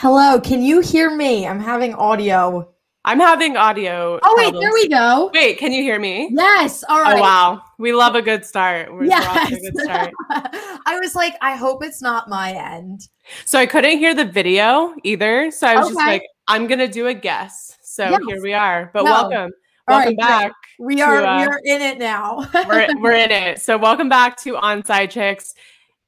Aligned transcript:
Hello, 0.00 0.40
can 0.40 0.62
you 0.62 0.80
hear 0.80 1.14
me? 1.14 1.46
I'm 1.46 1.60
having 1.60 1.92
audio. 1.92 2.66
I'm 3.04 3.20
having 3.20 3.58
audio. 3.58 4.18
Oh 4.22 4.34
wait, 4.38 4.58
there 4.58 4.72
we 4.72 4.88
go. 4.88 5.30
Wait, 5.34 5.58
can 5.58 5.74
you 5.74 5.82
hear 5.82 6.00
me? 6.00 6.30
Yes. 6.32 6.82
All 6.88 7.02
right. 7.02 7.18
Oh 7.18 7.20
wow, 7.20 7.62
we 7.78 7.92
love 7.92 8.14
a 8.14 8.22
good 8.22 8.46
start. 8.46 8.90
We're 8.90 9.04
yes. 9.04 9.50
Good 9.50 9.76
start. 9.76 10.10
I 10.30 10.98
was 11.02 11.14
like, 11.14 11.36
I 11.42 11.54
hope 11.54 11.84
it's 11.84 12.00
not 12.00 12.30
my 12.30 12.52
end. 12.52 13.08
So 13.44 13.58
I 13.58 13.66
couldn't 13.66 13.98
hear 13.98 14.14
the 14.14 14.24
video 14.24 14.94
either. 15.04 15.50
So 15.50 15.66
I 15.66 15.76
was 15.76 15.88
okay. 15.88 15.94
just 15.94 16.06
like, 16.06 16.22
I'm 16.48 16.66
gonna 16.66 16.88
do 16.88 17.08
a 17.08 17.12
guess. 17.12 17.76
So 17.82 18.08
yes. 18.08 18.20
here 18.26 18.42
we 18.42 18.54
are. 18.54 18.90
But 18.94 19.04
no. 19.04 19.10
welcome. 19.10 19.52
All 19.86 19.98
welcome 19.98 20.16
right, 20.16 20.16
back. 20.16 20.52
We 20.78 21.02
are 21.02 21.20
to, 21.20 21.28
uh, 21.28 21.40
we 21.40 21.44
are 21.44 21.60
in 21.62 21.82
it 21.82 21.98
now. 21.98 22.48
we're 22.66 22.88
we're 23.02 23.12
in 23.16 23.30
it. 23.30 23.60
So 23.60 23.76
welcome 23.76 24.08
back 24.08 24.38
to 24.44 24.54
Onside 24.54 25.10
Chicks. 25.10 25.54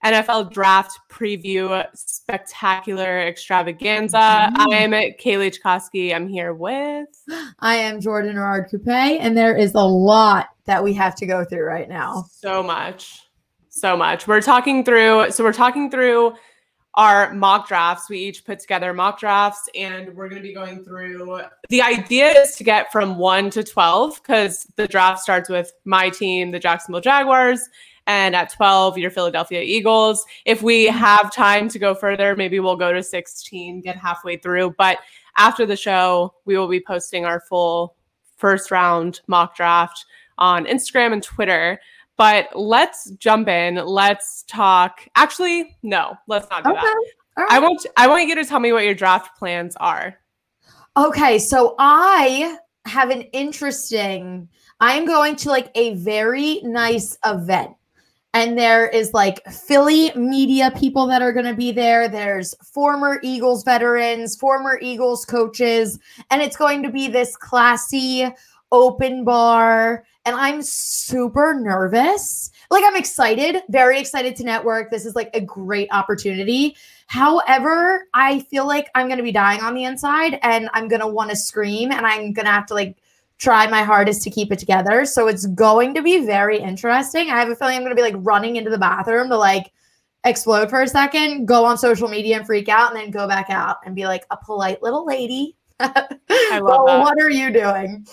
NFL 0.05 0.52
draft 0.52 0.98
preview 1.09 1.87
spectacular 1.95 3.20
extravaganza. 3.20 4.16
Mm-hmm. 4.16 4.73
I 4.73 4.77
am 4.77 4.91
Kaylee 4.91 5.56
Chkoski. 5.56 6.15
I'm 6.15 6.29
here 6.29 6.55
with. 6.55 7.09
I 7.60 7.77
am 7.77 8.01
Jordan 8.01 8.37
Rard 8.37 8.69
Coupe, 8.70 8.88
and 8.88 9.37
there 9.37 9.57
is 9.57 9.74
a 9.74 9.84
lot 9.84 10.48
that 10.65 10.83
we 10.83 10.93
have 10.95 11.15
to 11.16 11.27
go 11.27 11.45
through 11.45 11.65
right 11.65 11.88
now. 11.88 12.24
So 12.30 12.62
much. 12.62 13.20
So 13.69 13.96
much. 13.96 14.27
We're 14.27 14.41
talking 14.41 14.84
through, 14.84 15.30
so 15.30 15.45
we're 15.45 15.52
talking 15.52 15.90
through 15.90 16.34
our 16.95 17.32
mock 17.32 17.68
drafts. 17.68 18.10
We 18.10 18.18
each 18.18 18.45
put 18.45 18.59
together 18.59 18.93
mock 18.93 19.18
drafts, 19.18 19.68
and 19.74 20.15
we're 20.15 20.29
going 20.29 20.43
to 20.43 20.46
be 20.46 20.52
going 20.52 20.84
through. 20.84 21.43
The 21.68 21.80
idea 21.80 22.40
is 22.40 22.57
to 22.57 22.65
get 22.65 22.93
from 22.93 23.16
one 23.16 23.51
to 23.51 23.62
12 23.62 24.21
because 24.23 24.66
the 24.77 24.88
draft 24.88 25.21
starts 25.21 25.49
with 25.49 25.73
my 25.84 26.10
team, 26.10 26.51
the 26.51 26.59
Jacksonville 26.59 27.01
Jaguars, 27.01 27.68
and 28.13 28.37
at 28.37 28.52
12 28.52 28.99
your 28.99 29.10
Philadelphia 29.10 29.63
Eagles. 29.63 30.24
If 30.45 30.63
we 30.63 30.87
mm-hmm. 30.87 30.99
have 30.99 31.32
time 31.32 31.68
to 31.71 31.79
go 31.79 31.95
further, 31.95 32.37
maybe 32.37 32.60
we'll 32.60 32.77
go 32.77 32.93
to 32.93 33.02
16, 33.02 33.80
get 33.80 33.96
halfway 33.96 34.37
through, 34.37 34.74
but 34.77 34.99
after 35.37 35.65
the 35.65 35.77
show, 35.77 36.35
we 36.45 36.59
will 36.59 36.68
be 36.68 36.80
posting 36.80 37.24
our 37.24 37.40
full 37.40 37.96
first 38.37 38.71
round 38.71 39.21
mock 39.29 39.57
draft 39.57 40.05
on 40.38 40.66
Instagram 40.66 41.15
and 41.15 41.23
Twitter. 41.23 41.80
But 42.18 42.49
let's 42.55 43.10
jump 43.13 43.49
in. 43.49 43.77
Let's 43.77 44.45
talk. 44.46 45.09
Actually, 45.16 45.77
no, 45.83 46.15
let's 46.29 46.49
not 46.51 46.65
do 46.65 46.71
okay. 46.71 46.80
that. 46.80 47.05
Right. 47.38 47.49
I 47.51 47.59
want 47.60 47.87
I 47.96 48.09
want 48.09 48.29
you 48.29 48.35
to 48.35 48.45
tell 48.45 48.60
me 48.60 48.73
what 48.74 48.85
your 48.85 48.95
draft 48.95 49.38
plans 49.38 49.74
are. 49.77 50.18
Okay, 50.99 51.38
so 51.38 51.74
I 51.79 52.59
have 52.85 53.09
an 53.09 53.23
interesting 53.33 54.49
I 54.80 54.95
am 54.95 55.07
going 55.07 55.37
to 55.37 55.49
like 55.49 55.71
a 55.74 55.95
very 55.95 56.60
nice 56.65 57.16
event 57.24 57.71
and 58.35 58.57
there 58.57 58.87
is 58.87 59.13
like 59.13 59.47
Philly 59.51 60.11
media 60.15 60.73
people 60.77 61.07
that 61.09 61.21
are 61.23 61.33
going 61.33 61.47
to 61.47 61.55
be 61.55 61.71
there. 61.71 62.09
There's 62.09 62.55
former 62.65 63.21
Eagles 63.23 63.63
veterans, 63.63 64.37
former 64.37 64.78
Eagles 64.81 65.25
coaches, 65.25 65.99
and 66.31 66.41
it's 66.41 66.56
going 66.56 66.83
to 66.83 66.91
be 66.91 67.09
this 67.09 67.37
classy 67.37 68.27
open 68.71 69.25
bar. 69.25 70.05
And 70.25 70.37
I'm 70.37 70.62
super 70.62 71.53
nervous. 71.53 72.50
Like, 72.71 72.84
I'm 72.87 72.97
excited, 72.97 73.62
very 73.69 73.99
excited 73.99 74.37
to 74.37 74.44
network. 74.44 74.91
This 74.91 75.05
is 75.05 75.15
like 75.15 75.31
a 75.34 75.41
great 75.41 75.89
opportunity. 75.91 76.77
However, 77.09 78.06
I 78.15 78.41
feel 78.41 78.67
like 78.67 78.89
I'm 78.94 79.09
going 79.09 79.19
to 79.19 79.25
be 79.25 79.33
dying 79.33 79.61
on 79.61 79.75
the 79.75 79.85
inside 79.85 80.39
and 80.43 80.71
I'm 80.73 80.89
going 80.89 81.01
to 81.01 81.09
want 81.09 81.31
to 81.31 81.37
scream 81.37 81.93
and 81.93 82.06
I'm 82.06 82.33
going 82.33 82.47
to 82.47 82.53
have 82.53 82.67
to 82.67 82.75
like 82.75 82.97
try 83.38 83.66
my 83.66 83.82
hardest 83.82 84.22
to 84.22 84.31
keep 84.31 84.53
it 84.53 84.59
together. 84.59 85.04
So 85.04 85.28
it's 85.28 85.47
going 85.47 85.94
to 85.94 86.03
be 86.03 86.25
very 86.25 86.59
interesting. 86.59 87.31
I 87.31 87.38
have 87.38 87.48
a 87.48 87.56
feeling 87.56 87.76
I'm 87.76 87.82
going 87.82 87.94
to 87.94 87.97
be 87.97 88.03
like 88.03 88.15
running 88.19 88.56
into 88.56 88.70
the 88.70 88.78
bathroom 88.78 89.28
to 89.31 89.37
like 89.37 89.72
explode 90.25 90.70
for 90.70 90.82
a 90.82 90.88
second, 90.88 91.47
go 91.47 91.65
on 91.65 91.76
social 91.76 92.09
media 92.09 92.37
and 92.37 92.47
freak 92.47 92.69
out, 92.69 92.93
and 92.93 93.00
then 93.00 93.10
go 93.10 93.26
back 93.26 93.50
out 93.50 93.78
and 93.84 93.94
be 93.94 94.06
like 94.06 94.25
a 94.31 94.37
polite 94.37 94.82
little 94.82 95.04
lady. 95.04 95.56
I 95.81 95.88
love 96.60 96.62
well, 96.62 96.87
that. 96.87 97.00
What 97.00 97.20
are 97.20 97.31
you 97.31 97.53
doing? 97.53 98.06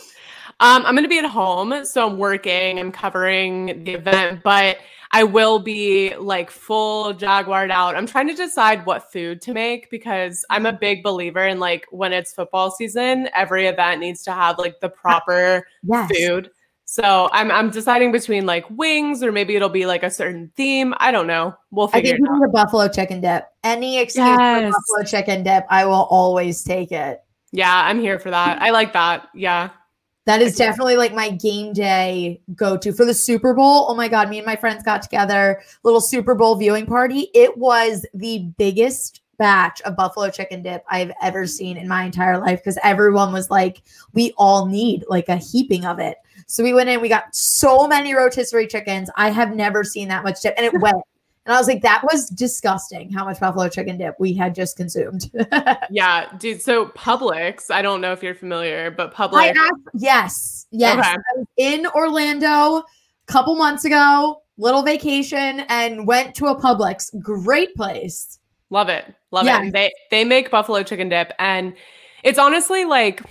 Um, 0.61 0.85
I'm 0.85 0.93
going 0.93 1.03
to 1.03 1.09
be 1.09 1.19
at 1.19 1.25
home, 1.25 1.85
so 1.85 2.07
I'm 2.07 2.17
working. 2.17 2.79
I'm 2.79 2.91
covering 2.91 3.83
the 3.85 3.93
event, 3.93 4.41
but 4.43 4.77
I 5.11 5.23
will 5.23 5.59
be 5.59 6.15
like 6.15 6.51
full 6.51 7.13
jaguared 7.13 7.71
out. 7.71 7.95
I'm 7.95 8.05
trying 8.05 8.27
to 8.27 8.35
decide 8.35 8.85
what 8.85 9.11
food 9.11 9.41
to 9.41 9.53
make 9.53 9.89
because 9.89 10.45
I'm 10.49 10.65
a 10.65 10.69
mm-hmm. 10.69 10.79
big 10.79 11.03
believer 11.03 11.45
in 11.45 11.59
like 11.59 11.85
when 11.89 12.13
it's 12.13 12.33
football 12.33 12.71
season, 12.71 13.27
every 13.35 13.65
event 13.65 14.01
needs 14.01 14.23
to 14.23 14.31
have 14.31 14.59
like 14.59 14.79
the 14.79 14.89
proper 14.89 15.65
yes. 15.83 16.11
food. 16.15 16.51
So 16.85 17.29
I'm 17.31 17.51
I'm 17.51 17.69
deciding 17.69 18.11
between 18.11 18.45
like 18.45 18.65
wings 18.71 19.21
or 19.21 19.31
maybe 19.31 19.55
it'll 19.55 19.69
be 19.69 19.85
like 19.85 20.03
a 20.03 20.09
certain 20.09 20.51
theme. 20.55 20.93
I 20.97 21.11
don't 21.11 21.27
know. 21.27 21.55
We'll 21.71 21.87
figure 21.87 22.15
I 22.15 22.17
think 22.17 22.27
it 22.27 22.45
out. 22.45 22.51
buffalo 22.51 22.87
chicken 22.87 23.21
dip. 23.21 23.45
Any 23.63 23.99
excuse 23.99 24.25
yes. 24.25 24.63
for 24.63 24.71
buffalo 24.71 25.05
chicken 25.05 25.43
dip, 25.43 25.65
I 25.69 25.85
will 25.85 26.07
always 26.09 26.63
take 26.63 26.91
it. 26.91 27.21
Yeah, 27.51 27.83
I'm 27.85 27.99
here 27.99 28.19
for 28.19 28.29
that. 28.29 28.61
I 28.61 28.69
like 28.71 28.93
that. 28.93 29.27
Yeah. 29.33 29.69
That 30.29 30.43
is 30.43 30.55
definitely 30.55 30.95
like 30.95 31.11
my 31.11 31.31
game 31.31 31.73
day 31.73 32.39
go 32.53 32.77
to 32.77 32.93
for 32.93 33.03
the 33.03 33.15
Super 33.15 33.55
Bowl. 33.55 33.87
Oh 33.89 33.95
my 33.95 34.07
God, 34.07 34.29
me 34.29 34.37
and 34.37 34.45
my 34.45 34.55
friends 34.55 34.83
got 34.83 35.01
together, 35.01 35.59
little 35.81 35.99
Super 35.99 36.35
Bowl 36.35 36.55
viewing 36.55 36.85
party. 36.85 37.31
It 37.33 37.57
was 37.57 38.05
the 38.13 38.45
biggest 38.59 39.21
batch 39.39 39.81
of 39.81 39.95
buffalo 39.95 40.29
chicken 40.29 40.61
dip 40.61 40.83
I've 40.87 41.11
ever 41.19 41.47
seen 41.47 41.77
in 41.77 41.87
my 41.87 42.03
entire 42.03 42.37
life 42.37 42.59
because 42.59 42.77
everyone 42.83 43.33
was 43.33 43.49
like, 43.49 43.81
we 44.13 44.31
all 44.37 44.67
need 44.67 45.03
like 45.09 45.29
a 45.29 45.37
heaping 45.37 45.83
of 45.83 45.97
it. 45.97 46.17
So 46.45 46.63
we 46.63 46.75
went 46.75 46.89
in, 46.89 47.01
we 47.01 47.09
got 47.09 47.35
so 47.35 47.87
many 47.87 48.13
rotisserie 48.13 48.67
chickens. 48.67 49.09
I 49.15 49.31
have 49.31 49.55
never 49.55 49.83
seen 49.83 50.09
that 50.09 50.23
much 50.23 50.41
dip, 50.43 50.53
and 50.57 50.65
it 50.67 50.73
went 50.79 50.97
and 51.49 51.55
I 51.55 51.59
was 51.59 51.67
like, 51.67 51.81
that 51.81 52.03
was 52.03 52.29
disgusting 52.29 53.11
how 53.11 53.25
much 53.25 53.39
buffalo 53.39 53.69
chicken 53.69 53.97
dip 53.97 54.13
we 54.19 54.35
had 54.35 54.53
just 54.53 54.77
consumed. 54.77 55.31
yeah, 55.89 56.31
dude. 56.37 56.61
So 56.61 56.89
Publix, 56.89 57.71
I 57.71 57.81
don't 57.81 58.01
know 58.01 58.11
if 58.11 58.21
you're 58.21 58.35
familiar, 58.35 58.91
but 58.91 59.15
Publix. 59.15 59.55
yes, 59.95 60.67
yes. 60.69 60.99
Okay. 60.99 61.09
I 61.09 61.17
was 61.35 61.47
in 61.57 61.87
Orlando 61.87 62.77
a 62.77 62.83
couple 63.25 63.55
months 63.55 63.83
ago, 63.83 64.43
little 64.57 64.83
vacation, 64.83 65.61
and 65.69 66.05
went 66.05 66.35
to 66.35 66.45
a 66.45 66.55
Publix. 66.55 67.19
Great 67.19 67.73
place. 67.73 68.37
Love 68.69 68.89
it. 68.89 69.11
Love 69.31 69.47
yeah. 69.47 69.63
it. 69.63 69.73
They 69.73 69.91
they 70.11 70.23
make 70.23 70.51
buffalo 70.51 70.83
chicken 70.83 71.09
dip 71.09 71.33
and 71.39 71.73
it's 72.23 72.37
honestly 72.37 72.85
like 72.85 73.23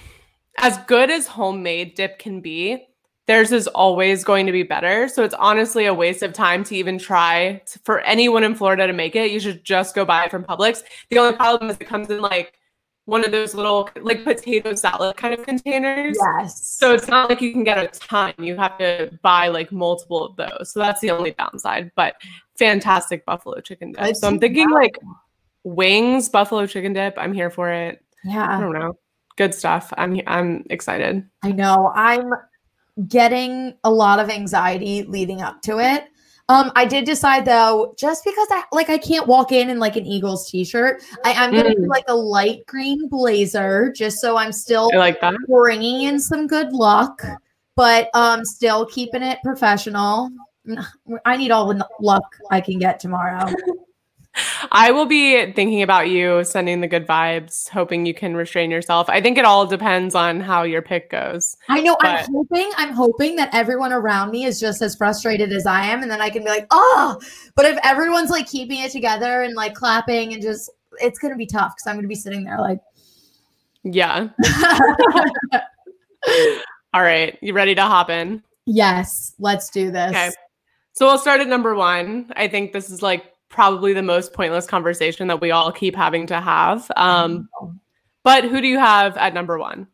as 0.59 0.77
good 0.89 1.09
as 1.09 1.29
homemade 1.29 1.95
dip 1.95 2.19
can 2.19 2.41
be 2.41 2.85
theirs 3.29 3.53
is 3.53 3.69
always 3.69 4.25
going 4.25 4.47
to 4.47 4.53
be 4.53 4.63
better. 4.63 5.07
So 5.07 5.23
it's 5.23 5.35
honestly 5.35 5.85
a 5.85 5.95
waste 5.95 6.23
of 6.23 6.33
time 6.33 6.65
to 6.65 6.75
even 6.75 6.99
try 6.99 7.63
to, 7.67 7.79
for 7.81 8.01
anyone 8.01 8.43
in 8.43 8.55
Florida 8.55 8.87
to 8.87 8.93
make 8.95 9.15
it. 9.15 9.31
You 9.31 9.39
should 9.39 9.63
just 9.63 9.95
go 9.95 10.05
buy 10.05 10.25
it 10.25 10.31
from 10.31 10.45
Publix. 10.45 10.83
The 11.11 11.19
only 11.19 11.37
problem 11.37 11.71
is 11.71 11.77
it 11.79 11.87
comes 11.87 12.09
in 12.09 12.23
like 12.23 12.55
one 13.05 13.25
of 13.25 13.31
those 13.31 13.55
little 13.55 13.89
like 14.01 14.25
potato 14.25 14.75
salad 14.75 15.17
kind 15.17 15.39
of 15.39 15.45
containers. 15.45 16.17
Yes. 16.21 16.67
So 16.67 16.95
it's 16.95 17.07
not 17.07 17.29
like 17.29 17.43
you 17.43 17.53
can 17.53 17.65
get 17.65 17.77
a 17.77 17.89
ton. 17.99 18.33
You 18.39 18.57
have 18.57 18.79
to 18.79 19.11
buy 19.23 19.49
like 19.49 19.71
multiple 19.73 20.25
of 20.25 20.37
those. 20.37 20.73
So 20.73 20.81
that's 20.81 21.01
the 21.01 21.11
only 21.11 21.33
downside. 21.33 21.93
But 21.97 22.17
fantastic 22.59 23.27
buffalo 23.27 23.61
chicken 23.61 23.93
dip. 23.93 24.17
so 24.17 24.27
I'm 24.27 24.39
thinking 24.39 24.71
like 24.71 24.99
wings, 25.65 26.31
buffalo 26.31 26.67
chicken 26.67 26.95
dip. 26.95 27.15
I'm 27.19 27.35
here 27.35 27.51
for 27.51 27.71
it. 27.71 28.03
Yeah. 28.25 28.57
I 28.57 28.59
don't 28.59 28.73
know. 28.73 28.99
Good 29.37 29.55
stuff. 29.55 29.93
I'm 29.99 30.21
I'm 30.27 30.65
excited. 30.71 31.29
I 31.43 31.53
know. 31.53 31.93
I'm 31.95 32.31
getting 33.07 33.75
a 33.85 33.91
lot 33.91 34.19
of 34.19 34.31
anxiety 34.31 35.05
leading 35.05 35.43
up 35.43 35.63
to 35.63 35.79
it. 35.79 36.05
Um, 36.51 36.73
I 36.75 36.87
did 36.87 37.05
decide 37.05 37.45
though, 37.45 37.95
just 37.99 38.25
because 38.25 38.49
I 38.51 38.65
like 38.73 38.89
I 38.89 38.97
can't 38.97 39.27
walk 39.27 39.53
in 39.53 39.69
in 39.69 39.79
like 39.79 39.97
an 39.97 40.07
Eagles 40.07 40.51
t-shirt, 40.51 41.03
I 41.25 41.33
am 41.33 41.53
gonna 41.53 41.71
mm. 41.71 41.77
do 41.77 41.87
like 41.87 42.07
a 42.09 42.15
light 42.15 42.65
green 42.67 43.07
blazer, 43.09 43.93
just 43.95 44.19
so 44.19 44.39
I'm 44.39 44.53
still 44.53 44.91
I 44.95 44.97
like 44.97 45.21
that. 45.21 45.35
bringing 45.47 46.03
in 46.03 46.19
some 46.19 46.47
good 46.47 46.73
luck, 46.73 47.23
but 47.77 48.09
um, 48.15 48.47
still 48.47 48.87
keeping 48.87 49.23
it 49.23 49.39
professional. 49.45 50.31
I 51.27 51.37
need 51.37 51.51
all 51.51 51.67
the 51.67 51.87
luck 52.01 52.25
I 52.51 52.63
can 52.63 52.79
get 52.79 52.99
tomorrow. 52.99 53.53
I 54.73 54.91
will 54.91 55.07
be 55.07 55.53
thinking 55.53 55.83
about 55.83 56.09
you, 56.09 56.45
sending 56.45 56.81
the 56.81 56.89
good 56.89 57.07
vibes, 57.07 57.69
hoping 57.69 58.07
you 58.07 58.15
can 58.15 58.37
restrain 58.37 58.71
yourself. 58.71 59.09
I 59.09 59.21
think 59.21 59.39
it 59.39 59.45
all 59.45 59.67
depends 59.67 60.15
on 60.15 60.41
how 60.41 60.63
your 60.63 60.83
pick 60.83 61.11
goes. 61.11 61.57
I 61.69 61.81
know. 61.81 61.97
But- 62.01 62.25
I'm 62.27 62.33
hoping. 62.33 62.71
I'm 62.77 62.93
hoping 62.93 63.37
that 63.37 63.55
everyone 63.55 63.93
around 63.93 64.31
me 64.31 64.45
is 64.45 64.61
just 64.61 64.83
as 64.83 64.97
frustrated 64.97 65.53
as 65.53 65.67
I 65.67 65.87
am, 65.87 66.03
and 66.03 66.11
then 66.11 66.21
I 66.21 66.31
can 66.31 66.45
be 66.45 66.51
like, 66.51 66.67
oh. 66.71 67.21
But 67.55 67.67
if 67.67 67.79
everyone's 67.83 68.31
like 68.31 68.47
keeping 68.47 68.81
it 68.81 68.91
together 68.91 69.43
and 69.43 69.55
like 69.55 69.75
clapping 69.75 70.33
and 70.33 70.43
just, 70.43 70.71
it's 71.01 71.19
gonna 71.19 71.37
be 71.37 71.47
tough 71.47 71.75
because 71.77 71.87
I'm 71.87 71.97
gonna 71.97 72.09
be 72.09 72.15
sitting 72.15 72.45
there 72.45 72.59
like, 72.59 72.81
yeah. 73.85 74.29
all 76.93 77.03
right, 77.03 77.39
you 77.41 77.53
ready 77.53 77.75
to 77.75 77.83
hop 77.83 78.11
in? 78.11 78.43
Yes, 78.67 79.35
let's 79.39 79.71
do 79.71 79.91
this. 79.91 80.11
Okay. 80.11 80.31
So 80.93 81.07
we'll 81.07 81.19
start 81.19 81.41
at 81.41 81.47
number 81.47 81.75
one. 81.75 82.33
I 82.37 82.49
think 82.49 82.73
this 82.73 82.91
is 82.91 83.03
like 83.03 83.33
probably 83.49 83.93
the 83.93 84.03
most 84.03 84.33
pointless 84.33 84.67
conversation 84.67 85.29
that 85.29 85.41
we 85.41 85.51
all 85.51 85.73
keep 85.73 85.97
having 85.97 86.27
to 86.27 86.41
have. 86.41 86.91
Um, 86.97 87.49
but 88.23 88.45
who 88.45 88.61
do 88.61 88.67
you 88.67 88.79
have 88.79 89.17
at 89.17 89.35
number 89.35 89.59
one? 89.59 89.87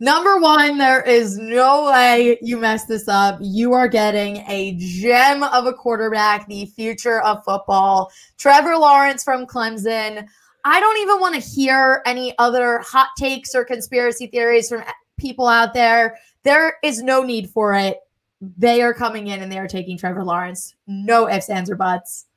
Number 0.00 0.38
one, 0.38 0.78
there 0.78 1.02
is 1.02 1.38
no 1.38 1.86
way 1.86 2.38
you 2.40 2.56
mess 2.56 2.84
this 2.84 3.08
up. 3.08 3.38
You 3.40 3.72
are 3.72 3.88
getting 3.88 4.36
a 4.48 4.76
gem 4.78 5.42
of 5.42 5.66
a 5.66 5.72
quarterback, 5.72 6.46
the 6.46 6.66
future 6.66 7.20
of 7.22 7.44
football. 7.44 8.12
Trevor 8.36 8.76
Lawrence 8.76 9.24
from 9.24 9.44
Clemson. 9.44 10.24
I 10.64 10.78
don't 10.78 10.98
even 10.98 11.18
want 11.18 11.34
to 11.34 11.40
hear 11.40 12.02
any 12.06 12.32
other 12.38 12.78
hot 12.78 13.08
takes 13.18 13.56
or 13.56 13.64
conspiracy 13.64 14.28
theories 14.28 14.68
from 14.68 14.84
people 15.18 15.48
out 15.48 15.74
there. 15.74 16.16
There 16.44 16.76
is 16.84 17.02
no 17.02 17.24
need 17.24 17.50
for 17.50 17.74
it. 17.74 17.98
They 18.40 18.82
are 18.82 18.94
coming 18.94 19.26
in 19.26 19.42
and 19.42 19.50
they 19.50 19.58
are 19.58 19.66
taking 19.66 19.98
Trevor 19.98 20.22
Lawrence. 20.22 20.76
No 20.86 21.28
ifs, 21.28 21.50
ands, 21.50 21.70
or 21.70 21.76
buts. 21.76 22.27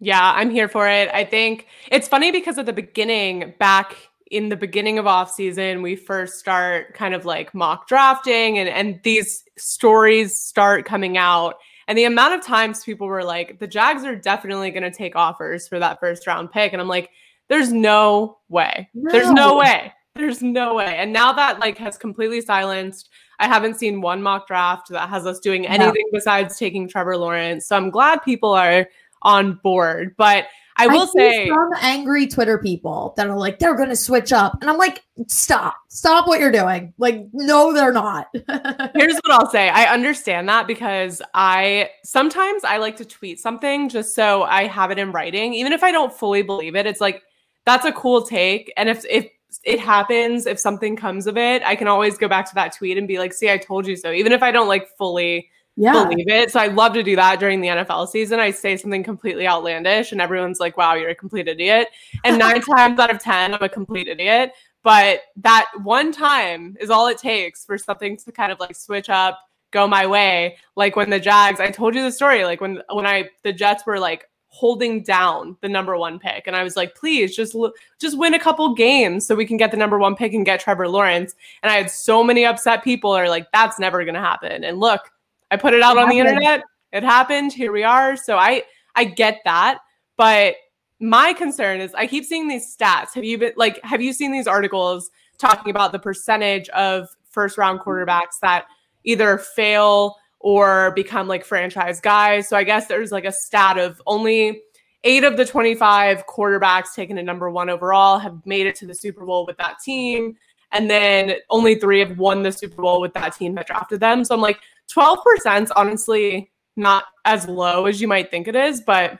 Yeah, 0.00 0.32
I'm 0.34 0.50
here 0.50 0.68
for 0.68 0.88
it. 0.88 1.08
I 1.12 1.24
think 1.24 1.66
it's 1.90 2.08
funny 2.08 2.30
because 2.30 2.58
at 2.58 2.66
the 2.66 2.72
beginning, 2.72 3.54
back 3.58 3.96
in 4.30 4.48
the 4.48 4.56
beginning 4.56 4.98
of 4.98 5.06
off 5.06 5.32
season, 5.32 5.82
we 5.82 5.96
first 5.96 6.38
start 6.38 6.94
kind 6.94 7.14
of 7.14 7.24
like 7.24 7.54
mock 7.54 7.88
drafting 7.88 8.58
and, 8.58 8.68
and 8.68 9.00
these 9.02 9.44
stories 9.56 10.36
start 10.36 10.84
coming 10.84 11.16
out. 11.16 11.56
And 11.88 11.96
the 11.96 12.04
amount 12.04 12.34
of 12.34 12.44
times 12.44 12.84
people 12.84 13.06
were 13.06 13.24
like, 13.24 13.58
the 13.58 13.66
Jags 13.66 14.04
are 14.04 14.14
definitely 14.14 14.70
going 14.70 14.82
to 14.82 14.90
take 14.90 15.16
offers 15.16 15.66
for 15.66 15.78
that 15.78 15.98
first 15.98 16.26
round 16.26 16.52
pick. 16.52 16.72
And 16.72 16.82
I'm 16.82 16.88
like, 16.88 17.10
there's 17.48 17.72
no 17.72 18.38
way. 18.48 18.88
No. 18.94 19.10
There's 19.10 19.30
no 19.30 19.56
way. 19.56 19.92
There's 20.14 20.42
no 20.42 20.74
way. 20.74 20.96
And 20.96 21.12
now 21.12 21.32
that 21.32 21.60
like 21.60 21.78
has 21.78 21.96
completely 21.96 22.40
silenced, 22.40 23.08
I 23.38 23.46
haven't 23.46 23.78
seen 23.78 24.00
one 24.00 24.22
mock 24.22 24.46
draft 24.46 24.90
that 24.90 25.08
has 25.08 25.26
us 25.26 25.38
doing 25.38 25.66
anything 25.66 26.04
no. 26.12 26.18
besides 26.18 26.58
taking 26.58 26.88
Trevor 26.88 27.16
Lawrence. 27.16 27.66
So 27.66 27.76
I'm 27.76 27.88
glad 27.88 28.22
people 28.22 28.52
are 28.52 28.88
on 29.22 29.54
board. 29.62 30.14
But 30.16 30.46
I 30.80 30.86
will 30.86 31.02
I 31.02 31.06
say 31.06 31.48
some 31.48 31.72
angry 31.80 32.28
Twitter 32.28 32.58
people 32.58 33.12
that 33.16 33.26
are 33.26 33.36
like, 33.36 33.58
they're 33.58 33.74
gonna 33.74 33.96
switch 33.96 34.32
up. 34.32 34.58
And 34.60 34.70
I'm 34.70 34.78
like, 34.78 35.02
stop, 35.26 35.76
stop 35.88 36.28
what 36.28 36.38
you're 36.38 36.52
doing. 36.52 36.94
Like, 36.98 37.26
no, 37.32 37.74
they're 37.74 37.92
not. 37.92 38.28
Here's 38.94 39.16
what 39.16 39.30
I'll 39.30 39.50
say. 39.50 39.68
I 39.68 39.92
understand 39.92 40.48
that 40.48 40.68
because 40.68 41.20
I 41.34 41.90
sometimes 42.04 42.62
I 42.62 42.76
like 42.76 42.96
to 42.98 43.04
tweet 43.04 43.40
something 43.40 43.88
just 43.88 44.14
so 44.14 44.44
I 44.44 44.68
have 44.68 44.92
it 44.92 44.98
in 44.98 45.10
writing. 45.10 45.52
Even 45.54 45.72
if 45.72 45.82
I 45.82 45.90
don't 45.90 46.12
fully 46.12 46.42
believe 46.42 46.76
it, 46.76 46.86
it's 46.86 47.00
like 47.00 47.22
that's 47.64 47.84
a 47.84 47.92
cool 47.92 48.22
take. 48.22 48.72
And 48.76 48.88
if 48.88 49.04
if 49.10 49.28
it 49.64 49.80
happens, 49.80 50.46
if 50.46 50.60
something 50.60 50.94
comes 50.94 51.26
of 51.26 51.36
it, 51.36 51.62
I 51.64 51.74
can 51.74 51.88
always 51.88 52.18
go 52.18 52.28
back 52.28 52.48
to 52.50 52.54
that 52.54 52.76
tweet 52.76 52.98
and 52.98 53.08
be 53.08 53.18
like, 53.18 53.32
see, 53.32 53.50
I 53.50 53.58
told 53.58 53.86
you 53.86 53.96
so. 53.96 54.12
Even 54.12 54.30
if 54.30 54.42
I 54.44 54.52
don't 54.52 54.68
like 54.68 54.88
fully 54.96 55.50
yeah. 55.78 56.04
believe 56.04 56.28
it. 56.28 56.50
So 56.50 56.60
I 56.60 56.66
love 56.66 56.92
to 56.94 57.02
do 57.02 57.14
that 57.16 57.38
during 57.38 57.60
the 57.60 57.68
NFL 57.68 58.08
season. 58.08 58.40
I 58.40 58.50
say 58.50 58.76
something 58.76 59.04
completely 59.04 59.46
outlandish 59.46 60.12
and 60.12 60.20
everyone's 60.20 60.60
like, 60.60 60.76
wow, 60.76 60.94
you're 60.94 61.10
a 61.10 61.14
complete 61.14 61.46
idiot. 61.46 61.88
And 62.24 62.38
nine 62.38 62.60
times 62.60 62.98
out 62.98 63.10
of 63.10 63.20
10, 63.20 63.54
I'm 63.54 63.62
a 63.62 63.68
complete 63.68 64.08
idiot. 64.08 64.52
But 64.82 65.20
that 65.36 65.70
one 65.82 66.12
time 66.12 66.76
is 66.80 66.90
all 66.90 67.06
it 67.06 67.18
takes 67.18 67.64
for 67.64 67.78
something 67.78 68.16
to 68.18 68.32
kind 68.32 68.50
of 68.50 68.58
like 68.58 68.74
switch 68.74 69.08
up, 69.08 69.38
go 69.70 69.86
my 69.86 70.06
way. 70.06 70.56
Like 70.76 70.96
when 70.96 71.10
the 71.10 71.20
Jags, 71.20 71.60
I 71.60 71.70
told 71.70 71.94
you 71.94 72.02
the 72.02 72.12
story, 72.12 72.44
like 72.44 72.60
when 72.60 72.82
when 72.90 73.06
I 73.06 73.30
the 73.42 73.52
Jets 73.52 73.84
were 73.86 73.98
like 73.98 74.28
holding 74.50 75.02
down 75.02 75.56
the 75.60 75.68
number 75.68 75.96
one 75.96 76.18
pick. 76.18 76.46
And 76.46 76.56
I 76.56 76.62
was 76.62 76.76
like, 76.76 76.94
please 76.94 77.36
just 77.36 77.54
just 78.00 78.18
win 78.18 78.34
a 78.34 78.38
couple 78.38 78.74
games 78.74 79.26
so 79.26 79.34
we 79.34 79.46
can 79.46 79.56
get 79.56 79.70
the 79.70 79.76
number 79.76 79.98
one 79.98 80.16
pick 80.16 80.32
and 80.32 80.44
get 80.44 80.60
Trevor 80.60 80.88
Lawrence. 80.88 81.34
And 81.62 81.70
I 81.70 81.76
had 81.76 81.90
so 81.90 82.24
many 82.24 82.44
upset 82.44 82.82
people 82.82 83.12
are 83.12 83.28
like, 83.28 83.46
that's 83.52 83.78
never 83.78 84.04
gonna 84.04 84.20
happen. 84.20 84.64
And 84.64 84.78
look, 84.78 85.02
I 85.50 85.56
put 85.56 85.74
it 85.74 85.82
out 85.82 85.96
it 85.96 86.00
on 86.00 86.06
happened. 86.08 86.12
the 86.12 86.30
internet. 86.30 86.62
It 86.92 87.02
happened. 87.02 87.52
Here 87.52 87.72
we 87.72 87.84
are. 87.84 88.16
So 88.16 88.36
I 88.36 88.62
I 88.94 89.04
get 89.04 89.40
that, 89.44 89.78
but 90.16 90.54
my 91.00 91.32
concern 91.32 91.80
is 91.80 91.94
I 91.94 92.06
keep 92.06 92.24
seeing 92.24 92.48
these 92.48 92.74
stats. 92.76 93.14
Have 93.14 93.24
you 93.24 93.38
been 93.38 93.52
like 93.56 93.80
have 93.84 94.02
you 94.02 94.12
seen 94.12 94.32
these 94.32 94.46
articles 94.46 95.10
talking 95.38 95.70
about 95.70 95.92
the 95.92 95.98
percentage 95.98 96.68
of 96.70 97.08
first 97.30 97.58
round 97.58 97.80
mm-hmm. 97.80 97.90
quarterbacks 97.90 98.40
that 98.42 98.66
either 99.04 99.38
fail 99.38 100.16
or 100.40 100.92
become 100.92 101.28
like 101.28 101.44
franchise 101.44 102.00
guys? 102.00 102.48
So 102.48 102.56
I 102.56 102.64
guess 102.64 102.86
there's 102.86 103.12
like 103.12 103.24
a 103.24 103.32
stat 103.32 103.78
of 103.78 104.00
only 104.06 104.62
8 105.04 105.22
of 105.22 105.36
the 105.36 105.44
25 105.44 106.26
quarterbacks 106.26 106.94
taken 106.94 107.18
a 107.18 107.22
number 107.22 107.48
1 107.48 107.70
overall 107.70 108.18
have 108.18 108.44
made 108.44 108.66
it 108.66 108.74
to 108.76 108.86
the 108.86 108.94
Super 108.94 109.24
Bowl 109.24 109.46
with 109.46 109.56
that 109.58 109.78
team 109.78 110.36
and 110.72 110.90
then 110.90 111.36
only 111.50 111.76
3 111.76 112.00
have 112.00 112.18
won 112.18 112.42
the 112.42 112.50
Super 112.50 112.82
Bowl 112.82 113.00
with 113.00 113.14
that 113.14 113.36
team 113.36 113.54
that 113.54 113.68
drafted 113.68 114.00
them. 114.00 114.24
So 114.24 114.34
I'm 114.34 114.40
like 114.40 114.58
12% 114.94 115.62
is 115.62 115.70
honestly 115.72 116.50
not 116.76 117.04
as 117.24 117.46
low 117.48 117.86
as 117.86 118.00
you 118.00 118.08
might 118.08 118.30
think 118.30 118.48
it 118.48 118.56
is, 118.56 118.80
but 118.80 119.18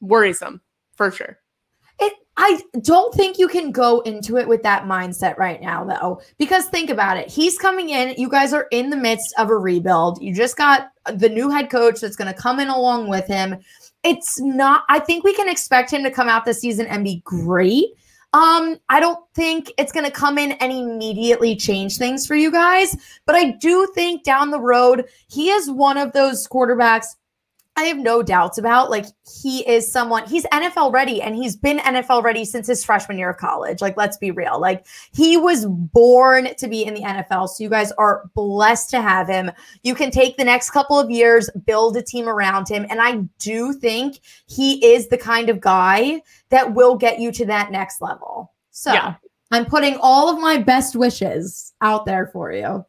worrisome 0.00 0.60
for 0.96 1.10
sure. 1.10 1.38
It, 1.98 2.14
I 2.36 2.62
don't 2.80 3.14
think 3.14 3.38
you 3.38 3.48
can 3.48 3.72
go 3.72 4.00
into 4.00 4.38
it 4.38 4.48
with 4.48 4.62
that 4.62 4.84
mindset 4.84 5.36
right 5.36 5.60
now, 5.60 5.84
though, 5.84 6.22
because 6.38 6.66
think 6.66 6.88
about 6.88 7.18
it. 7.18 7.28
He's 7.28 7.58
coming 7.58 7.90
in. 7.90 8.14
You 8.16 8.30
guys 8.30 8.54
are 8.54 8.68
in 8.70 8.88
the 8.88 8.96
midst 8.96 9.34
of 9.36 9.50
a 9.50 9.56
rebuild. 9.56 10.22
You 10.22 10.34
just 10.34 10.56
got 10.56 10.88
the 11.12 11.28
new 11.28 11.50
head 11.50 11.70
coach 11.70 12.00
that's 12.00 12.16
going 12.16 12.32
to 12.32 12.40
come 12.40 12.60
in 12.60 12.68
along 12.68 13.08
with 13.08 13.26
him. 13.26 13.56
It's 14.02 14.40
not, 14.40 14.84
I 14.88 14.98
think 14.98 15.24
we 15.24 15.34
can 15.34 15.48
expect 15.48 15.90
him 15.92 16.02
to 16.04 16.10
come 16.10 16.28
out 16.28 16.46
this 16.46 16.60
season 16.60 16.86
and 16.86 17.04
be 17.04 17.20
great. 17.24 17.90
Um, 18.32 18.78
I 18.88 19.00
don't 19.00 19.18
think 19.34 19.72
it's 19.76 19.90
going 19.90 20.06
to 20.06 20.12
come 20.12 20.38
in 20.38 20.52
and 20.52 20.70
immediately 20.70 21.56
change 21.56 21.96
things 21.96 22.26
for 22.26 22.36
you 22.36 22.52
guys, 22.52 22.96
but 23.26 23.34
I 23.34 23.52
do 23.52 23.88
think 23.92 24.22
down 24.22 24.50
the 24.50 24.60
road, 24.60 25.06
he 25.28 25.50
is 25.50 25.68
one 25.68 25.96
of 25.96 26.12
those 26.12 26.46
quarterbacks 26.46 27.06
I 27.80 27.84
have 27.84 27.96
no 27.96 28.22
doubts 28.22 28.58
about. 28.58 28.90
Like 28.90 29.06
he 29.42 29.66
is 29.66 29.90
someone, 29.90 30.28
he's 30.28 30.44
NFL 30.52 30.92
ready 30.92 31.22
and 31.22 31.34
he's 31.34 31.56
been 31.56 31.78
NFL 31.78 32.22
ready 32.22 32.44
since 32.44 32.66
his 32.66 32.84
freshman 32.84 33.16
year 33.16 33.30
of 33.30 33.38
college. 33.38 33.80
Like, 33.80 33.96
let's 33.96 34.18
be 34.18 34.30
real. 34.30 34.60
Like 34.60 34.86
he 35.14 35.38
was 35.38 35.64
born 35.64 36.54
to 36.56 36.68
be 36.68 36.84
in 36.84 36.92
the 36.92 37.00
NFL. 37.00 37.48
So 37.48 37.64
you 37.64 37.70
guys 37.70 37.90
are 37.92 38.28
blessed 38.34 38.90
to 38.90 39.00
have 39.00 39.28
him. 39.28 39.50
You 39.82 39.94
can 39.94 40.10
take 40.10 40.36
the 40.36 40.44
next 40.44 40.72
couple 40.72 41.00
of 41.00 41.10
years, 41.10 41.48
build 41.64 41.96
a 41.96 42.02
team 42.02 42.28
around 42.28 42.68
him. 42.68 42.84
And 42.90 43.00
I 43.00 43.22
do 43.38 43.72
think 43.72 44.20
he 44.46 44.84
is 44.84 45.08
the 45.08 45.18
kind 45.18 45.48
of 45.48 45.58
guy 45.58 46.20
that 46.50 46.74
will 46.74 46.96
get 46.96 47.18
you 47.18 47.32
to 47.32 47.46
that 47.46 47.70
next 47.70 48.02
level. 48.02 48.52
So 48.72 48.92
yeah. 48.92 49.14
I'm 49.52 49.64
putting 49.64 49.96
all 50.02 50.28
of 50.28 50.38
my 50.38 50.58
best 50.58 50.96
wishes 50.96 51.72
out 51.80 52.04
there 52.04 52.26
for 52.26 52.52
you. 52.52 52.84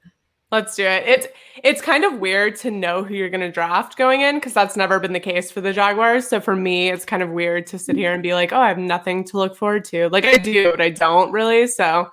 Let's 0.52 0.76
do 0.76 0.84
it. 0.84 1.08
It's 1.08 1.28
it's 1.64 1.82
kind 1.82 2.04
of 2.04 2.20
weird 2.20 2.58
to 2.58 2.72
know 2.72 3.04
who 3.04 3.14
you're 3.14 3.30
going 3.30 3.42
to 3.42 3.52
draft 3.52 3.98
going 3.98 4.22
in 4.22 4.36
because 4.36 4.54
that's 4.54 4.76
never 4.76 5.00
been 5.00 5.14
the 5.14 5.20
case 5.20 5.50
for 5.50 5.62
the 5.62 5.72
Jaguars. 5.72 6.28
So 6.28 6.42
for 6.42 6.56
me, 6.56 6.90
it's 6.90 7.06
kind 7.06 7.24
of 7.24 7.30
weird 7.30 7.68
to 7.68 7.80
sit 7.80 7.94
mm-hmm. 7.94 8.00
here 8.00 8.14
and 8.14 8.22
be 8.22 8.34
like, 8.34 8.52
"Oh, 8.52 8.60
I 8.60 8.68
have 8.68 8.78
nothing 8.78 9.24
to 9.26 9.38
look 9.38 9.56
forward 9.56 9.86
to." 9.86 10.10
Like 10.10 10.26
I 10.26 10.36
do, 10.38 10.72
but 10.72 10.82
I 10.82 10.90
don't 10.90 11.32
really. 11.32 11.68
So 11.68 12.12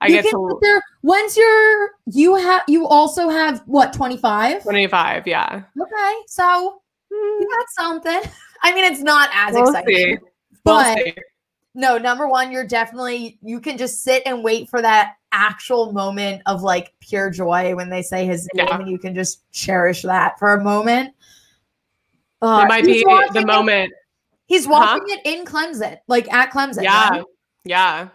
I 0.00 0.06
you 0.06 0.22
get 0.22 0.30
to 0.30 0.58
there 0.62 0.80
once 1.02 1.36
you're 1.36 1.90
you 2.06 2.36
have 2.36 2.62
you 2.68 2.86
also 2.86 3.28
have 3.28 3.62
what 3.66 3.92
25? 3.92 4.62
25, 4.62 5.26
yeah. 5.26 5.62
Okay. 5.80 6.14
So 6.28 6.82
hmm. 7.12 7.42
you 7.42 7.48
got 7.50 7.66
something. 7.70 8.30
I 8.62 8.72
mean, 8.74 8.84
it's 8.84 9.02
not 9.02 9.28
as 9.34 9.54
we'll 9.54 9.68
exciting. 9.68 9.94
See. 9.94 10.18
But 10.64 10.98
we'll 11.04 11.14
no, 11.74 11.98
number 11.98 12.28
one, 12.28 12.52
you're 12.52 12.66
definitely 12.66 13.38
you 13.42 13.60
can 13.60 13.78
just 13.78 14.02
sit 14.02 14.22
and 14.26 14.44
wait 14.44 14.68
for 14.68 14.82
that 14.82 15.14
actual 15.32 15.92
moment 15.92 16.42
of 16.46 16.62
like 16.62 16.92
pure 17.00 17.30
joy 17.30 17.74
when 17.74 17.90
they 17.90 18.02
say 18.02 18.26
his 18.26 18.48
name, 18.54 18.66
yeah. 18.68 18.78
and 18.78 18.88
you 18.88 18.98
can 18.98 19.14
just 19.14 19.50
cherish 19.50 20.02
that 20.02 20.38
for 20.38 20.54
a 20.54 20.62
moment. 20.62 21.14
Uh, 22.40 22.62
it 22.64 22.68
might 22.68 22.84
be 22.84 23.04
the 23.32 23.44
moment. 23.46 23.92
It, 23.92 23.98
he's 24.46 24.66
watching 24.66 25.06
huh? 25.08 25.16
it 25.24 25.38
in 25.38 25.44
Clemson, 25.44 25.98
like 26.08 26.32
at 26.32 26.52
Clemson. 26.52 26.82
Yeah, 26.82 27.08
right? 27.08 27.24
yeah. 27.64 28.08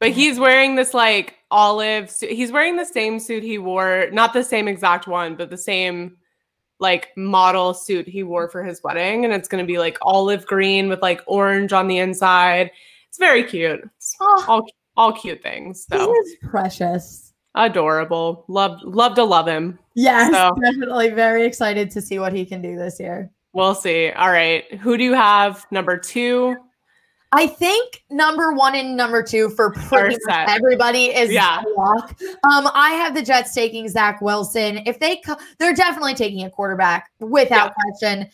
But 0.00 0.10
he's 0.10 0.38
wearing 0.38 0.74
this 0.74 0.94
like 0.94 1.36
olive. 1.50 2.10
Suit. 2.10 2.30
He's 2.30 2.50
wearing 2.50 2.76
the 2.76 2.84
same 2.84 3.20
suit 3.20 3.42
he 3.42 3.58
wore, 3.58 4.08
not 4.12 4.32
the 4.32 4.42
same 4.42 4.68
exact 4.68 5.06
one, 5.06 5.36
but 5.36 5.50
the 5.50 5.56
same 5.56 6.16
like 6.80 7.08
model 7.16 7.74
suit 7.74 8.08
he 8.08 8.22
wore 8.22 8.48
for 8.48 8.64
his 8.64 8.82
wedding, 8.82 9.24
and 9.24 9.32
it's 9.32 9.48
gonna 9.48 9.64
be 9.64 9.78
like 9.78 9.98
olive 10.02 10.46
green 10.46 10.88
with 10.88 11.02
like 11.02 11.20
orange 11.26 11.72
on 11.72 11.88
the 11.88 11.98
inside. 11.98 12.70
It's 13.08 13.18
very 13.18 13.44
cute. 13.44 13.80
It's 13.96 14.16
oh. 14.20 14.44
all 14.48 14.66
all 14.96 15.12
cute 15.12 15.42
things. 15.42 15.86
So 15.90 15.98
he 15.98 16.04
is 16.04 16.36
precious. 16.42 17.32
Adorable. 17.54 18.44
Love 18.48 18.78
love 18.82 19.14
to 19.16 19.24
love 19.24 19.46
him. 19.46 19.78
Yes, 19.94 20.32
so, 20.32 20.56
definitely 20.62 21.10
very 21.10 21.44
excited 21.44 21.90
to 21.90 22.00
see 22.00 22.18
what 22.18 22.32
he 22.32 22.46
can 22.46 22.62
do 22.62 22.76
this 22.76 22.98
year. 22.98 23.30
We'll 23.52 23.74
see. 23.74 24.10
All 24.10 24.30
right. 24.30 24.72
Who 24.76 24.96
do 24.96 25.04
you 25.04 25.12
have 25.12 25.66
number 25.70 25.98
two? 25.98 26.56
I 27.34 27.46
think 27.46 28.04
number 28.10 28.52
one 28.52 28.74
and 28.74 28.94
number 28.94 29.22
two 29.22 29.48
for 29.50 29.70
pretty 29.72 30.18
much 30.26 30.48
everybody 30.48 31.06
is 31.06 31.30
yeah. 31.30 31.62
Um, 31.78 32.68
I 32.74 32.90
have 32.92 33.14
the 33.14 33.22
Jets 33.22 33.54
taking 33.54 33.88
Zach 33.88 34.20
Wilson. 34.20 34.80
If 34.84 35.00
they, 35.00 35.16
co- 35.16 35.38
they're 35.58 35.74
definitely 35.74 36.14
taking 36.14 36.44
a 36.44 36.50
quarterback 36.50 37.10
without 37.20 37.72
yeah. 37.72 37.84
question. 37.84 38.30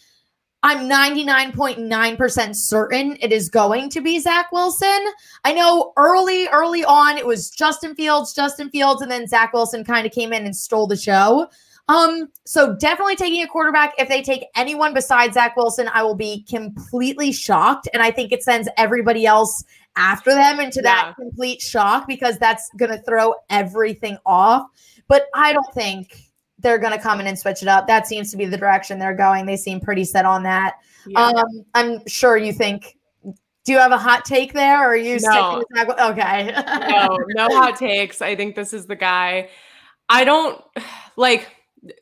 I'm 0.63 0.89
99.9% 0.89 2.57
certain 2.57 3.17
it 3.21 3.33
is 3.33 3.49
going 3.49 3.91
to 3.91 4.01
be 4.01 4.19
Zach 4.19 4.51
Wilson. 4.51 5.07
I 5.45 5.53
know 5.53 5.93
early, 5.97 6.49
early 6.49 6.85
on 6.85 7.17
it 7.17 7.25
was 7.25 7.51
Justin 7.51 7.95
Fields, 7.95 8.35
Justin 8.35 8.69
Fields, 8.71 9.01
and 9.01 9.11
then 9.11 9.29
Zach 9.29 9.53
Wilson 9.53 9.85
kind 9.85 10.05
of 10.05 10.13
came 10.13 10.33
in 10.33 10.45
and 10.47 10.57
stole 10.57 10.89
the 10.89 10.97
show. 10.97 11.49
Um, 11.87 12.29
so 12.45 12.75
definitely 12.75 13.17
taking 13.17 13.43
a 13.43 13.47
quarterback. 13.47 13.95
If 13.99 14.09
they 14.09 14.21
take 14.21 14.45
anyone 14.57 14.95
besides 14.95 15.35
Zach 15.35 15.57
Wilson, 15.57 15.89
I 15.93 16.03
will 16.03 16.17
be 16.17 16.45
completely 16.49 17.33
shocked. 17.33 17.89
And 17.95 18.03
I 18.03 18.11
think 18.11 18.33
it 18.33 18.43
sends 18.43 18.69
everybody 18.77 19.27
else 19.27 19.65
after 19.97 20.35
them 20.35 20.61
into 20.61 20.81
yeah. 20.83 21.07
that 21.07 21.17
complete 21.17 21.63
shock 21.63 22.07
because 22.07 22.37
that's 22.39 22.69
gonna 22.77 23.01
throw 23.03 23.35
everything 23.49 24.19
off. 24.27 24.69
But 25.09 25.27
I 25.35 25.53
don't 25.53 25.75
think 25.75 26.28
they're 26.61 26.79
going 26.79 26.93
to 26.93 26.99
come 26.99 27.21
in 27.21 27.27
and 27.27 27.39
switch 27.39 27.63
it 27.63 27.69
up. 27.69 27.87
That 27.87 28.07
seems 28.07 28.31
to 28.33 28.37
be 28.37 28.45
the 28.47 28.57
direction 28.57 28.99
they're 28.99 29.15
going. 29.15 29.47
They 29.47 29.57
seem 29.57 29.81
pretty 29.81 30.05
set 30.05 30.25
on 30.25 30.43
that. 30.43 30.77
Yeah. 31.07 31.27
Um, 31.27 31.65
I'm 31.75 32.07
sure 32.07 32.37
you 32.37 32.53
think 32.53 32.97
Do 33.65 33.73
you 33.73 33.79
have 33.79 33.93
a 33.93 33.99
hot 33.99 34.25
take 34.25 34.53
there, 34.55 34.83
or 34.83 34.93
are 34.93 34.97
you 34.97 35.19
No. 35.21 35.63
sticking 35.63 35.87
with 35.89 36.01
okay? 36.01 36.53
no, 36.89 37.19
no 37.37 37.49
hot 37.57 37.77
takes. 37.77 38.23
I 38.23 38.35
think 38.35 38.55
this 38.57 38.73
is 38.73 38.87
the 38.87 38.97
guy. 38.97 39.51
I 40.09 40.25
don't 40.25 40.63
like. 41.17 41.49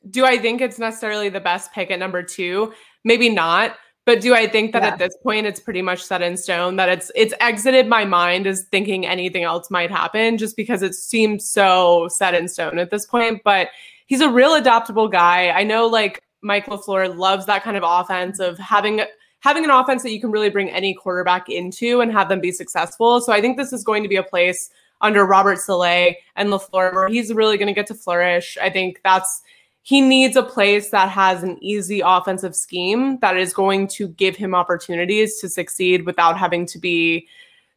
Do 0.08 0.24
I 0.24 0.38
think 0.38 0.60
it's 0.60 0.78
necessarily 0.78 1.28
the 1.28 1.40
best 1.40 1.72
pick 1.72 1.90
at 1.90 1.98
number 1.98 2.22
two? 2.22 2.72
Maybe 3.04 3.28
not. 3.28 3.74
But 4.04 4.20
do 4.20 4.32
I 4.34 4.46
think 4.46 4.72
that 4.72 4.82
Yeah. 4.82 4.90
at 4.90 4.98
this 4.98 5.16
point 5.24 5.46
it's 5.46 5.58
pretty 5.58 5.82
much 5.82 6.00
set 6.04 6.22
in 6.22 6.36
stone 6.36 6.76
that 6.76 6.88
it's 6.88 7.10
it's 7.16 7.34
exited 7.40 7.88
my 7.88 8.04
mind 8.04 8.46
as 8.46 8.62
thinking 8.70 9.04
anything 9.04 9.42
else 9.42 9.68
might 9.68 9.90
happen 9.90 10.38
just 10.38 10.56
because 10.56 10.82
it 10.82 10.94
seems 10.94 11.50
so 11.50 12.06
set 12.08 12.32
in 12.32 12.46
stone 12.46 12.78
at 12.78 12.90
this 12.90 13.04
point. 13.06 13.42
But 13.44 13.68
he's 14.06 14.20
a 14.20 14.30
real 14.30 14.54
adaptable 14.54 15.08
guy. 15.08 15.50
I 15.50 15.62
know 15.62 15.86
like 15.86 16.22
Mike 16.42 16.66
LaFleur 16.66 17.16
loves 17.16 17.46
that 17.46 17.62
kind 17.62 17.76
of 17.76 17.82
offense 17.84 18.38
of 18.38 18.58
having 18.58 19.02
having 19.40 19.64
an 19.64 19.70
offense 19.70 20.02
that 20.02 20.12
you 20.12 20.20
can 20.20 20.30
really 20.30 20.50
bring 20.50 20.70
any 20.70 20.94
quarterback 20.94 21.48
into 21.48 22.00
and 22.00 22.10
have 22.10 22.28
them 22.28 22.40
be 22.40 22.50
successful. 22.50 23.20
So 23.20 23.32
I 23.32 23.40
think 23.40 23.56
this 23.56 23.72
is 23.72 23.84
going 23.84 24.02
to 24.02 24.08
be 24.08 24.16
a 24.16 24.22
place 24.22 24.70
under 25.02 25.24
Robert 25.24 25.58
Saleh 25.58 26.16
and 26.36 26.48
LaFleur 26.48 26.94
where 26.94 27.08
he's 27.08 27.32
really 27.32 27.58
going 27.58 27.68
to 27.68 27.74
get 27.74 27.86
to 27.88 27.94
flourish. 27.94 28.56
I 28.60 28.70
think 28.70 29.00
that's 29.04 29.42
he 29.82 30.00
needs 30.00 30.34
a 30.36 30.42
place 30.42 30.90
that 30.90 31.10
has 31.10 31.44
an 31.44 31.62
easy 31.62 32.00
offensive 32.04 32.56
scheme 32.56 33.20
that 33.20 33.36
is 33.36 33.52
going 33.52 33.86
to 33.86 34.08
give 34.08 34.34
him 34.34 34.52
opportunities 34.52 35.38
to 35.38 35.48
succeed 35.48 36.06
without 36.06 36.36
having 36.36 36.66
to 36.66 36.78
be 36.80 37.28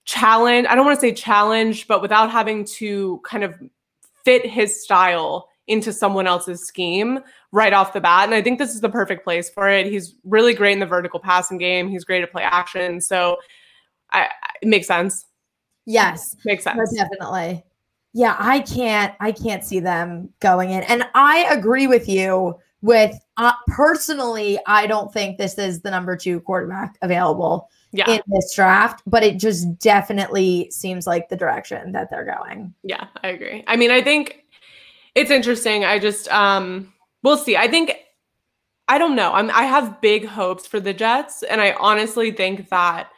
challenged. 0.06 0.68
I 0.68 0.74
don't 0.74 0.86
want 0.86 0.98
to 0.98 1.02
say 1.02 1.14
challenged, 1.14 1.88
but 1.88 2.02
without 2.02 2.32
having 2.32 2.66
to 2.66 3.22
kind 3.24 3.44
of 3.44 3.54
fit 4.26 4.44
his 4.44 4.82
style 4.82 5.50
into 5.70 5.94
someone 5.94 6.28
else's 6.28 6.66
scheme 6.66 7.20
right 7.52 7.74
off 7.74 7.94
the 7.94 8.02
bat. 8.02 8.26
And 8.26 8.34
I 8.36 8.42
think 8.42 8.60
this 8.60 8.74
is 8.76 8.82
the 8.82 8.90
perfect 8.90 9.24
place 9.24 9.50
for 9.50 9.70
it. 9.70 9.86
He's 9.86 10.16
really 10.24 10.54
great 10.54 10.74
in 10.74 10.80
the 10.80 10.86
vertical 10.86 11.20
passing 11.20 11.58
game. 11.58 11.88
He's 11.90 12.04
great 12.04 12.22
to 12.22 12.28
play 12.28 12.44
action. 12.44 13.00
So 13.02 13.38
I, 14.12 14.28
it 14.62 14.68
makes 14.68 14.88
sense. 14.88 15.26
yes, 15.86 16.36
Makes 16.46 16.64
sense. 16.64 16.94
definitely. 16.96 17.64
Yeah, 18.14 18.36
I 18.40 18.62
can't. 18.62 19.14
I 19.20 19.32
can't 19.32 19.64
see 19.64 19.80
them 19.80 20.30
going 20.40 20.72
in, 20.72 20.82
and 20.84 21.08
I 21.14 21.46
agree 21.52 21.86
with 21.88 22.10
you. 22.10 22.56
With 22.82 23.14
uh, 23.38 23.52
personally, 23.68 24.58
I 24.66 24.88
don't 24.88 25.14
think 25.14 25.38
this 25.38 25.58
is 25.60 25.82
the 25.82 25.92
number 25.92 26.16
two 26.16 26.40
quarterback 26.40 26.98
available 27.04 27.70
Yeah. 27.92 28.10
in 28.10 28.22
this 28.28 28.56
draft, 28.56 29.04
but 29.06 29.22
it 29.22 29.38
just 29.38 29.78
definitely 29.80 30.72
seems 30.72 31.06
like 31.06 31.28
the 31.30 31.36
direction 31.36 31.92
that 31.92 32.10
they're 32.10 32.26
going. 32.26 32.74
Yeah, 32.84 33.08
I 33.22 33.28
agree. 33.28 33.64
I 33.68 33.76
mean, 33.76 33.92
I 33.92 34.02
think 34.02 34.44
it's 35.20 35.32
interesting. 35.32 35.84
I 35.84 36.00
just 36.00 36.28
um 36.30 36.94
we'll 37.24 37.38
see. 37.38 37.58
I 37.58 37.68
think 37.68 37.94
I 38.88 38.98
don't 38.98 39.16
know. 39.16 39.34
I'm 39.34 39.52
I 39.52 39.64
have 39.64 40.02
big 40.02 40.26
hopes 40.26 40.66
for 40.66 40.80
the 40.80 40.94
Jets 40.94 41.44
and 41.44 41.62
I 41.62 41.74
honestly 41.74 42.32
think 42.32 42.70
that 42.70 43.10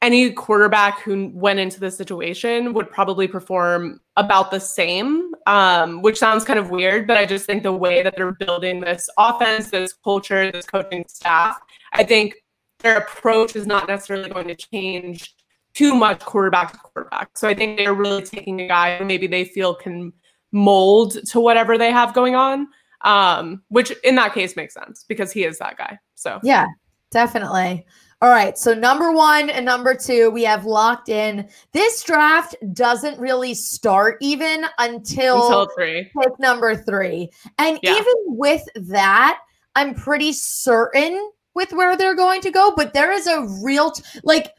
any 0.00 0.30
quarterback 0.32 1.00
who 1.00 1.30
went 1.34 1.58
into 1.58 1.80
this 1.80 1.96
situation 1.96 2.74
would 2.74 2.90
probably 2.90 3.26
perform 3.26 4.00
about 4.16 4.50
the 4.50 4.60
same, 4.60 5.32
um, 5.46 6.02
which 6.02 6.18
sounds 6.18 6.44
kind 6.44 6.58
of 6.58 6.68
weird, 6.70 7.06
but 7.06 7.16
I 7.16 7.24
just 7.24 7.46
think 7.46 7.62
the 7.62 7.72
way 7.72 8.02
that 8.02 8.14
they're 8.14 8.32
building 8.32 8.80
this 8.80 9.08
offense, 9.18 9.70
this 9.70 9.94
culture, 9.94 10.52
this 10.52 10.66
coaching 10.66 11.06
staff, 11.08 11.58
I 11.94 12.04
think 12.04 12.34
their 12.80 12.98
approach 12.98 13.56
is 13.56 13.66
not 13.66 13.88
necessarily 13.88 14.28
going 14.28 14.48
to 14.48 14.54
change 14.54 15.34
too 15.72 15.94
much 15.94 16.20
quarterback 16.20 16.72
to 16.72 16.78
quarterback. 16.78 17.30
So 17.34 17.48
I 17.48 17.54
think 17.54 17.78
they're 17.78 17.94
really 17.94 18.22
taking 18.22 18.60
a 18.60 18.68
guy 18.68 18.98
who 18.98 19.06
maybe 19.06 19.26
they 19.26 19.46
feel 19.46 19.74
can 19.74 20.12
mold 20.54 21.18
to 21.28 21.40
whatever 21.40 21.76
they 21.76 21.90
have 21.90 22.14
going 22.14 22.34
on. 22.34 22.68
Um, 23.02 23.60
which 23.68 23.92
in 24.02 24.14
that 24.14 24.32
case 24.32 24.56
makes 24.56 24.72
sense 24.72 25.04
because 25.06 25.30
he 25.30 25.44
is 25.44 25.58
that 25.58 25.76
guy. 25.76 25.98
So 26.14 26.40
Yeah, 26.42 26.64
definitely. 27.10 27.84
All 28.22 28.30
right. 28.30 28.56
So 28.56 28.72
number 28.72 29.12
one 29.12 29.50
and 29.50 29.66
number 29.66 29.94
two, 29.94 30.30
we 30.30 30.42
have 30.44 30.64
locked 30.64 31.10
in. 31.10 31.46
This 31.72 32.02
draft 32.02 32.56
doesn't 32.72 33.18
really 33.20 33.52
start 33.52 34.16
even 34.22 34.64
until, 34.78 35.42
until 35.44 35.68
three. 35.76 36.10
pick 36.18 36.38
number 36.38 36.74
three. 36.74 37.30
And 37.58 37.78
Yeah. 37.82 37.92
even 37.92 38.14
with 38.28 38.62
that, 38.76 39.40
I'm 39.74 39.92
pretty 39.94 40.32
certain 40.32 41.30
with 41.54 41.74
where 41.74 41.98
they're 41.98 42.14
going 42.16 42.40
to 42.40 42.50
go. 42.50 42.72
But 42.74 42.94
there 42.94 43.12
is 43.12 43.26
a 43.26 43.46
real, 43.62 43.90
t- 43.90 44.02
like, 44.22 44.54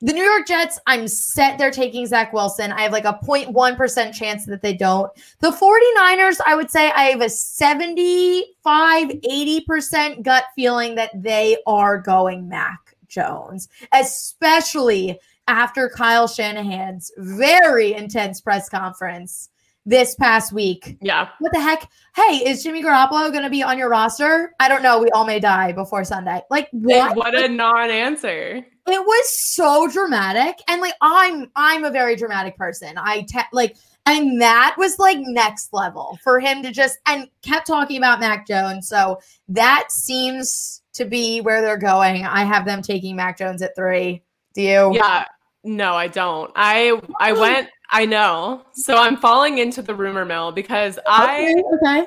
the 0.00 0.12
New 0.12 0.22
York 0.22 0.46
Jets, 0.46 0.78
I'm 0.86 1.08
set 1.08 1.58
they're 1.58 1.70
taking 1.70 2.06
Zach 2.06 2.32
Wilson. 2.32 2.70
I 2.70 2.82
have 2.82 2.92
like 2.92 3.04
a 3.04 3.18
0.1% 3.24 4.14
chance 4.14 4.46
that 4.46 4.62
they 4.62 4.74
don't. 4.74 5.10
The 5.40 5.50
49ers, 5.50 6.38
I 6.46 6.54
would 6.54 6.70
say 6.70 6.90
I 6.92 7.04
have 7.04 7.20
a 7.20 7.28
75, 7.28 9.08
80% 9.08 10.22
gut 10.22 10.44
feeling 10.54 10.94
that 10.94 11.10
they 11.20 11.56
are 11.66 11.98
going 11.98 12.48
Mac 12.48 12.96
Jones, 13.08 13.68
especially 13.92 15.18
after 15.48 15.88
Kyle 15.88 16.28
Shanahan's 16.28 17.10
very 17.16 17.94
intense 17.94 18.40
press 18.40 18.68
conference 18.68 19.48
this 19.86 20.14
past 20.14 20.52
week. 20.52 20.98
Yeah. 21.00 21.30
What 21.38 21.52
the 21.52 21.60
heck? 21.60 21.90
Hey, 22.14 22.42
is 22.46 22.62
Jimmy 22.62 22.82
Garoppolo 22.82 23.32
going 23.32 23.44
to 23.44 23.50
be 23.50 23.62
on 23.62 23.78
your 23.78 23.88
roster? 23.88 24.52
I 24.60 24.68
don't 24.68 24.82
know. 24.82 25.00
We 25.00 25.08
all 25.10 25.24
may 25.24 25.40
die 25.40 25.72
before 25.72 26.04
Sunday. 26.04 26.42
Like 26.50 26.68
what? 26.72 27.16
What 27.16 27.34
a 27.34 27.48
non-answer. 27.48 28.66
It 28.88 29.04
was 29.04 29.38
so 29.54 29.88
dramatic 29.88 30.56
and 30.68 30.80
like 30.80 30.94
i'm 31.00 31.50
i'm 31.56 31.84
a 31.84 31.90
very 31.90 32.16
dramatic 32.16 32.56
person 32.56 32.94
i 32.96 33.22
te- 33.22 33.40
like 33.52 33.76
and 34.06 34.40
that 34.40 34.74
was 34.78 34.98
like 34.98 35.18
next 35.20 35.72
level 35.72 36.18
for 36.22 36.40
him 36.40 36.62
to 36.62 36.70
just 36.70 36.98
and 37.06 37.28
kept 37.42 37.66
talking 37.66 37.98
about 37.98 38.20
mac 38.20 38.46
jones 38.46 38.88
so 38.88 39.18
that 39.48 39.90
seems 39.90 40.82
to 40.92 41.04
be 41.04 41.40
where 41.40 41.62
they're 41.62 41.76
going 41.76 42.24
i 42.24 42.44
have 42.44 42.64
them 42.64 42.82
taking 42.82 43.16
mac 43.16 43.38
jones 43.38 43.62
at 43.62 43.74
three 43.76 44.22
do 44.54 44.62
you 44.62 44.94
Yeah. 44.94 45.24
No, 45.64 45.94
I 45.94 46.06
don't. 46.06 46.50
I 46.54 46.98
I 47.20 47.32
hmm. 47.32 47.40
went 47.40 47.68
I 47.90 48.06
know. 48.06 48.62
So 48.72 48.96
I'm 48.96 49.16
falling 49.16 49.58
into 49.58 49.82
the 49.82 49.94
rumor 49.94 50.24
mill 50.24 50.52
because 50.52 50.98
I 51.06 51.54
okay, 51.82 52.02
okay. 52.02 52.06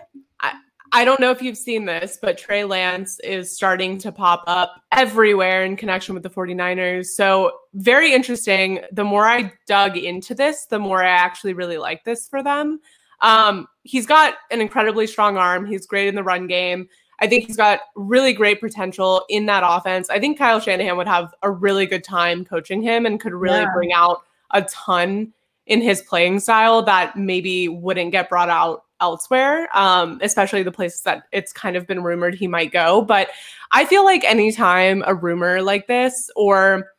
I 0.94 1.06
don't 1.06 1.20
know 1.22 1.32
if 1.32 1.42
you've 1.42 1.58
seen 1.58 1.86
this, 1.86 2.18
but 2.22 2.38
Trey 2.38 2.66
Lance 2.66 3.20
is 3.22 3.56
starting 3.56 3.98
to 4.00 4.12
pop 4.12 4.44
up 4.48 4.82
everywhere 4.92 5.64
in 5.64 5.78
connection 5.78 6.14
with 6.14 6.24
the 6.24 6.30
49ers. 6.30 7.06
So, 7.08 7.52
very 7.74 8.14
interesting. 8.14 8.82
The 8.92 9.06
more 9.06 9.26
I 9.26 9.54
dug 9.68 9.96
into 9.98 10.36
this, 10.36 10.66
the 10.66 10.80
more 10.80 11.02
I 11.02 11.10
actually 11.10 11.54
really 11.54 11.78
like 11.78 12.04
this 12.04 12.28
for 12.28 12.44
them. 12.44 12.80
Um, 13.22 13.68
he's 13.84 14.06
got 14.06 14.36
an 14.50 14.60
incredibly 14.60 15.08
strong 15.08 15.38
arm. 15.38 15.66
He's 15.66 15.86
great 15.86 16.08
in 16.08 16.16
the 16.16 16.24
run 16.24 16.48
game. 16.48 16.90
I 17.20 17.28
think 17.28 17.46
he's 17.46 17.56
got 17.56 17.82
really 17.96 18.34
great 18.34 18.60
potential 18.60 19.24
in 19.30 19.46
that 19.46 19.64
offense. 19.66 20.10
I 20.10 20.20
think 20.20 20.40
Kyle 20.40 20.60
Shanahan 20.60 20.98
would 20.98 21.08
have 21.08 21.34
a 21.44 21.52
really 21.52 21.86
good 21.86 22.04
time 22.04 22.44
coaching 22.44 22.82
him 22.82 23.06
and 23.06 23.20
could 23.20 23.34
really 23.34 23.60
Yeah. 23.60 23.74
bring 23.74 23.94
out 23.94 24.24
a 24.52 24.64
ton 24.64 25.32
in 25.68 25.82
his 25.82 26.02
playing 26.02 26.40
style 26.40 26.82
that 26.82 27.16
maybe 27.16 27.68
wouldn't 27.70 28.12
get 28.12 28.28
brought 28.28 28.50
out 28.50 28.86
elsewhere, 29.02 29.68
um, 29.78 30.20
especially 30.22 30.64
the 30.64 30.72
places 30.72 31.02
that 31.02 31.24
it's 31.32 31.52
kind 31.52 31.76
of 31.76 31.88
been 31.88 32.04
rumored 32.04 32.36
he 32.36 32.48
might 32.48 32.72
go. 32.72 33.02
But 33.02 33.30
I 33.72 33.86
feel 33.86 34.06
like 34.06 34.24
anytime 34.24 35.04
a 35.06 35.14
rumor 35.14 35.62
like 35.62 35.88
this 35.88 36.30
or 36.36 36.92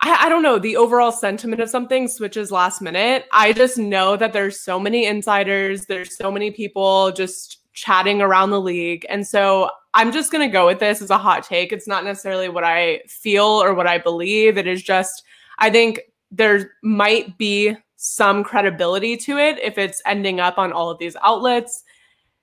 I, 0.00 0.26
I 0.26 0.28
don't 0.28 0.42
know, 0.42 0.58
the 0.58 0.76
overall 0.76 1.12
sentiment 1.12 1.60
of 1.60 1.70
something 1.70 2.08
switches 2.08 2.50
last 2.50 2.82
minute. 2.82 3.26
I 3.32 3.52
just 3.52 3.78
know 3.78 4.16
that 4.16 4.32
there's 4.32 4.58
so 4.58 4.78
many 4.78 5.06
insiders, 5.06 5.86
there's 5.86 6.16
so 6.16 6.30
many 6.30 6.50
people 6.50 7.12
just 7.12 7.58
chatting 7.72 8.20
around 8.20 8.50
the 8.50 8.60
league. 8.60 9.06
And 9.08 9.26
so 9.26 9.70
I'm 9.94 10.12
just 10.12 10.32
going 10.32 10.46
to 10.46 10.52
go 10.52 10.66
with 10.66 10.78
this 10.78 11.00
as 11.02 11.10
a 11.10 11.18
hot 11.18 11.44
take. 11.44 11.72
It's 11.72 11.88
not 11.88 12.04
necessarily 12.04 12.48
what 12.48 12.64
I 12.64 13.00
feel 13.08 13.44
or 13.44 13.74
what 13.74 13.86
I 13.86 13.98
believe. 13.98 14.58
It 14.58 14.66
is 14.66 14.82
just, 14.82 15.22
I 15.58 15.70
think 15.70 16.00
there 16.30 16.72
might 16.82 17.36
be 17.38 17.76
some 18.04 18.42
credibility 18.42 19.16
to 19.16 19.38
it 19.38 19.60
if 19.62 19.78
it's 19.78 20.02
ending 20.06 20.40
up 20.40 20.58
on 20.58 20.72
all 20.72 20.90
of 20.90 20.98
these 20.98 21.14
outlets, 21.22 21.84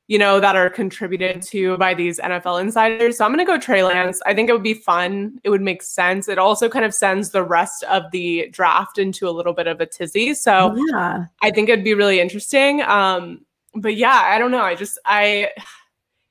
you 0.07 0.17
know, 0.17 0.39
that 0.39 0.55
are 0.55 0.69
contributed 0.69 1.41
to 1.41 1.77
by 1.77 1.93
these 1.93 2.17
NFL 2.17 2.61
insiders. 2.61 3.17
So 3.17 3.25
I'm 3.25 3.33
going 3.33 3.45
to 3.45 3.51
go 3.51 3.59
Trey 3.59 3.83
Lance. 3.83 4.21
I 4.25 4.33
think 4.33 4.49
it 4.49 4.53
would 4.53 4.63
be 4.63 4.73
fun. 4.73 5.37
It 5.43 5.49
would 5.49 5.61
make 5.61 5.83
sense. 5.83 6.29
It 6.29 6.39
also 6.39 6.69
kind 6.69 6.85
of 6.85 6.93
sends 6.93 7.31
the 7.31 7.43
rest 7.43 7.83
of 7.83 8.03
the 8.13 8.47
draft 8.51 8.99
into 8.99 9.27
a 9.27 9.31
little 9.31 9.51
bit 9.51 9.67
of 9.67 9.81
a 9.81 9.85
tizzy. 9.85 10.33
So 10.33 10.77
yeah 10.93 11.25
I 11.41 11.51
think 11.51 11.67
it'd 11.67 11.83
be 11.83 11.93
really 11.93 12.21
interesting. 12.21 12.81
Um, 12.83 13.45
but 13.75 13.97
yeah, 13.97 14.21
I 14.27 14.39
don't 14.39 14.51
know. 14.51 14.61
I 14.61 14.75
just 14.75 14.97
I 15.05 15.49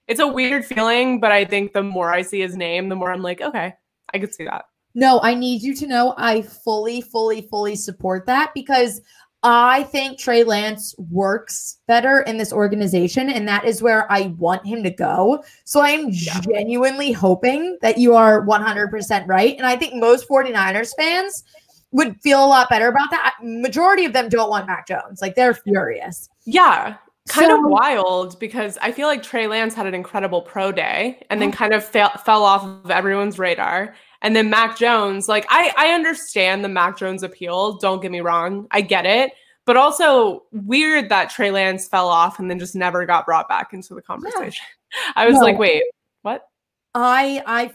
it's 0.06 0.20
a 0.20 0.26
weird 0.26 0.64
feeling, 0.64 1.20
but 1.20 1.32
I 1.32 1.44
think 1.44 1.74
the 1.74 1.82
more 1.82 2.10
I 2.10 2.22
see 2.22 2.40
his 2.40 2.56
name, 2.56 2.88
the 2.88 2.96
more 2.96 3.12
I'm 3.12 3.22
like, 3.22 3.42
okay, 3.42 3.74
I 4.14 4.18
could 4.18 4.32
see 4.32 4.44
that. 4.44 4.64
No, 4.94 5.20
I 5.22 5.34
need 5.34 5.62
you 5.62 5.74
to 5.76 5.86
know 5.86 6.14
I 6.16 6.42
fully, 6.42 7.00
fully, 7.00 7.42
fully 7.42 7.76
support 7.76 8.26
that 8.26 8.52
because 8.54 9.00
I 9.44 9.84
think 9.84 10.18
Trey 10.18 10.42
Lance 10.42 10.96
works 10.98 11.78
better 11.86 12.22
in 12.22 12.38
this 12.38 12.52
organization, 12.52 13.30
and 13.30 13.46
that 13.46 13.64
is 13.64 13.80
where 13.80 14.10
I 14.10 14.34
want 14.38 14.66
him 14.66 14.82
to 14.82 14.90
go. 14.90 15.44
So 15.64 15.80
I 15.80 15.90
am 15.90 16.08
Yeah. 16.10 16.40
genuinely 16.40 17.12
hoping 17.12 17.78
that 17.80 17.98
you 17.98 18.16
are 18.16 18.40
100% 18.40 19.28
right. 19.28 19.56
And 19.56 19.64
I 19.66 19.76
think 19.76 19.94
most 19.94 20.26
49ers 20.28 20.92
fans 20.98 21.44
would 21.92 22.20
feel 22.20 22.44
a 22.44 22.46
lot 22.46 22.68
better 22.68 22.88
about 22.88 23.10
that. 23.12 23.36
Majority 23.40 24.04
of 24.04 24.12
them 24.12 24.28
don't 24.28 24.50
want 24.50 24.66
Mac 24.66 24.88
Jones. 24.88 25.22
Like 25.22 25.36
they're 25.36 25.54
furious. 25.54 26.28
Yeah. 26.44 26.96
Kind 27.28 27.46
So- 27.50 27.64
of 27.64 27.70
wild 27.70 28.40
because 28.40 28.76
I 28.82 28.90
feel 28.90 29.06
like 29.06 29.22
Trey 29.22 29.46
Lance 29.46 29.72
had 29.74 29.86
an 29.86 29.94
incredible 29.94 30.42
pro 30.42 30.72
day 30.72 31.22
and 31.30 31.40
then 31.40 31.52
kind 31.52 31.72
of 31.72 31.84
fell, 31.84 32.10
fell 32.24 32.42
off 32.42 32.64
of 32.64 32.90
everyone's 32.90 33.38
radar. 33.38 33.94
And 34.22 34.34
then 34.34 34.50
Mac 34.50 34.76
Jones, 34.76 35.28
like 35.28 35.46
I, 35.48 35.72
I 35.76 35.88
understand 35.94 36.64
the 36.64 36.68
Mac 36.68 36.96
Jones 36.96 37.22
appeal. 37.22 37.74
Don't 37.78 38.02
get 38.02 38.10
me 38.10 38.20
wrong. 38.20 38.66
I 38.70 38.80
get 38.80 39.06
it. 39.06 39.32
But 39.64 39.76
also 39.76 40.44
weird 40.50 41.08
that 41.10 41.30
Trey 41.30 41.50
Lance 41.50 41.86
fell 41.86 42.08
off 42.08 42.38
and 42.38 42.50
then 42.50 42.58
just 42.58 42.74
never 42.74 43.04
got 43.04 43.26
brought 43.26 43.48
back 43.48 43.72
into 43.72 43.94
the 43.94 44.02
conversation. 44.02 44.64
Yeah. 44.92 45.12
I 45.16 45.26
was 45.26 45.34
no. 45.34 45.42
like, 45.42 45.58
wait, 45.58 45.82
what? 46.22 46.48
I 46.94 47.42
I 47.46 47.72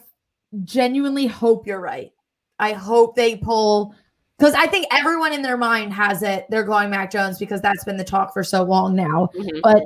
genuinely 0.63 1.27
hope 1.27 1.67
you're 1.67 1.79
right. 1.79 2.11
I 2.59 2.73
hope 2.73 3.15
they 3.15 3.37
pull 3.37 3.95
because 4.37 4.55
I 4.55 4.67
think 4.67 4.87
everyone 4.91 5.33
in 5.33 5.41
their 5.41 5.57
mind 5.57 5.93
has 5.93 6.23
it. 6.23 6.47
They're 6.49 6.63
going 6.63 6.89
Mac 6.89 7.11
Jones 7.11 7.37
because 7.37 7.61
that's 7.61 7.83
been 7.83 7.97
the 7.97 8.03
talk 8.03 8.33
for 8.33 8.43
so 8.43 8.63
long 8.63 8.95
now. 8.95 9.29
Mm-hmm. 9.35 9.59
But 9.61 9.85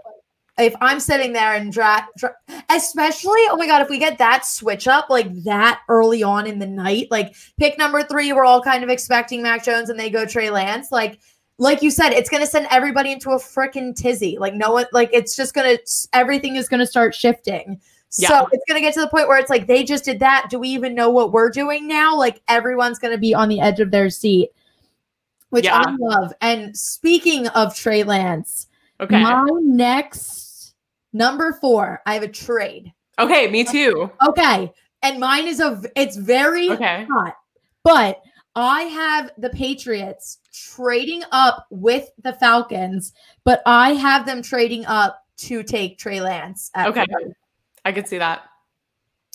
if 0.57 0.73
I'm 0.81 0.99
sitting 0.99 1.33
there 1.33 1.53
and 1.53 1.71
draft, 1.71 2.09
dra- 2.17 2.35
especially, 2.69 3.41
oh 3.49 3.57
my 3.57 3.67
God, 3.67 3.81
if 3.81 3.89
we 3.89 3.99
get 3.99 4.17
that 4.17 4.45
switch 4.45 4.87
up 4.87 5.09
like 5.09 5.43
that 5.43 5.81
early 5.87 6.23
on 6.23 6.47
in 6.47 6.57
the 6.59 6.67
night, 6.67 7.07
like 7.11 7.35
pick 7.59 7.77
number 7.77 8.03
three, 8.03 8.33
we're 8.33 8.45
all 8.45 8.61
kind 8.61 8.83
of 8.83 8.89
expecting 8.89 9.43
Mac 9.43 9.63
Jones 9.63 9.89
and 9.89 9.99
they 9.99 10.09
go 10.09 10.25
Trey 10.25 10.49
Lance. 10.49 10.91
Like, 10.91 11.19
like 11.59 11.81
you 11.81 11.91
said, 11.91 12.11
it's 12.11 12.29
going 12.29 12.41
to 12.41 12.47
send 12.47 12.67
everybody 12.69 13.11
into 13.11 13.31
a 13.31 13.37
freaking 13.37 13.95
tizzy. 13.95 14.37
Like, 14.39 14.53
no 14.53 14.71
one, 14.71 14.85
like, 14.91 15.09
it's 15.11 15.35
just 15.35 15.53
going 15.53 15.77
to, 15.77 16.07
everything 16.13 16.55
is 16.55 16.69
going 16.69 16.79
to 16.79 16.87
start 16.87 17.15
shifting. 17.15 17.79
Yeah. 18.17 18.29
So 18.29 18.47
it's 18.51 18.63
going 18.67 18.79
to 18.79 18.81
get 18.81 18.93
to 18.93 19.01
the 19.01 19.09
point 19.09 19.27
where 19.27 19.37
it's 19.37 19.49
like, 19.49 19.67
they 19.67 19.83
just 19.83 20.05
did 20.05 20.19
that. 20.19 20.47
Do 20.49 20.59
we 20.59 20.69
even 20.69 20.95
know 20.95 21.09
what 21.09 21.31
we're 21.31 21.49
doing 21.49 21.87
now? 21.87 22.15
Like, 22.15 22.41
everyone's 22.47 22.99
going 22.99 23.13
to 23.13 23.19
be 23.19 23.33
on 23.33 23.49
the 23.49 23.59
edge 23.59 23.79
of 23.79 23.91
their 23.91 24.09
seat, 24.09 24.49
which 25.49 25.65
yeah. 25.65 25.83
I 25.85 25.95
love. 25.99 26.31
And 26.41 26.77
speaking 26.77 27.47
of 27.49 27.75
Trey 27.75 28.03
Lance, 28.03 28.67
okay. 28.99 29.21
my 29.21 29.47
next 29.61 30.47
number 31.17 31.53
four, 31.59 32.01
I 32.05 32.13
have 32.13 32.24
a 32.24 32.27
trade. 32.27 32.93
Okay, 33.19 33.50
me 33.50 33.63
too. 33.63 34.12
Okay. 34.27 34.71
And 35.01 35.19
mine 35.19 35.47
is 35.47 35.59
a, 35.59 35.81
it's 35.95 36.15
very 36.15 36.71
okay. 36.71 37.05
hot, 37.09 37.36
but 37.83 38.21
I 38.55 38.83
have 38.83 39.31
the 39.38 39.50
Patriots 39.50 40.39
trading 40.51 41.24
up 41.31 41.67
with 41.69 42.09
the 42.24 42.33
Falcons, 42.33 43.13
but 43.43 43.62
I 43.65 43.93
have 43.93 44.25
them 44.25 44.41
trading 44.41 44.86
up 44.86 45.24
to 45.38 45.62
take 45.62 46.00
Trey 46.00 46.19
Lance. 46.19 46.71
okay. 46.75 47.05
I 47.86 47.91
could 47.91 48.07
see 48.07 48.17
that. 48.17 48.43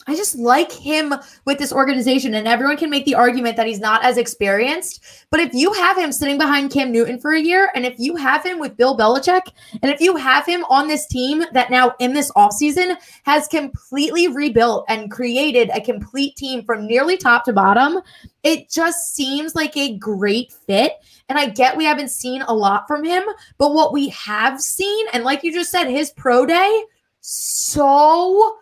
I 0.06 0.16
just 0.16 0.37
like 0.37 0.73
him 0.73 1.14
with 1.44 1.59
this 1.59 1.73
organization, 1.73 2.35
and 2.35 2.49
everyone 2.49 2.76
can 2.76 2.90
make 2.90 3.04
the 3.04 3.14
argument 3.14 3.56
that 3.56 3.66
he's 3.66 3.78
not 3.78 4.04
as 4.04 4.16
experienced. 4.16 5.04
But 5.30 5.40
if 5.40 5.54
you 5.54 5.73
have 5.75 5.97
him 5.97 6.11
sitting 6.11 6.38
behind 6.38 6.73
Cam 6.73 6.90
Newton 6.90 7.21
for 7.21 7.32
a 7.32 7.40
year, 7.40 7.71
and 7.75 7.87
if 7.87 7.94
you 7.99 8.16
have 8.16 8.44
him 8.44 8.59
with 8.59 8.76
Bill 8.76 8.97
Belichick, 8.97 9.42
and 9.80 9.92
if 9.92 10.00
you 10.00 10.16
have 10.16 10.44
him 10.44 10.64
on 10.64 10.88
this 10.88 11.06
team 11.06 11.44
that 11.52 11.71
now 11.71 11.94
in 12.00 12.12
this 12.12 12.32
offseason 12.32 12.97
has 13.23 13.47
completely 13.47 14.26
rebuilt 14.26 14.85
and 14.88 15.11
created 15.11 15.71
a 15.71 15.80
complete 15.80 16.35
team 16.35 16.64
from 16.64 16.87
nearly 16.87 17.16
top 17.16 17.44
to 17.44 17.52
bottom, 17.52 18.00
it 18.42 18.71
just 18.71 19.14
seems 19.14 19.54
like 19.54 19.76
a 19.76 19.97
great 19.99 20.52
fit. 20.52 20.94
And 21.28 21.38
I 21.38 21.47
get 21.47 21.76
we 21.76 21.85
haven't 21.85 22.11
seen 22.11 22.42
a 22.42 22.52
lot 22.52 22.88
from 22.88 23.04
him, 23.04 23.23
but 23.56 23.73
what 23.73 23.92
we 23.92 24.09
have 24.09 24.61
seen, 24.61 25.06
and 25.12 25.23
like 25.23 25.44
you 25.44 25.52
just 25.52 25.71
said, 25.71 25.87
his 25.87 26.11
pro 26.11 26.44
day, 26.44 26.85
so 27.21 28.59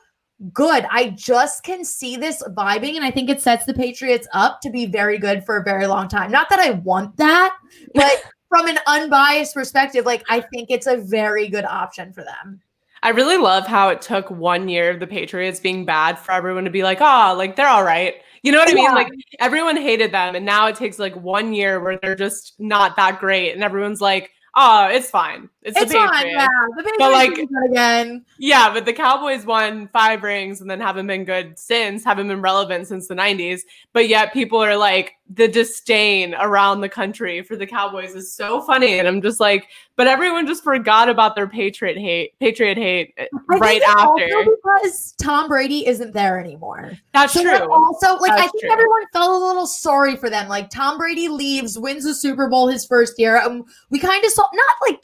good. 0.53 0.87
I 0.91 1.11
just 1.11 1.63
can 1.63 1.85
see 1.85 2.17
this 2.17 2.43
vibing, 2.57 2.97
and 2.97 3.05
I 3.05 3.11
think 3.11 3.31
it 3.31 3.41
sets 3.41 3.65
the 3.65 3.75
Patriots 3.75 4.27
up 4.33 4.61
to 4.63 4.71
be 4.71 4.87
very 4.87 5.19
good 5.19 5.45
for 5.45 5.59
a 5.59 5.65
very 5.65 5.87
long 5.87 6.09
time. 6.09 6.31
Not 6.31 6.49
that 6.51 6.59
I 6.59 6.71
want 6.71 7.17
that, 7.17 7.57
but 7.95 8.23
from 8.49 8.67
an 8.67 8.79
unbiased 8.87 9.55
perspective, 9.55 10.05
like 10.05 10.25
I 10.29 10.41
think 10.41 10.71
it's 10.71 10.87
a 10.87 10.97
very 10.97 11.49
good 11.49 11.65
option 11.65 12.13
for 12.13 12.25
them. 12.25 12.61
I 13.03 13.11
really 13.11 13.39
love 13.39 13.67
how 13.67 13.89
it 13.89 14.03
took 14.03 14.31
one 14.31 14.69
year 14.69 14.91
of 14.91 15.01
the 15.01 15.07
Patriots 15.07 15.59
being 15.59 15.87
bad 15.87 16.19
for 16.19 16.33
everyone 16.33 16.65
to 16.65 16.71
be 16.71 16.83
like, 16.83 16.99
oh, 17.01 17.35
like 17.37 17.57
they're 17.57 17.67
all 17.67 17.85
right. 17.85 18.17
You 18.43 18.53
know 18.53 18.59
what 18.59 18.71
I 18.71 18.75
mean? 18.75 18.93
Like 18.95 19.09
everyone 19.39 19.77
hated 19.77 20.13
them. 20.13 20.35
And 20.35 20.45
now 20.45 20.67
it 20.67 20.77
takes 20.77 20.99
like 20.99 21.17
one 21.17 21.55
year 21.55 21.81
where 21.81 21.99
they're 22.03 22.15
just 22.15 22.55
not 22.59 22.97
that 22.97 23.19
great. 23.19 23.53
And 23.53 23.65
everyone's 23.65 24.01
like, 24.01 24.31
oh, 24.55 24.89
it's 24.89 25.09
fine. 25.09 25.49
It's, 25.63 25.79
it's 25.79 25.93
the 25.93 25.99
Patriots. 25.99 26.27
Yeah. 26.27 26.49
The 26.77 26.83
Patriots 26.83 26.97
but 26.99 27.13
like 27.13 27.69
again. 27.71 28.25
Yeah, 28.39 28.73
but 28.73 28.87
the 28.87 28.93
Cowboys 28.93 29.45
won 29.45 29.89
five 29.89 30.23
rings 30.23 30.61
and 30.61 30.71
then 30.71 30.81
haven't 30.81 31.07
been 31.07 31.25
good 31.25 31.59
since, 31.59 32.03
haven't 32.03 32.29
been 32.29 32.41
relevant 32.41 32.87
since 32.87 33.09
the 33.09 33.15
90s. 33.15 33.61
But 33.93 34.09
yet 34.09 34.33
people 34.33 34.59
are 34.63 34.77
like, 34.77 35.17
the 35.33 35.47
disdain 35.47 36.35
around 36.35 36.81
the 36.81 36.89
country 36.89 37.43
for 37.43 37.55
the 37.55 37.67
Cowboys 37.67 38.15
is 38.17 38.33
so 38.33 38.61
funny. 38.63 38.99
And 38.99 39.07
I'm 39.07 39.23
just 39.23 39.39
like, 39.39 39.69
but 39.95 40.09
everyone 40.09 40.47
just 40.47 40.65
forgot 40.65 41.09
about 41.09 41.37
their 41.37 41.47
Patriot 41.47 41.97
hate, 41.97 42.37
Patriot 42.41 42.77
hate 42.77 43.15
uh, 43.19 43.27
I 43.49 43.57
right 43.59 43.83
after. 43.83 44.27
because 44.27 45.15
Tom 45.21 45.47
Brady 45.47 45.87
isn't 45.87 46.13
there 46.15 46.41
anymore. 46.41 46.93
That's 47.13 47.35
so 47.35 47.43
true. 47.43 47.73
Also, 47.73 48.17
like 48.17 48.31
That's 48.31 48.43
I 48.43 48.49
think 48.49 48.63
true. 48.63 48.73
everyone 48.73 49.03
felt 49.13 49.31
a 49.31 49.47
little 49.47 49.67
sorry 49.67 50.17
for 50.17 50.31
them. 50.31 50.49
Like 50.49 50.69
Tom 50.69 50.99
Brady 50.99 51.29
leaves, 51.29 51.79
wins 51.79 52.05
the 52.05 52.15
Super 52.15 52.49
Bowl 52.49 52.67
his 52.67 52.85
first 52.85 53.19
year. 53.19 53.37
Um, 53.41 53.65
we 53.91 54.01
kind 54.01 54.25
of 54.25 54.33
saw 54.33 54.43
not 54.53 54.91
like 54.91 55.01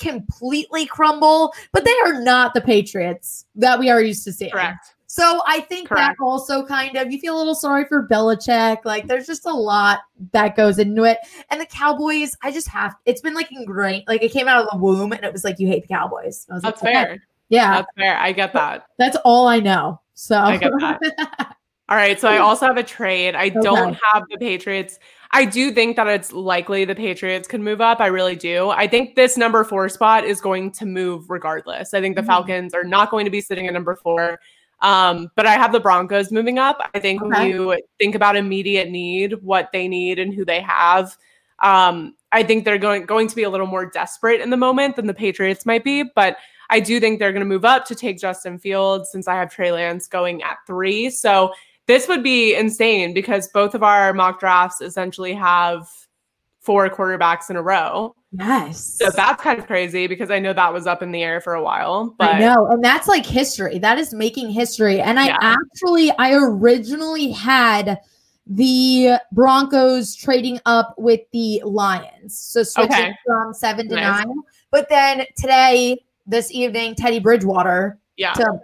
completely 0.46 0.86
crumble, 0.86 1.52
but 1.72 1.84
they 1.84 1.94
are 2.04 2.20
not 2.22 2.54
the 2.54 2.60
Patriots 2.60 3.46
that 3.56 3.78
we 3.78 3.90
are 3.90 4.00
used 4.00 4.24
to 4.24 4.32
seeing. 4.32 4.52
Correct. 4.52 4.94
So 5.08 5.40
I 5.46 5.60
think 5.60 5.88
Correct. 5.88 6.16
that 6.18 6.24
also 6.24 6.64
kind 6.66 6.96
of 6.96 7.10
you 7.10 7.18
feel 7.18 7.36
a 7.36 7.38
little 7.38 7.54
sorry 7.54 7.84
for 7.84 8.06
Belichick. 8.06 8.78
Like 8.84 9.06
there's 9.06 9.26
just 9.26 9.46
a 9.46 9.52
lot 9.52 10.00
that 10.32 10.56
goes 10.56 10.78
into 10.78 11.04
it. 11.04 11.18
And 11.50 11.60
the 11.60 11.66
Cowboys, 11.66 12.36
I 12.42 12.50
just 12.50 12.68
have 12.68 12.94
it's 13.06 13.20
been 13.20 13.34
like 13.34 13.50
ingrained. 13.52 14.04
Like 14.08 14.22
it 14.22 14.32
came 14.32 14.48
out 14.48 14.62
of 14.62 14.68
the 14.70 14.78
womb 14.78 15.12
and 15.12 15.24
it 15.24 15.32
was 15.32 15.44
like 15.44 15.58
you 15.58 15.68
hate 15.68 15.82
the 15.82 15.88
Cowboys. 15.88 16.46
That's 16.48 16.64
like, 16.64 16.78
fair. 16.78 17.10
Okay. 17.12 17.20
Yeah. 17.48 17.76
That's 17.76 17.88
fair. 17.96 18.18
I 18.18 18.32
get 18.32 18.52
that. 18.52 18.88
That's 18.98 19.16
all 19.24 19.46
I 19.46 19.60
know. 19.60 20.00
So 20.14 20.38
I 20.38 20.56
get 20.56 20.72
that. 20.80 21.00
all 21.88 21.96
right. 21.96 22.20
So 22.20 22.28
I 22.28 22.38
also 22.38 22.66
have 22.66 22.76
a 22.76 22.82
trade. 22.82 23.36
I 23.36 23.46
okay. 23.46 23.60
don't 23.60 23.96
have 24.12 24.24
the 24.28 24.38
Patriots. 24.38 24.98
I 25.36 25.44
do 25.44 25.70
think 25.70 25.96
that 25.96 26.06
it's 26.06 26.32
likely 26.32 26.86
the 26.86 26.94
Patriots 26.94 27.46
could 27.46 27.60
move 27.60 27.82
up. 27.82 28.00
I 28.00 28.06
really 28.06 28.36
do. 28.36 28.70
I 28.70 28.86
think 28.86 29.16
this 29.16 29.36
number 29.36 29.64
four 29.64 29.86
spot 29.90 30.24
is 30.24 30.40
going 30.40 30.70
to 30.72 30.86
move 30.86 31.28
regardless. 31.28 31.92
I 31.92 32.00
think 32.00 32.16
the 32.16 32.22
mm-hmm. 32.22 32.28
Falcons 32.28 32.72
are 32.72 32.84
not 32.84 33.10
going 33.10 33.26
to 33.26 33.30
be 33.30 33.42
sitting 33.42 33.66
at 33.66 33.74
number 33.74 33.96
four. 33.96 34.40
Um, 34.80 35.30
but 35.36 35.44
I 35.44 35.52
have 35.52 35.72
the 35.72 35.80
Broncos 35.80 36.32
moving 36.32 36.58
up. 36.58 36.78
I 36.94 37.00
think 37.00 37.20
okay. 37.20 37.28
when 37.28 37.50
you 37.50 37.78
think 37.98 38.14
about 38.14 38.34
immediate 38.34 38.88
need, 38.88 39.34
what 39.42 39.68
they 39.74 39.88
need 39.88 40.18
and 40.18 40.32
who 40.32 40.42
they 40.46 40.62
have, 40.62 41.18
um, 41.58 42.14
I 42.32 42.42
think 42.42 42.64
they're 42.64 42.78
going 42.78 43.04
going 43.04 43.28
to 43.28 43.36
be 43.36 43.42
a 43.42 43.50
little 43.50 43.66
more 43.66 43.84
desperate 43.84 44.40
in 44.40 44.48
the 44.48 44.56
moment 44.56 44.96
than 44.96 45.06
the 45.06 45.12
Patriots 45.12 45.66
might 45.66 45.84
be. 45.84 46.02
But 46.02 46.38
I 46.70 46.80
do 46.80 46.98
think 46.98 47.18
they're 47.18 47.32
going 47.32 47.40
to 47.40 47.46
move 47.46 47.66
up 47.66 47.84
to 47.86 47.94
take 47.94 48.18
Justin 48.18 48.58
Fields 48.58 49.10
since 49.12 49.28
I 49.28 49.34
have 49.34 49.52
Trey 49.52 49.70
Lance 49.70 50.06
going 50.06 50.42
at 50.42 50.56
three. 50.66 51.10
So 51.10 51.52
this 51.86 52.08
would 52.08 52.22
be 52.22 52.54
insane 52.54 53.14
because 53.14 53.48
both 53.48 53.74
of 53.74 53.82
our 53.82 54.12
mock 54.12 54.40
drafts 54.40 54.80
essentially 54.80 55.32
have 55.34 55.88
four 56.60 56.88
quarterbacks 56.90 57.48
in 57.48 57.56
a 57.56 57.62
row. 57.62 58.14
Yes. 58.32 58.98
So 58.98 59.10
that's 59.10 59.40
kind 59.40 59.58
of 59.58 59.66
crazy 59.66 60.08
because 60.08 60.30
I 60.30 60.40
know 60.40 60.52
that 60.52 60.72
was 60.72 60.86
up 60.86 61.00
in 61.00 61.12
the 61.12 61.22
air 61.22 61.40
for 61.40 61.54
a 61.54 61.62
while. 61.62 62.14
But 62.18 62.34
I 62.34 62.38
know, 62.40 62.66
and 62.66 62.84
that's 62.84 63.06
like 63.06 63.24
history. 63.24 63.78
That 63.78 63.98
is 63.98 64.12
making 64.12 64.50
history. 64.50 65.00
And 65.00 65.18
I 65.18 65.28
yeah. 65.28 65.38
actually, 65.40 66.10
I 66.18 66.34
originally 66.34 67.30
had 67.30 68.00
the 68.46 69.18
Broncos 69.32 70.14
trading 70.14 70.60
up 70.66 70.94
with 70.98 71.20
the 71.32 71.62
Lions. 71.64 72.36
So 72.36 72.62
switching 72.62 72.92
okay. 72.92 73.14
from 73.24 73.54
seven 73.54 73.88
to 73.88 73.94
nice. 73.94 74.24
nine. 74.24 74.34
But 74.70 74.88
then 74.88 75.24
today, 75.36 76.04
this 76.26 76.50
evening, 76.50 76.96
Teddy 76.96 77.20
Bridgewater 77.20 77.98
yeah. 78.16 78.32
to 78.34 78.60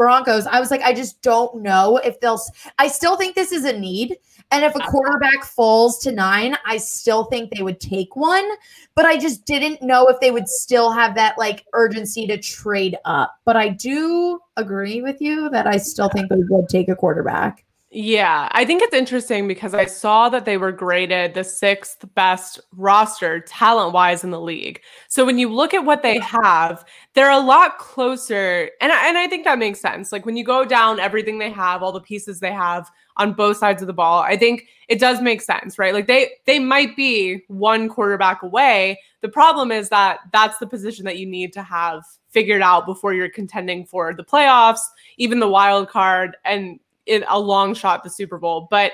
Broncos. 0.00 0.46
I 0.46 0.60
was 0.60 0.70
like, 0.70 0.80
I 0.80 0.94
just 0.94 1.20
don't 1.20 1.60
know 1.60 1.98
if 1.98 2.18
they'll. 2.20 2.40
I 2.78 2.88
still 2.88 3.18
think 3.18 3.34
this 3.34 3.52
is 3.52 3.66
a 3.66 3.78
need. 3.78 4.16
And 4.50 4.64
if 4.64 4.74
a 4.74 4.78
quarterback 4.78 5.44
falls 5.44 5.98
to 5.98 6.10
nine, 6.10 6.56
I 6.64 6.78
still 6.78 7.24
think 7.24 7.50
they 7.50 7.62
would 7.62 7.80
take 7.80 8.16
one. 8.16 8.48
But 8.94 9.04
I 9.04 9.18
just 9.18 9.44
didn't 9.44 9.82
know 9.82 10.06
if 10.06 10.18
they 10.18 10.30
would 10.30 10.48
still 10.48 10.90
have 10.90 11.14
that 11.16 11.36
like 11.36 11.66
urgency 11.74 12.26
to 12.28 12.38
trade 12.38 12.96
up. 13.04 13.36
But 13.44 13.58
I 13.58 13.68
do 13.68 14.40
agree 14.56 15.02
with 15.02 15.20
you 15.20 15.50
that 15.50 15.66
I 15.66 15.76
still 15.76 16.08
think 16.08 16.30
they 16.30 16.36
would 16.48 16.70
take 16.70 16.88
a 16.88 16.96
quarterback. 16.96 17.66
Yeah, 17.92 18.48
I 18.52 18.64
think 18.64 18.82
it's 18.82 18.94
interesting 18.94 19.48
because 19.48 19.74
I 19.74 19.84
saw 19.84 20.28
that 20.28 20.44
they 20.44 20.56
were 20.56 20.70
graded 20.70 21.34
the 21.34 21.42
sixth 21.42 22.04
best 22.14 22.60
roster 22.76 23.40
talent 23.40 23.92
wise 23.92 24.22
in 24.22 24.30
the 24.30 24.40
league. 24.40 24.80
So 25.08 25.26
when 25.26 25.40
you 25.40 25.48
look 25.48 25.74
at 25.74 25.84
what 25.84 26.02
they 26.02 26.20
have, 26.20 26.84
they're 27.14 27.32
a 27.32 27.40
lot 27.40 27.78
closer. 27.78 28.70
And 28.80 28.92
I, 28.92 29.08
and 29.08 29.18
I 29.18 29.26
think 29.26 29.42
that 29.44 29.58
makes 29.58 29.80
sense. 29.80 30.12
Like 30.12 30.24
when 30.24 30.36
you 30.36 30.44
go 30.44 30.64
down 30.64 31.00
everything 31.00 31.40
they 31.40 31.50
have, 31.50 31.82
all 31.82 31.90
the 31.90 32.00
pieces 32.00 32.38
they 32.38 32.52
have 32.52 32.88
on 33.16 33.32
both 33.32 33.56
sides 33.56 33.82
of 33.82 33.88
the 33.88 33.92
ball, 33.92 34.22
I 34.22 34.36
think 34.36 34.68
it 34.86 35.00
does 35.00 35.20
make 35.20 35.42
sense, 35.42 35.76
right? 35.76 35.92
Like 35.92 36.06
they 36.06 36.30
they 36.46 36.60
might 36.60 36.94
be 36.94 37.42
one 37.48 37.88
quarterback 37.88 38.42
away. 38.44 39.00
The 39.20 39.28
problem 39.28 39.72
is 39.72 39.88
that 39.88 40.20
that's 40.32 40.58
the 40.58 40.66
position 40.68 41.04
that 41.06 41.18
you 41.18 41.26
need 41.26 41.52
to 41.54 41.62
have 41.64 42.04
figured 42.28 42.62
out 42.62 42.86
before 42.86 43.14
you're 43.14 43.28
contending 43.28 43.84
for 43.84 44.14
the 44.14 44.22
playoffs, 44.22 44.78
even 45.16 45.40
the 45.40 45.48
wild 45.48 45.88
card 45.88 46.36
and 46.44 46.78
in 47.06 47.24
a 47.28 47.38
long 47.38 47.74
shot 47.74 48.04
the 48.04 48.10
Super 48.10 48.38
Bowl. 48.38 48.68
But 48.70 48.92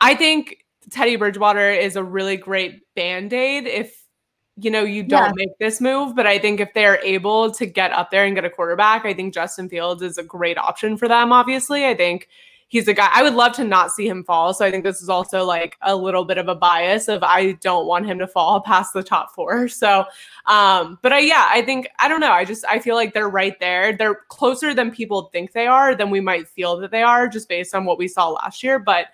I 0.00 0.14
think 0.14 0.64
Teddy 0.90 1.16
Bridgewater 1.16 1.70
is 1.70 1.96
a 1.96 2.04
really 2.04 2.36
great 2.36 2.82
band-aid 2.94 3.66
if 3.66 4.02
you 4.56 4.70
know 4.70 4.84
you 4.84 5.02
don't 5.02 5.26
yeah. 5.26 5.32
make 5.34 5.58
this 5.58 5.80
move. 5.80 6.14
But 6.14 6.26
I 6.26 6.38
think 6.38 6.60
if 6.60 6.72
they're 6.74 7.02
able 7.04 7.50
to 7.52 7.66
get 7.66 7.92
up 7.92 8.10
there 8.10 8.24
and 8.24 8.34
get 8.34 8.44
a 8.44 8.50
quarterback, 8.50 9.04
I 9.04 9.14
think 9.14 9.34
Justin 9.34 9.68
Fields 9.68 10.02
is 10.02 10.18
a 10.18 10.22
great 10.22 10.58
option 10.58 10.96
for 10.96 11.08
them. 11.08 11.32
Obviously, 11.32 11.86
I 11.86 11.94
think 11.94 12.28
he's 12.68 12.88
a 12.88 12.94
guy 12.94 13.08
I 13.12 13.22
would 13.22 13.34
love 13.34 13.52
to 13.52 13.64
not 13.64 13.92
see 13.92 14.08
him 14.08 14.24
fall. 14.24 14.52
So 14.54 14.64
I 14.64 14.70
think 14.70 14.84
this 14.84 15.02
is 15.02 15.08
also 15.08 15.44
like 15.44 15.76
a 15.82 15.94
little 15.94 16.24
bit 16.24 16.38
of 16.38 16.48
a 16.48 16.54
bias 16.54 17.08
of 17.08 17.22
I 17.22 17.52
don't 17.52 17.86
want 17.86 18.06
him 18.06 18.18
to 18.18 18.26
fall 18.26 18.60
past 18.60 18.92
the 18.92 19.02
top 19.02 19.34
four. 19.34 19.68
So, 19.84 20.04
um, 20.46 20.98
but 21.02 21.12
I, 21.12 21.18
yeah, 21.18 21.48
I 21.50 21.60
think, 21.60 21.88
I 21.98 22.08
don't 22.08 22.20
know. 22.20 22.30
I 22.30 22.44
just, 22.44 22.64
I 22.64 22.78
feel 22.78 22.94
like 22.94 23.12
they're 23.12 23.28
right 23.28 23.58
there. 23.60 23.94
They're 23.94 24.20
closer 24.28 24.72
than 24.72 24.90
people 24.90 25.24
think 25.32 25.52
they 25.52 25.66
are, 25.66 25.94
than 25.94 26.10
we 26.10 26.20
might 26.20 26.48
feel 26.48 26.76
that 26.78 26.90
they 26.90 27.02
are 27.02 27.28
just 27.28 27.48
based 27.48 27.74
on 27.74 27.84
what 27.84 27.98
we 27.98 28.08
saw 28.08 28.28
last 28.28 28.62
year. 28.62 28.78
But, 28.78 29.08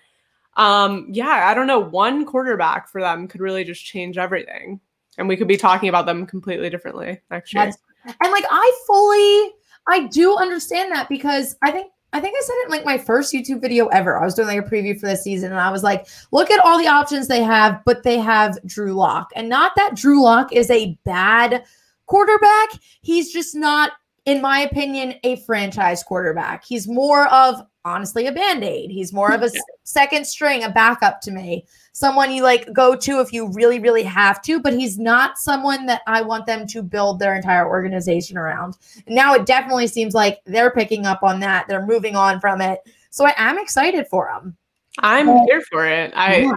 um, 0.55 1.07
yeah, 1.09 1.47
I 1.47 1.53
don't 1.53 1.67
know. 1.67 1.79
One 1.79 2.25
quarterback 2.25 2.87
for 2.87 3.01
them 3.01 3.27
could 3.27 3.41
really 3.41 3.63
just 3.63 3.83
change 3.83 4.17
everything. 4.17 4.79
And 5.17 5.27
we 5.27 5.35
could 5.35 5.47
be 5.47 5.57
talking 5.57 5.89
about 5.89 6.05
them 6.05 6.25
completely 6.25 6.69
differently 6.69 7.19
next 7.29 7.53
year. 7.53 7.65
That's- 7.65 7.77
and 8.05 8.31
like 8.31 8.45
I 8.49 8.83
fully 8.87 9.53
I 9.87 10.07
do 10.07 10.35
understand 10.37 10.91
that 10.91 11.09
because 11.09 11.55
I 11.63 11.71
think 11.71 11.91
I 12.13 12.19
think 12.19 12.35
I 12.37 12.41
said 12.43 12.55
it 12.55 12.65
in 12.65 12.71
like 12.71 12.85
my 12.85 12.97
first 12.97 13.33
YouTube 13.33 13.61
video 13.61 13.87
ever. 13.87 14.17
I 14.17 14.25
was 14.25 14.33
doing 14.33 14.49
like 14.49 14.65
a 14.65 14.69
preview 14.69 14.99
for 14.99 15.05
this 15.05 15.23
season 15.23 15.51
and 15.51 15.61
I 15.61 15.71
was 15.71 15.83
like, 15.83 16.07
look 16.31 16.51
at 16.51 16.63
all 16.63 16.77
the 16.77 16.87
options 16.87 17.27
they 17.27 17.41
have, 17.41 17.81
but 17.85 18.03
they 18.03 18.19
have 18.19 18.59
Drew 18.65 18.93
Lock. 18.93 19.29
And 19.35 19.47
not 19.47 19.73
that 19.77 19.95
Drew 19.95 20.21
Lock 20.21 20.51
is 20.51 20.69
a 20.69 20.97
bad 21.05 21.63
quarterback. 22.07 22.69
He's 23.01 23.31
just 23.31 23.55
not, 23.55 23.93
in 24.25 24.41
my 24.41 24.59
opinion, 24.59 25.15
a 25.23 25.37
franchise 25.37 26.03
quarterback. 26.03 26.65
He's 26.65 26.87
more 26.87 27.27
of 27.27 27.61
honestly 27.85 28.27
a 28.27 28.31
band-aid. 28.31 28.91
He's 28.91 29.11
more 29.13 29.33
of 29.33 29.41
a 29.41 29.49
Yeah. 29.53 29.61
second 29.83 30.25
string, 30.25 30.63
a 30.63 30.69
backup 30.69 31.21
to 31.21 31.31
me. 31.31 31.65
Someone 31.93 32.31
you 32.31 32.43
like 32.43 32.71
go 32.73 32.95
to 32.95 33.19
if 33.19 33.33
you 33.33 33.51
really, 33.51 33.79
really 33.79 34.03
have 34.03 34.41
to, 34.43 34.59
but 34.59 34.73
he's 34.73 34.97
not 34.99 35.37
someone 35.37 35.85
that 35.87 36.01
I 36.07 36.21
want 36.21 36.45
them 36.45 36.65
to 36.67 36.81
build 36.83 37.19
their 37.19 37.35
entire 37.35 37.67
organization 37.67 38.37
around. 38.37 38.77
Now 39.07 39.33
it 39.33 39.45
definitely 39.45 39.87
seems 39.87 40.13
like 40.13 40.39
they're 40.45 40.71
picking 40.71 41.05
up 41.05 41.23
on 41.23 41.39
that. 41.41 41.67
They're 41.67 41.85
moving 41.85 42.15
on 42.15 42.39
from 42.39 42.61
it. 42.61 42.79
So 43.09 43.25
I 43.25 43.33
am 43.37 43.57
excited 43.59 44.07
for 44.07 44.31
them. 44.33 44.55
I'm 44.99 45.27
Well, 45.27 45.45
here 45.49 45.61
for 45.71 45.85
it. 45.85 46.13
I, 46.15 46.37
yeah. 46.41 46.51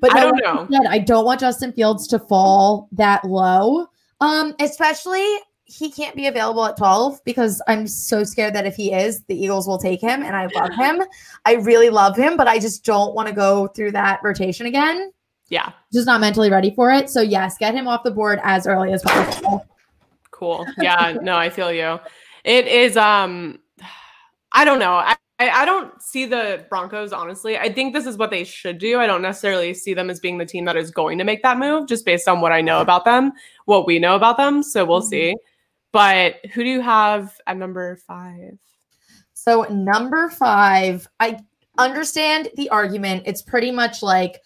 But 0.00 0.14
I 0.14 0.20
no, 0.20 0.30
don't 0.30 0.70
know. 0.70 0.78
said, 0.82 0.86
I 0.88 0.98
don't 1.00 1.24
want 1.24 1.40
Justin 1.40 1.72
Fields 1.72 2.06
to 2.08 2.18
fall 2.18 2.88
that 2.92 3.24
low. 3.24 3.88
Um, 4.20 4.54
especially 4.60 5.26
he 5.70 5.90
can't 5.90 6.16
be 6.16 6.26
available 6.26 6.64
at 6.64 6.78
12 6.78 7.22
because 7.24 7.60
I'm 7.68 7.86
so 7.86 8.24
scared 8.24 8.54
that 8.54 8.64
if 8.66 8.74
he 8.74 8.92
is, 8.92 9.22
the 9.24 9.36
Eagles 9.36 9.68
will 9.68 9.76
take 9.78 10.00
him. 10.00 10.22
And 10.22 10.34
I 10.34 10.46
love 10.46 10.70
him. 10.74 11.02
I 11.44 11.54
really 11.56 11.90
love 11.90 12.16
him, 12.16 12.38
but 12.38 12.48
I 12.48 12.58
just 12.58 12.84
don't 12.86 13.14
want 13.14 13.28
to 13.28 13.34
go 13.34 13.66
through 13.68 13.92
that 13.92 14.20
rotation 14.24 14.64
again. 14.64 15.12
yeah, 15.50 15.72
Just 15.92 16.06
not 16.06 16.22
mentally 16.22 16.50
ready 16.50 16.70
for 16.74 16.90
it. 16.90 17.10
So 17.10 17.20
yes, 17.20 17.58
get 17.58 17.74
him 17.74 17.86
off 17.86 18.02
the 18.02 18.10
board 18.10 18.40
as 18.44 18.66
early 18.66 18.92
as 18.94 19.02
possible. 19.02 19.66
cool. 20.30 20.66
Yeah, 20.78 21.18
no, 21.20 21.36
I 21.36 21.50
feel 21.50 21.70
you. 21.70 22.00
It 22.44 22.66
is, 22.66 22.96
um, 22.96 23.58
I 24.52 24.64
don't 24.64 24.78
know. 24.78 24.94
I, 24.94 25.16
I 25.38 25.66
don't 25.66 26.00
see 26.02 26.24
the 26.24 26.64
Broncos, 26.70 27.12
honestly. 27.12 27.58
I 27.58 27.70
think 27.70 27.92
this 27.92 28.06
is 28.06 28.16
what 28.16 28.30
they 28.30 28.42
should 28.42 28.78
do. 28.78 28.98
I 29.00 29.06
don't 29.06 29.20
necessarily 29.22 29.74
see 29.74 29.92
them 29.92 30.08
as 30.08 30.18
being 30.18 30.38
the 30.38 30.46
team 30.46 30.64
that 30.64 30.76
is 30.78 30.90
going 30.90 31.18
to 31.18 31.24
make 31.24 31.42
that 31.42 31.58
move 31.58 31.86
just 31.88 32.06
based 32.06 32.26
on 32.26 32.40
what 32.40 32.52
I 32.52 32.62
know 32.62 32.80
about 32.80 33.04
them, 33.04 33.32
what 33.66 33.86
we 33.86 33.98
know 33.98 34.16
about 34.16 34.38
them. 34.38 34.62
So 34.62 34.84
we'll 34.86 35.02
Mhm. 35.02 35.08
see. 35.10 35.36
But 35.92 36.44
who 36.52 36.62
do 36.62 36.70
you 36.70 36.80
have 36.80 37.34
at 37.46 37.56
number 37.56 37.96
five? 38.06 38.58
So 39.34 39.62
number 39.70 40.28
five, 40.30 41.08
I 41.20 41.38
understand 41.78 42.48
the 42.56 42.68
argument. 42.70 43.22
It's 43.24 43.42
pretty 43.42 43.70
much 43.70 44.02
like, 44.02 44.42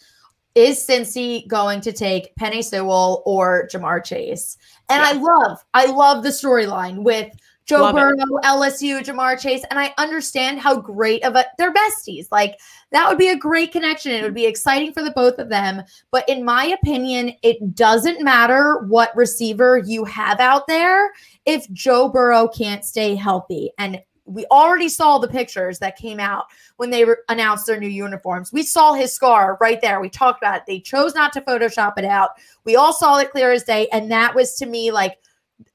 is 0.54 0.86
Cincy 0.86 1.48
going 1.48 1.80
to 1.80 1.92
take 1.92 2.34
Penei 2.36 2.62
Sewell 2.62 3.22
or 3.24 3.68
Ja'Marr 3.72 4.04
Chase? 4.04 4.58
And 4.90 5.02
I 5.02 5.12
love, 5.12 5.64
I 5.72 5.86
love 5.86 6.22
the 6.22 6.28
storyline 6.28 7.02
with 7.02 7.34
Joe 7.64 7.80
Love 7.80 7.96
it. 7.96 8.00
Burrow, 8.00 8.40
LSU, 8.44 9.00
Ja'Marr 9.00 9.40
Chase, 9.40 9.64
and 9.70 9.78
I 9.78 9.94
understand 9.96 10.58
how 10.58 10.76
great 10.80 11.24
of 11.24 11.36
a 11.36 11.46
they're 11.58 11.72
besties. 11.72 12.26
Like 12.30 12.58
that 12.90 13.08
would 13.08 13.18
be 13.18 13.28
a 13.28 13.36
great 13.36 13.72
connection. 13.72 14.12
It 14.12 14.22
would 14.22 14.34
be 14.34 14.46
exciting 14.46 14.92
for 14.92 15.02
the 15.02 15.12
both 15.12 15.38
of 15.38 15.48
them. 15.48 15.82
But 16.10 16.28
in 16.28 16.44
my 16.44 16.66
opinion, 16.66 17.32
it 17.42 17.74
doesn't 17.74 18.22
matter 18.22 18.84
what 18.88 19.16
receiver 19.16 19.78
you 19.78 20.04
have 20.04 20.40
out 20.40 20.66
there 20.66 21.12
if 21.46 21.70
Joe 21.72 22.08
Burrow 22.08 22.48
can't 22.48 22.84
stay 22.84 23.14
healthy. 23.14 23.70
And 23.78 24.00
we 24.24 24.46
already 24.46 24.88
saw 24.88 25.18
the 25.18 25.28
pictures 25.28 25.78
that 25.80 25.96
came 25.96 26.20
out 26.20 26.44
when 26.76 26.90
they 26.90 27.04
re- 27.04 27.16
announced 27.28 27.66
their 27.66 27.78
new 27.78 27.88
uniforms. 27.88 28.52
We 28.52 28.62
saw 28.62 28.94
his 28.94 29.12
scar 29.12 29.58
right 29.60 29.80
there. 29.80 30.00
We 30.00 30.08
talked 30.08 30.42
about 30.42 30.58
it. 30.58 30.62
They 30.66 30.80
chose 30.80 31.14
not 31.14 31.32
to 31.32 31.40
Photoshop 31.40 31.94
it 31.98 32.04
out. 32.04 32.30
We 32.64 32.76
all 32.76 32.92
saw 32.92 33.18
it 33.18 33.32
clear 33.32 33.52
as 33.52 33.64
day. 33.64 33.88
And 33.92 34.10
that 34.12 34.34
was 34.34 34.54
to 34.56 34.66
me 34.66 34.92
like, 34.92 35.18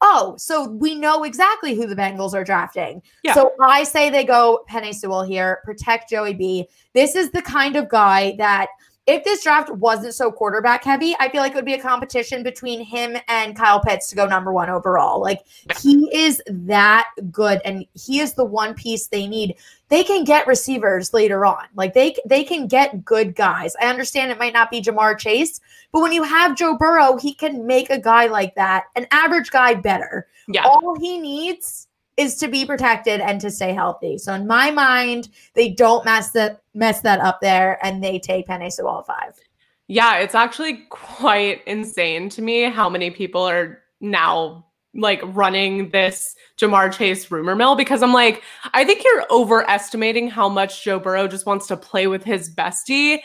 oh, 0.01 0.35
so 0.37 0.69
we 0.69 0.95
know 0.95 1.23
exactly 1.23 1.75
who 1.75 1.87
the 1.87 1.95
Bengals 1.95 2.33
are 2.33 2.43
drafting. 2.43 3.01
Yeah. 3.23 3.33
So 3.33 3.51
I 3.61 3.83
say 3.83 4.09
they 4.09 4.23
go 4.23 4.63
Penei 4.69 4.93
Sewell 4.93 5.23
here, 5.23 5.61
protect 5.63 6.09
Joey 6.09 6.33
B. 6.33 6.67
This 6.93 7.15
is 7.15 7.31
the 7.31 7.41
kind 7.41 7.75
of 7.75 7.89
guy 7.89 8.35
that 8.37 8.67
if 9.07 9.23
this 9.23 9.41
draft 9.41 9.69
wasn't 9.71 10.13
so 10.13 10.29
quarterback 10.29 10.83
heavy, 10.83 11.15
I 11.17 11.29
feel 11.29 11.41
like 11.41 11.53
it 11.53 11.55
would 11.55 11.65
be 11.65 11.75
a 11.75 11.81
competition 11.81 12.43
between 12.43 12.81
him 12.83 13.15
and 13.29 13.55
Kyle 13.55 13.79
Pitts 13.79 14.09
to 14.09 14.17
go 14.17 14.25
number 14.25 14.51
one 14.51 14.69
overall. 14.69 15.21
Like 15.21 15.45
he 15.81 16.09
is 16.13 16.41
that 16.47 17.07
good, 17.31 17.61
and 17.63 17.85
he 17.93 18.19
is 18.19 18.33
the 18.33 18.43
one 18.43 18.73
piece 18.73 19.07
they 19.07 19.25
need. 19.25 19.55
They 19.87 20.03
can 20.03 20.25
get 20.25 20.45
receivers 20.45 21.13
later 21.13 21.45
on. 21.45 21.63
Like 21.75 21.93
they 21.93 22.17
they 22.25 22.43
can 22.43 22.67
get 22.67 23.05
good 23.05 23.33
guys. 23.33 23.75
I 23.81 23.85
understand 23.85 24.29
it 24.29 24.39
might 24.39 24.53
not 24.53 24.69
be 24.69 24.81
Ja'Marr 24.81 25.17
Chase, 25.17 25.61
but 25.93 26.01
when 26.01 26.11
you 26.11 26.23
have 26.23 26.57
Joe 26.57 26.77
Burrow, 26.77 27.17
he 27.17 27.33
can 27.33 27.65
make 27.65 27.89
a 27.89 27.99
guy 27.99 28.27
like 28.27 28.55
that, 28.55 28.85
an 28.97 29.07
average 29.11 29.51
guy, 29.51 29.73
better. 29.73 30.27
Yeah. 30.49 30.65
All 30.65 30.99
he 30.99 31.17
needs 31.17 31.86
is 32.17 32.35
to 32.37 32.47
be 32.47 32.65
protected 32.65 33.21
and 33.21 33.39
to 33.41 33.51
stay 33.51 33.73
healthy. 33.73 34.17
So 34.17 34.33
in 34.33 34.47
my 34.47 34.71
mind, 34.71 35.29
they 35.53 35.69
don't 35.69 36.03
mess 36.03 36.31
that 36.31 36.61
mess 36.73 37.01
that 37.01 37.19
up 37.19 37.39
there, 37.41 37.83
and 37.85 38.03
they 38.03 38.19
take 38.19 38.47
Penei 38.47 38.71
Sewell 38.71 38.99
at 38.99 39.05
five. 39.05 39.39
Yeah, 39.87 40.17
it's 40.17 40.35
actually 40.35 40.85
quite 40.89 41.63
insane 41.65 42.27
to 42.29 42.41
me 42.41 42.63
how 42.63 42.89
many 42.89 43.09
people 43.09 43.41
are 43.41 43.81
now 44.01 44.65
like 44.93 45.21
running 45.23 45.89
this 45.91 46.35
Ja'Marr 46.57 46.91
Chase 46.91 47.29
rumor 47.29 47.55
mill 47.55 47.75
because 47.75 48.01
I'm 48.01 48.13
like, 48.13 48.41
I 48.73 48.83
think 48.83 49.03
you're 49.03 49.25
overestimating 49.31 50.29
how 50.29 50.49
much 50.49 50.83
Joe 50.83 50.99
Burrow 50.99 51.27
just 51.27 51.45
wants 51.45 51.67
to 51.67 51.77
play 51.77 52.07
with 52.07 52.23
his 52.23 52.53
bestie 52.53 53.19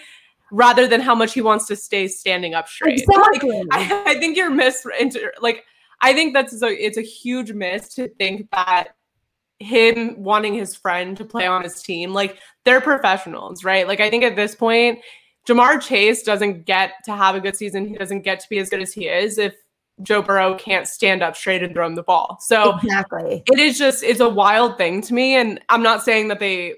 rather 0.51 0.87
than 0.87 1.01
how 1.01 1.15
much 1.15 1.33
he 1.33 1.41
wants 1.41 1.67
to 1.67 1.77
stay 1.77 2.07
standing 2.09 2.53
up 2.53 2.69
straight. 2.69 3.03
Like, 3.09 3.43
I, 3.73 4.03
I 4.07 4.15
think 4.21 4.37
you're 4.37 4.51
mis 4.51 4.87
like 5.41 5.65
I 6.03 6.13
think 6.13 6.35
that's 6.35 6.61
a 6.63 6.67
it's 6.67 6.99
a 6.99 7.03
huge 7.03 7.53
miss 7.53 7.95
to 7.95 8.09
think 8.09 8.51
that 8.51 8.89
him 9.61 10.23
wanting 10.23 10.55
his 10.55 10.75
friend 10.75 11.17
to 11.17 11.25
play 11.25 11.47
on 11.47 11.63
his 11.63 11.83
team, 11.83 12.13
like 12.13 12.39
they're 12.65 12.81
professionals, 12.81 13.65
right? 13.65 13.87
Like 13.87 14.01
I 14.01 14.11
think 14.11 14.25
at 14.25 14.37
this 14.37 14.55
point, 14.55 14.99
Ja'Marr 15.49 15.81
Chase 15.81 16.23
doesn't 16.23 16.67
get 16.67 16.93
to 17.05 17.13
have 17.17 17.35
a 17.35 17.41
good 17.41 17.57
season. 17.57 17.87
He 17.87 17.95
doesn't 17.95 18.23
get 18.23 18.41
to 18.41 18.49
be 18.49 18.59
as 18.59 18.69
good 18.69 18.83
as 18.83 18.93
he 18.93 19.07
is 19.07 19.39
if 19.39 19.55
Joe 20.03 20.23
Burrow 20.23 20.57
can't 20.57 20.87
stand 20.87 21.23
up 21.23 21.37
straight 21.37 21.63
and 21.63 21.73
throw 21.73 21.87
him 21.87 21.95
the 21.95 22.03
ball. 22.03 22.39
So 22.41 22.77
exactly. 22.83 23.43
it 23.47 23.59
is 23.59 23.79
just 23.79 24.03
it's 24.03 24.21
a 24.21 24.29
wild 24.29 24.77
thing 24.77 25.01
to 25.03 25.15
me. 25.15 25.37
And 25.37 25.61
I'm 25.69 25.83
not 25.83 26.03
saying 26.03 26.29
that 26.29 26.41
they 26.41 26.75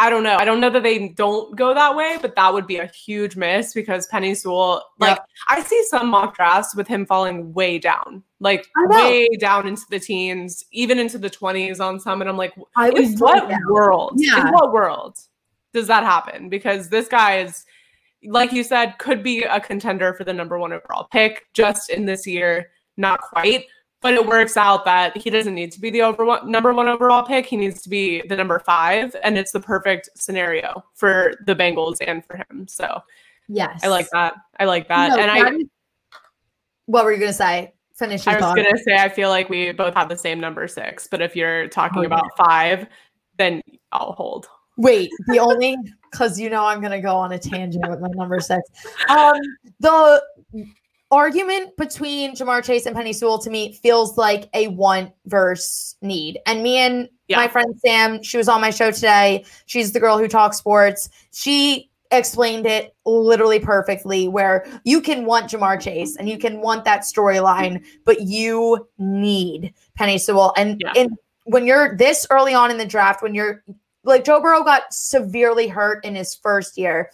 I 0.00 0.10
don't 0.10 0.22
know. 0.22 0.36
I 0.36 0.44
don't 0.44 0.60
know 0.60 0.70
that 0.70 0.84
they 0.84 1.08
don't 1.08 1.56
go 1.56 1.74
that 1.74 1.96
way, 1.96 2.18
but 2.22 2.36
that 2.36 2.54
would 2.54 2.68
be 2.68 2.76
a 2.76 2.86
huge 2.86 3.34
miss 3.34 3.74
because 3.74 4.06
Penei 4.06 4.36
Sewell, 4.36 4.84
like 5.00 5.16
Yep. 5.16 5.28
I 5.48 5.62
see 5.62 5.82
some 5.88 6.08
mock 6.08 6.36
drafts 6.36 6.76
with 6.76 6.86
him 6.86 7.04
falling 7.04 7.52
way 7.52 7.80
down, 7.80 8.22
like 8.38 8.64
way 8.76 9.28
down 9.40 9.66
into 9.66 9.82
the 9.90 9.98
teens, 9.98 10.64
even 10.70 11.00
into 11.00 11.18
the 11.18 11.28
20s 11.28 11.80
on 11.80 11.98
some. 11.98 12.20
And 12.20 12.30
I'm 12.30 12.36
like, 12.36 12.54
I 12.76 12.90
in 12.90 13.18
what 13.18 13.48
down. 13.48 13.60
world? 13.68 14.12
Yeah. 14.16 14.46
In 14.46 14.52
what 14.52 14.72
world 14.72 15.18
does 15.74 15.88
that 15.88 16.04
happen? 16.04 16.48
Because 16.48 16.88
this 16.88 17.08
guy 17.08 17.40
is, 17.40 17.64
like 18.24 18.52
you 18.52 18.62
said, 18.62 18.98
could 18.98 19.24
be 19.24 19.42
a 19.42 19.58
contender 19.58 20.14
for 20.14 20.22
the 20.22 20.32
number 20.32 20.60
one 20.60 20.72
overall 20.72 21.08
pick 21.10 21.46
just 21.54 21.90
in 21.90 22.06
this 22.06 22.24
year. 22.24 22.70
Not 22.96 23.20
quite, 23.20 23.64
but 24.00 24.14
it 24.14 24.24
works 24.26 24.56
out 24.56 24.84
that 24.84 25.16
he 25.16 25.28
doesn't 25.30 25.54
need 25.54 25.72
to 25.72 25.80
be 25.80 25.90
the 25.90 26.02
over 26.02 26.24
one, 26.24 26.50
number 26.50 26.72
one 26.72 26.88
overall 26.88 27.22
pick. 27.24 27.46
He 27.46 27.56
needs 27.56 27.82
to 27.82 27.88
be 27.88 28.22
the 28.28 28.36
number 28.36 28.58
five, 28.60 29.14
and 29.24 29.36
it's 29.36 29.52
the 29.52 29.60
perfect 29.60 30.08
scenario 30.14 30.84
for 30.94 31.34
the 31.46 31.54
Bengals 31.54 31.96
and 32.06 32.24
for 32.24 32.36
him. 32.36 32.66
So 32.68 33.02
Yes. 33.48 33.80
I 33.82 33.88
like 33.88 34.08
that. 34.10 34.34
I 34.60 34.66
like 34.66 34.88
that. 34.88 35.10
No, 35.10 35.18
and 35.22 35.30
I, 35.30 35.42
that 35.42 35.54
is- 35.54 35.64
what 36.86 37.04
were 37.04 37.12
you 37.12 37.18
gonna 37.18 37.32
say? 37.32 37.72
Finish 37.96 38.26
I 38.26 38.34
was 38.34 38.40
thought. 38.42 38.56
gonna 38.56 38.78
say 38.78 38.94
I 38.96 39.08
feel 39.08 39.28
like 39.30 39.48
we 39.48 39.72
both 39.72 39.94
have 39.94 40.08
the 40.08 40.16
same 40.16 40.38
number 40.38 40.68
six, 40.68 41.06
but 41.08 41.20
if 41.20 41.34
you're 41.34 41.66
talking 41.68 42.02
Oh, 42.02 42.06
about 42.06 42.26
five, 42.36 42.86
then 43.36 43.60
I'll 43.92 44.12
hold. 44.12 44.46
Wait, 44.76 45.10
the 45.26 45.40
only 45.40 45.76
because 46.12 46.38
you 46.38 46.48
know 46.50 46.64
I'm 46.64 46.80
gonna 46.80 47.00
go 47.00 47.16
on 47.16 47.32
a 47.32 47.38
tangent 47.38 47.88
with 47.88 47.98
my 48.00 48.08
number 48.12 48.38
six. 48.38 48.62
Um, 49.08 49.36
the 49.80 50.22
argument 51.10 51.76
between 51.76 52.34
Ja'Marr 52.34 52.62
Chase 52.64 52.86
and 52.86 52.94
Penei 52.96 53.14
Sewell 53.14 53.38
to 53.38 53.50
me 53.50 53.72
feels 53.74 54.18
like 54.18 54.48
a 54.54 54.68
want 54.68 55.12
verse 55.26 55.96
need. 56.02 56.38
And 56.46 56.62
me 56.62 56.76
and 56.78 57.08
Yeah. 57.28 57.36
my 57.38 57.48
friend 57.48 57.74
Sam, 57.84 58.22
she 58.22 58.36
was 58.36 58.48
on 58.48 58.60
my 58.60 58.70
show 58.70 58.90
today. 58.90 59.44
She's 59.66 59.92
the 59.92 60.00
girl 60.00 60.18
who 60.18 60.28
talks 60.28 60.58
sports. 60.58 61.08
She 61.32 61.90
explained 62.10 62.64
it 62.66 62.94
literally 63.04 63.60
perfectly 63.60 64.28
where 64.28 64.66
you 64.84 65.00
can 65.00 65.24
want 65.26 65.50
Ja'Marr 65.50 65.80
Chase 65.80 66.16
and 66.16 66.28
you 66.28 66.38
can 66.38 66.60
want 66.60 66.84
that 66.84 67.02
storyline, 67.02 67.84
but 68.04 68.22
you 68.22 68.88
need 68.98 69.74
Penei 69.98 70.18
Sewell. 70.20 70.52
And 70.56 70.80
Yeah. 70.82 70.92
in 70.94 71.16
when 71.44 71.66
you're 71.66 71.96
this 71.96 72.26
early 72.30 72.52
on 72.52 72.70
in 72.70 72.76
the 72.76 72.84
draft, 72.86 73.22
when 73.22 73.34
you're 73.34 73.62
like 74.04 74.24
Joe 74.24 74.40
Burrow 74.40 74.62
got 74.62 74.92
severely 74.92 75.68
hurt 75.68 76.04
in 76.04 76.14
his 76.14 76.34
first 76.34 76.76
year 76.78 77.10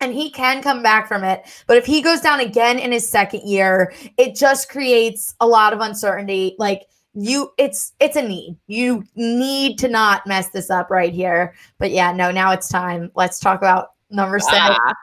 and 0.00 0.12
he 0.12 0.30
can 0.30 0.62
come 0.62 0.82
back 0.82 1.08
from 1.08 1.24
it. 1.24 1.44
But 1.66 1.76
if 1.76 1.86
he 1.86 2.02
goes 2.02 2.20
down 2.20 2.40
again 2.40 2.78
in 2.78 2.92
his 2.92 3.08
second 3.08 3.48
year, 3.48 3.92
it 4.18 4.34
just 4.34 4.68
creates 4.68 5.34
a 5.40 5.46
lot 5.46 5.72
of 5.72 5.80
uncertainty. 5.80 6.54
Like 6.58 6.86
you 7.14 7.52
it's 7.58 7.92
it's 7.98 8.16
a 8.16 8.22
need. 8.22 8.58
You 8.66 9.04
need 9.14 9.78
to 9.78 9.88
not 9.88 10.26
mess 10.26 10.50
this 10.50 10.70
up 10.70 10.90
right 10.90 11.12
here. 11.12 11.54
But 11.78 11.90
yeah, 11.90 12.12
no, 12.12 12.30
now 12.30 12.52
it's 12.52 12.68
time. 12.68 13.10
Let's 13.14 13.40
talk 13.40 13.58
about 13.58 13.92
number 14.10 14.38
7. 14.38 14.58
Ah. 14.60 14.94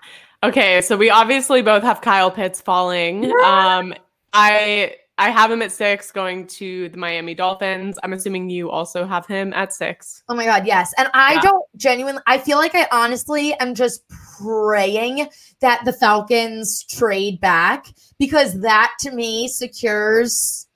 Okay, 0.44 0.82
so 0.82 0.98
we 0.98 1.10
obviously 1.10 1.62
both 1.62 1.84
have 1.84 2.02
Kyle 2.02 2.30
Pitts 2.32 2.62
falling. 2.62 3.32
Um 3.44 3.94
I 4.34 4.96
I 5.18 5.30
have 5.30 5.52
him 5.52 5.62
at 5.62 5.72
six 5.72 6.12
going 6.12 6.48
to 6.48 6.90
the 6.90 6.98
Miami 6.98 7.36
Dolphins. 7.36 8.00
I'm 8.04 8.14
assuming 8.14 8.50
you 8.50 8.72
also 8.72 9.06
have 9.06 9.28
him 9.28 9.54
at 9.54 9.72
six. 9.72 10.24
Oh 10.28 10.34
my 10.34 10.46
God, 10.46 10.66
yes. 10.66 10.92
And 10.98 11.08
I 11.14 11.36
yeah. 11.36 11.42
don't 11.42 11.66
genuinely, 11.78 12.22
I 12.26 12.40
feel 12.40 12.58
like 12.58 12.74
I 12.74 12.88
honestly 12.92 13.54
am 13.56 13.76
just 13.76 14.04
praying 14.40 15.30
that 15.62 15.86
the 15.86 15.94
Falcons 15.94 16.84
trade 16.90 17.40
back 17.40 17.86
because 18.18 18.60
that 18.62 18.94
to 19.02 19.12
me 19.12 19.48
secures. 19.48 20.68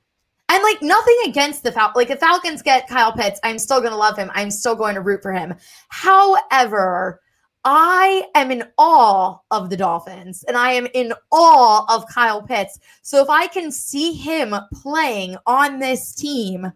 And 0.50 0.64
like 0.64 0.82
nothing 0.82 1.18
against 1.26 1.64
the 1.64 1.72
Falcons. 1.72 1.96
Like 1.96 2.12
if 2.12 2.20
Falcons 2.20 2.62
get 2.62 2.88
Kyle 2.88 3.12
Pitts, 3.12 3.40
I'm 3.44 3.58
still 3.58 3.80
going 3.80 3.92
to 3.92 3.98
love 3.98 4.18
him. 4.18 4.32
I'm 4.34 4.52
still 4.52 4.76
going 4.76 4.96
to 4.96 5.02
root 5.02 5.24
for 5.24 5.34
him. 5.34 5.56
However, 5.90 7.22
I 7.70 8.24
am 8.34 8.50
in 8.50 8.64
awe 8.78 9.40
of 9.52 9.70
the 9.70 9.76
Dolphins 9.76 10.46
and 10.48 10.56
I 10.56 10.72
am 10.72 10.88
in 10.94 11.12
awe 11.32 11.86
of 11.94 12.08
Kyle 12.08 12.42
Pitts. 12.42 12.80
So 13.02 13.22
if 13.22 13.30
I 13.30 13.48
can 13.48 13.74
see 13.74 14.14
him 14.14 14.56
playing 14.82 15.36
on 15.46 15.80
this 15.80 16.16
team, 16.16 16.72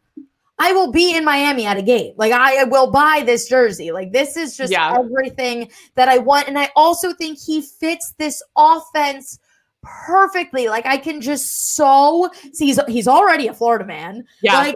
I 0.60 0.74
will 0.74 0.92
be 0.92 1.16
in 1.16 1.24
Miami 1.24 1.66
at 1.66 1.78
a 1.78 1.82
game. 1.82 2.14
Like 2.18 2.34
I 2.34 2.66
will 2.66 2.92
buy 2.92 3.24
this 3.26 3.48
jersey. 3.48 3.94
Like 3.94 4.12
this 4.12 4.36
is 4.36 4.58
just 4.58 4.70
yeah. 4.70 4.98
everything 5.00 5.72
that 5.96 6.10
I 6.10 6.18
want. 6.18 6.50
And 6.50 6.60
I 6.60 6.70
also 6.76 7.14
think 7.14 7.40
he 7.40 7.62
fits 7.62 8.14
this 8.18 8.44
offense 8.58 9.40
perfectly. 9.82 10.68
Like 10.68 10.86
I 10.86 10.98
can 10.98 11.22
just 11.22 11.74
so 11.74 12.30
see 12.52 12.66
he's 12.66 12.80
he's 12.90 13.08
already 13.08 13.48
a 13.48 13.54
Florida 13.54 13.86
man. 13.86 14.26
Yeah. 14.42 14.58
Like 14.58 14.76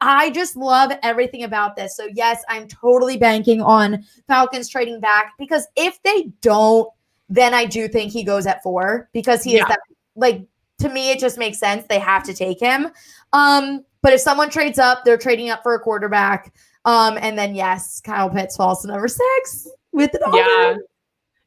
I 0.00 0.30
just 0.30 0.56
love 0.56 0.92
everything 1.02 1.42
about 1.42 1.76
this. 1.76 1.96
So 1.96 2.08
yes, 2.14 2.44
I'm 2.48 2.68
totally 2.68 3.16
banking 3.16 3.60
on 3.60 4.04
Falcons 4.26 4.68
trading 4.68 5.00
back 5.00 5.32
because 5.38 5.66
if 5.76 6.00
they 6.02 6.30
don't, 6.40 6.88
then 7.28 7.54
I 7.54 7.64
do 7.64 7.88
think 7.88 8.12
he 8.12 8.22
goes 8.22 8.46
at 8.46 8.62
four 8.62 9.08
because 9.12 9.42
he 9.42 9.56
yeah. 9.56 9.62
is 9.62 9.68
that 9.68 9.80
like 10.16 10.42
to 10.78 10.88
me 10.88 11.10
it 11.10 11.18
just 11.18 11.38
makes 11.38 11.58
sense. 11.58 11.84
They 11.88 11.98
have 11.98 12.22
to 12.24 12.34
take 12.34 12.60
him. 12.60 12.88
Um, 13.32 13.84
but 14.00 14.12
if 14.12 14.20
someone 14.20 14.48
trades 14.48 14.78
up, 14.78 15.04
they're 15.04 15.18
trading 15.18 15.50
up 15.50 15.62
for 15.62 15.74
a 15.74 15.80
quarterback. 15.80 16.54
Um, 16.84 17.18
and 17.20 17.36
then 17.36 17.54
yes, 17.54 18.00
Kyle 18.00 18.30
Pitts 18.30 18.56
falls 18.56 18.82
to 18.82 18.88
number 18.88 19.08
six 19.08 19.68
with 19.92 20.12
the 20.12 20.18
Dolphins. 20.18 20.46
Yeah. 20.46 20.76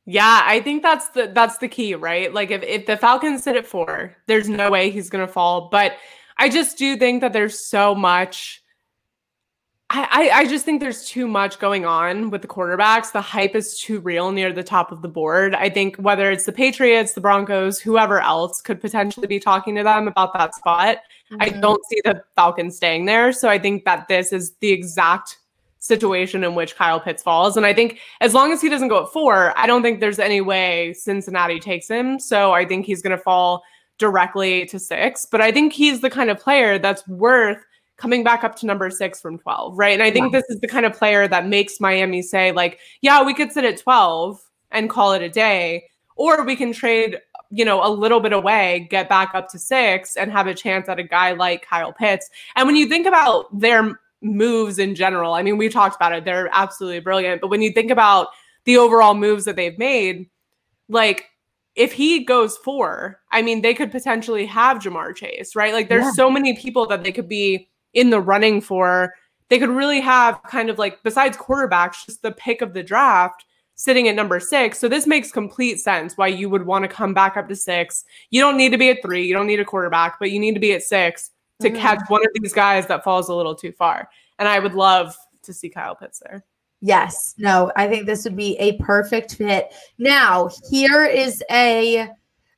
Yeah, 0.05 0.41
I 0.43 0.61
think 0.61 0.81
that's 0.81 1.09
the 1.09 1.31
that's 1.33 1.59
the 1.59 1.67
key, 1.67 1.93
right? 1.93 2.33
Like 2.33 2.49
if, 2.49 2.63
if 2.63 2.87
the 2.87 2.97
Falcons 2.97 3.43
sit 3.43 3.55
at 3.55 3.67
four, 3.67 4.15
there's 4.25 4.49
no 4.49 4.71
way 4.71 4.89
he's 4.89 5.11
gonna 5.11 5.27
fall. 5.27 5.69
But 5.69 5.93
I 6.41 6.49
just 6.49 6.75
do 6.75 6.97
think 6.97 7.21
that 7.21 7.33
there's 7.33 7.59
so 7.59 7.93
much. 7.93 8.63
I, 9.91 10.31
I 10.33 10.47
just 10.47 10.65
think 10.65 10.79
there's 10.79 11.05
too 11.05 11.27
much 11.27 11.59
going 11.59 11.85
on 11.85 12.31
with 12.31 12.41
the 12.41 12.47
quarterbacks. 12.47 13.11
The 13.11 13.21
hype 13.21 13.55
is 13.55 13.77
too 13.77 13.99
real 13.99 14.31
near 14.31 14.51
the 14.51 14.63
top 14.63 14.91
of 14.91 15.03
the 15.03 15.07
board. 15.07 15.53
I 15.53 15.69
think 15.69 15.97
whether 15.97 16.31
it's 16.31 16.45
the 16.45 16.51
Patriots, 16.53 17.13
the 17.13 17.21
Broncos, 17.21 17.79
whoever 17.79 18.21
else 18.21 18.61
could 18.61 18.81
potentially 18.81 19.27
be 19.27 19.37
talking 19.37 19.75
to 19.75 19.83
them 19.83 20.07
about 20.07 20.33
that 20.33 20.55
spot. 20.55 20.97
Mm-hmm. 21.31 21.41
I 21.41 21.49
don't 21.49 21.85
see 21.87 22.01
the 22.05 22.23
Falcons 22.35 22.77
staying 22.77 23.05
there. 23.05 23.31
So 23.33 23.49
I 23.49 23.59
think 23.59 23.83
that 23.83 24.07
this 24.07 24.33
is 24.33 24.53
the 24.61 24.71
exact 24.71 25.37
situation 25.79 26.43
in 26.43 26.55
which 26.55 26.75
Kyle 26.75 27.01
Pitts 27.01 27.21
falls. 27.21 27.55
And 27.55 27.67
I 27.67 27.73
think 27.73 27.99
as 28.21 28.33
long 28.33 28.51
as 28.51 28.61
he 28.61 28.69
doesn't 28.69 28.87
go 28.87 29.03
at 29.03 29.11
four, 29.11 29.55
I 29.59 29.67
don't 29.67 29.83
think 29.83 29.99
there's 29.99 30.19
any 30.19 30.41
way 30.41 30.93
Cincinnati 30.93 31.59
takes 31.59 31.87
him. 31.87 32.17
So 32.17 32.53
I 32.53 32.65
think 32.65 32.87
he's 32.87 33.03
going 33.03 33.15
to 33.15 33.21
fall 33.21 33.61
directly 34.01 34.65
to 34.65 34.79
six, 34.79 35.25
but 35.25 35.39
I 35.39 35.51
think 35.51 35.71
he's 35.71 36.01
the 36.01 36.09
kind 36.09 36.29
of 36.29 36.39
player 36.39 36.77
that's 36.77 37.07
worth 37.07 37.63
coming 37.95 38.23
back 38.23 38.43
up 38.43 38.55
to 38.55 38.65
number 38.65 38.89
six 38.89 39.21
from 39.21 39.37
12, 39.37 39.77
right? 39.77 39.93
And 39.93 40.01
I 40.01 40.09
think 40.09 40.33
this 40.33 40.43
is 40.49 40.59
the 40.59 40.67
kind 40.67 40.87
of 40.87 40.97
player 40.97 41.27
that 41.27 41.47
makes 41.47 41.79
Miami 41.79 42.23
say, 42.23 42.51
like, 42.51 42.79
yeah, 43.01 43.23
we 43.23 43.35
could 43.35 43.51
sit 43.51 43.63
at 43.63 43.77
12 43.77 44.41
and 44.71 44.89
call 44.89 45.13
it 45.13 45.21
a 45.21 45.29
day, 45.29 45.85
or 46.15 46.43
we 46.43 46.55
can 46.55 46.73
trade, 46.73 47.19
you 47.51 47.63
know, 47.63 47.85
a 47.85 47.91
little 47.93 48.19
bit 48.19 48.33
away, 48.33 48.87
get 48.89 49.07
back 49.07 49.35
up 49.35 49.49
to 49.49 49.59
six, 49.59 50.17
and 50.17 50.31
have 50.31 50.47
a 50.47 50.55
chance 50.55 50.89
at 50.89 50.97
a 50.97 51.03
guy 51.03 51.33
like 51.33 51.63
Kyle 51.63 51.93
Pitts. 51.93 52.27
And 52.55 52.65
when 52.65 52.75
you 52.75 52.87
think 52.87 53.05
about 53.05 53.45
their 53.57 53.99
moves 54.23 54.79
in 54.79 54.95
general, 54.95 55.35
I 55.35 55.43
mean, 55.43 55.57
we 55.57 55.69
talked 55.69 55.95
about 55.95 56.11
it, 56.11 56.25
they're 56.25 56.49
absolutely 56.51 57.01
brilliant. 57.01 57.39
But 57.39 57.51
when 57.51 57.61
you 57.61 57.71
think 57.71 57.91
about 57.91 58.29
the 58.65 58.77
overall 58.77 59.13
moves 59.13 59.45
that 59.45 59.55
they've 59.55 59.77
made, 59.77 60.27
like 60.89 61.25
if 61.75 61.93
he 61.93 62.23
goes 62.23 62.57
four, 62.57 63.19
I 63.31 63.41
mean, 63.41 63.61
they 63.61 63.73
could 63.73 63.91
potentially 63.91 64.45
have 64.45 64.79
Ja'Marr 64.79 65.15
Chase, 65.15 65.55
right? 65.55 65.73
Like, 65.73 65.89
there's 65.89 66.05
yeah. 66.05 66.11
so 66.11 66.29
many 66.29 66.55
people 66.55 66.85
that 66.87 67.03
they 67.03 67.11
could 67.11 67.29
be 67.29 67.69
in 67.93 68.09
the 68.09 68.19
running 68.19 68.61
for. 68.61 69.13
They 69.49 69.59
could 69.59 69.69
really 69.69 70.01
have 70.01 70.41
kind 70.43 70.69
of 70.69 70.77
like, 70.77 71.01
besides 71.03 71.37
quarterbacks, 71.37 72.05
just 72.05 72.21
the 72.21 72.31
pick 72.31 72.61
of 72.61 72.73
the 72.73 72.83
draft 72.83 73.45
sitting 73.75 74.07
at 74.07 74.15
number 74.15 74.39
six. 74.39 74.79
So 74.79 74.87
this 74.87 75.07
makes 75.07 75.31
complete 75.31 75.79
sense 75.79 76.17
why 76.17 76.27
you 76.27 76.49
would 76.49 76.65
want 76.65 76.83
to 76.83 76.87
come 76.87 77.13
back 77.13 77.35
up 77.35 77.49
to 77.49 77.55
six. 77.55 78.03
You 78.29 78.39
don't 78.39 78.57
need 78.57 78.71
to 78.73 78.77
be 78.77 78.89
at 78.89 79.01
three, 79.01 79.25
you 79.25 79.33
don't 79.33 79.47
need 79.47 79.59
a 79.59 79.65
quarterback, 79.65 80.19
but 80.19 80.31
you 80.31 80.39
need 80.39 80.53
to 80.53 80.59
be 80.59 80.73
at 80.73 80.83
six 80.83 81.31
to 81.61 81.69
mm-hmm. 81.69 81.77
catch 81.77 81.99
one 82.07 82.21
of 82.21 82.29
these 82.35 82.53
guys 82.53 82.85
that 82.87 83.03
falls 83.03 83.29
a 83.29 83.35
little 83.35 83.55
too 83.55 83.71
far. 83.71 84.09
And 84.39 84.47
I 84.47 84.59
would 84.59 84.75
love 84.75 85.15
to 85.43 85.53
see 85.53 85.69
Kyle 85.69 85.95
Pitts 85.95 86.19
there. 86.19 86.45
Yes. 86.81 87.35
No, 87.37 87.71
I 87.75 87.87
think 87.87 88.07
this 88.07 88.23
would 88.23 88.35
be 88.35 88.57
a 88.57 88.77
perfect 88.77 89.35
fit. 89.35 89.71
Now, 89.99 90.49
here 90.69 91.05
is 91.05 91.43
a 91.51 92.09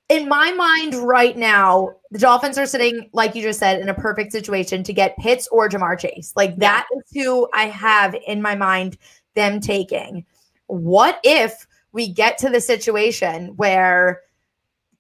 in 0.10 0.28
my 0.28 0.52
mind 0.52 0.96
right 0.96 1.36
now, 1.36 1.90
the 2.12 2.20
Dolphins 2.20 2.58
are 2.58 2.66
sitting, 2.66 3.10
like 3.14 3.36
you 3.36 3.42
just 3.42 3.60
said, 3.60 3.80
in 3.82 3.90
a 3.90 3.94
perfect 3.94 4.32
situation 4.32 4.84
to 4.84 4.94
get 4.94 5.18
Pitts 5.18 5.48
or 5.48 5.68
Ja'Marr 5.70 5.98
Chase. 5.98 6.34
Like 6.36 6.56
that 6.58 6.86
is 6.96 7.04
who 7.14 7.48
I 7.54 7.66
have 7.66 8.16
in 8.28 8.42
my 8.42 8.56
mind 8.56 8.98
them 9.34 9.60
taking. 9.60 10.26
What 10.68 11.20
if 11.24 11.66
we 11.94 12.08
get 12.08 12.38
to 12.40 12.50
the 12.50 12.62
situation 12.62 13.56
where 13.56 14.22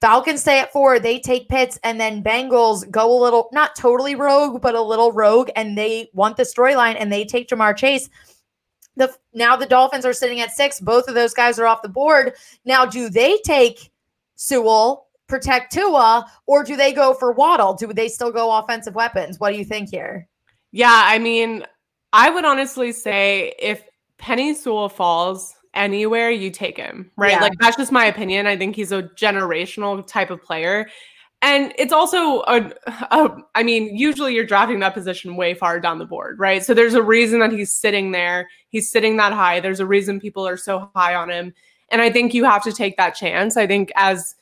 Falcons 0.01 0.41
stay 0.41 0.59
at 0.59 0.71
four, 0.71 0.99
they 0.99 1.19
take 1.19 1.47
Pitts, 1.47 1.79
and 1.83 1.99
then 1.99 2.23
Bengals 2.23 2.89
go 2.89 3.17
a 3.17 3.21
little, 3.21 3.49
not 3.53 3.75
totally 3.75 4.15
rogue, 4.15 4.61
but 4.61 4.75
a 4.75 4.81
little 4.81 5.11
rogue, 5.11 5.49
and 5.55 5.77
they 5.77 6.09
want 6.13 6.35
the 6.37 6.43
storyline 6.43 6.95
and 6.99 7.11
they 7.11 7.23
take 7.23 7.47
Ja'Marr 7.47 7.77
Chase 7.77 8.09
the 8.95 9.13
now 9.33 9.55
the 9.55 9.65
Dolphins 9.65 10.05
are 10.05 10.13
sitting 10.13 10.39
at 10.39 10.51
six. 10.51 10.79
Both 10.79 11.07
of 11.07 11.15
those 11.15 11.33
guys 11.33 11.59
are 11.59 11.65
off 11.65 11.81
the 11.81 11.89
board. 11.89 12.33
Now, 12.65 12.85
do 12.85 13.09
they 13.09 13.37
take 13.43 13.91
Sewell, 14.35 15.07
protect 15.27 15.73
Tua, 15.73 16.25
or 16.45 16.63
do 16.63 16.75
they 16.75 16.93
go 16.93 17.13
for 17.13 17.31
Waddle? 17.31 17.73
Do 17.73 17.91
they 17.93 18.07
still 18.07 18.31
go 18.31 18.51
offensive 18.57 18.95
weapons? 18.95 19.39
What 19.39 19.51
do 19.51 19.57
you 19.57 19.65
think 19.65 19.89
here? 19.89 20.27
Yeah, 20.71 21.03
I 21.05 21.19
mean, 21.19 21.65
I 22.13 22.29
would 22.29 22.45
honestly 22.45 22.91
say 22.91 23.53
if 23.59 23.83
Penei 24.19 24.55
Sewell 24.55 24.89
falls 24.89 25.55
anywhere, 25.73 26.29
you 26.29 26.51
take 26.51 26.77
him, 26.77 27.11
right? 27.15 27.31
Yeah. 27.31 27.41
Like 27.41 27.53
that's 27.59 27.77
just 27.77 27.91
my 27.91 28.05
opinion. 28.05 28.47
I 28.47 28.57
think 28.57 28.75
he's 28.75 28.91
a 28.91 29.03
generational 29.03 30.05
type 30.05 30.29
of 30.29 30.41
player. 30.41 30.87
And 31.43 31.73
it's 31.77 31.91
also 31.91 32.39
a, 32.43 32.71
a, 32.87 33.37
I 33.53 33.63
mean, 33.63 33.97
usually 33.97 34.33
you're 34.33 34.45
drafting 34.45 34.79
that 34.79 34.93
position 34.93 35.35
way 35.35 35.53
far 35.53 35.77
down 35.77 35.99
the 35.99 36.05
board, 36.05 36.39
right? 36.39 36.63
So 36.63 36.73
there's 36.73 36.93
a 36.93 37.03
reason 37.03 37.39
that 37.39 37.51
he's 37.51 37.71
sitting 37.71 38.11
there. 38.11 38.47
He's 38.69 38.89
sitting 38.89 39.17
that 39.17 39.33
high. 39.33 39.59
There's 39.59 39.81
a 39.81 39.85
reason 39.85 40.21
people 40.21 40.47
are 40.47 40.55
so 40.55 40.89
high 40.95 41.15
on 41.15 41.29
him. 41.29 41.53
And 41.89 42.01
I 42.01 42.09
think 42.09 42.33
you 42.33 42.45
have 42.45 42.63
to 42.63 42.71
take 42.71 42.95
that 42.95 43.13
chance. 43.13 43.57
I 43.57 43.67
think 43.67 43.91
as 43.97 44.35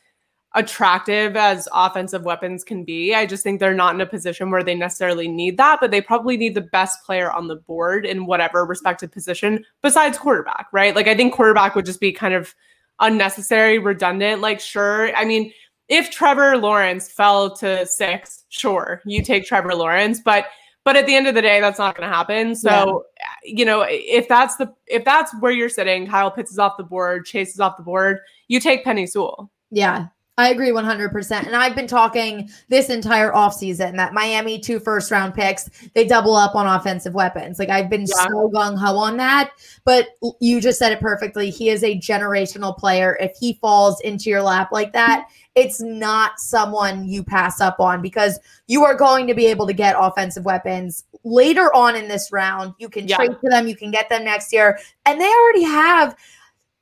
attractive 0.53 1.35
as 1.35 1.67
offensive 1.73 2.23
weapons 2.23 2.63
can 2.63 2.83
be, 2.83 3.15
I 3.15 3.25
just 3.25 3.41
think 3.41 3.59
they're 3.59 3.73
not 3.73 3.95
in 3.95 4.01
a 4.01 4.05
position 4.05 4.51
where 4.51 4.63
they 4.63 4.75
necessarily 4.75 5.27
need 5.27 5.57
that, 5.57 5.79
but 5.81 5.89
they 5.89 6.01
probably 6.01 6.37
need 6.37 6.53
the 6.53 6.61
best 6.61 7.03
player 7.03 7.31
on 7.31 7.47
the 7.47 7.55
board 7.55 8.05
in 8.05 8.27
whatever 8.27 8.63
respective 8.63 9.11
position 9.11 9.65
besides 9.81 10.19
quarterback, 10.19 10.67
right? 10.71 10.95
Like 10.95 11.07
I 11.07 11.15
think 11.15 11.33
quarterback 11.33 11.73
would 11.73 11.87
just 11.87 11.99
be 11.99 12.11
kind 12.11 12.35
of 12.35 12.53
unnecessary, 12.99 13.79
redundant. 13.79 14.39
Like, 14.39 14.59
sure. 14.59 15.15
I 15.15 15.25
mean, 15.25 15.51
if 15.91 16.10
Trevor 16.10 16.58
Lawrence 16.58 17.12
fell 17.12 17.54
to 17.58 17.86
six, 17.86 18.45
sure, 18.47 19.01
you 19.06 19.21
take 19.21 19.45
Trevor 19.45 19.75
Lawrence, 19.75 20.21
but 20.21 20.45
but 20.84 20.95
at 20.95 21.06
the 21.06 21.13
end 21.13 21.27
of 21.27 21.36
the 21.36 21.41
day, 21.43 21.60
that's 21.60 21.77
not 21.77 21.95
going 21.95 22.10
to 22.10 22.15
happen. 22.15 22.56
So, 22.56 23.06
yeah. 23.19 23.25
you 23.43 23.65
know, 23.65 23.86
if 23.88 24.27
that's 24.27 24.56
the 24.56 24.73
if 24.88 25.04
that's 25.04 25.32
where 25.41 25.51
you're 25.51 25.69
sitting, 25.69 26.08
Kyle 26.08 26.32
Pitts 26.32 26.49
is 26.49 26.58
off 26.58 26.77
the 26.77 26.84
board, 26.84 27.25
Chase 27.25 27.54
is 27.54 27.60
off 27.60 27.75
the 27.77 27.84
board, 27.84 28.19
you 28.47 28.60
take 28.60 28.86
Penei 28.86 29.08
Sewell. 29.08 29.51
Yeah. 29.69 30.08
I 30.38 30.50
agree 30.50 30.72
100%. 30.72 31.46
And 31.46 31.56
I've 31.56 31.76
been 31.76 31.88
talking 31.88 32.50
this 32.70 32.89
entire 32.89 33.32
offseason 33.32 33.98
that 33.98 34.13
Miami, 34.13 34.60
two 34.60 34.80
first 34.80 35.12
round 35.12 35.34
picks, 35.34 35.70
they 35.94 36.08
double 36.08 36.36
up 36.36 36.56
on 36.56 36.65
offensive 36.65 37.13
weapons. 37.13 37.60
Like 37.60 37.70
I've 37.70 37.89
been 37.89 38.02
yeah. 38.08 38.28
so 38.28 38.50
gung 38.50 38.78
ho 38.78 38.98
on 38.98 39.17
that. 39.17 39.52
But 39.84 40.08
you 40.39 40.62
just 40.62 40.80
said 40.80 40.94
it 40.94 41.02
perfectly. 41.02 41.50
He 41.50 41.70
is 41.70 41.84
a 41.84 42.00
generational 42.00 42.76
player. 42.76 43.17
If 43.20 43.36
he 43.39 43.54
falls 43.62 44.00
into 44.02 44.30
your 44.30 44.41
lap 44.41 44.72
like 44.72 44.94
that, 44.94 45.28
it's 45.54 45.82
not 45.82 46.39
someone 46.39 47.08
you 47.08 47.24
pass 47.24 47.60
up 47.60 47.80
on 47.82 48.02
because 48.02 48.39
you 48.67 48.86
are 48.86 48.96
going 48.96 49.28
to 49.28 49.34
be 49.34 49.48
able 49.48 49.67
to 49.67 49.74
get 49.74 49.96
offensive 50.00 50.46
weapons 50.46 51.04
later 51.26 51.74
on 51.76 51.96
in 51.96 52.08
this 52.08 52.32
round. 52.32 52.74
You 52.80 52.88
can 52.89 53.08
yeah. 53.08 53.17
trade 53.17 53.36
for 53.41 53.50
them, 53.50 53.67
you 53.67 53.76
can 53.76 53.91
get 53.91 54.08
them 54.08 54.24
next 54.24 54.54
year. 54.54 54.80
And 55.06 55.20
they 55.20 55.28
already 55.28 55.63
have 55.63 56.15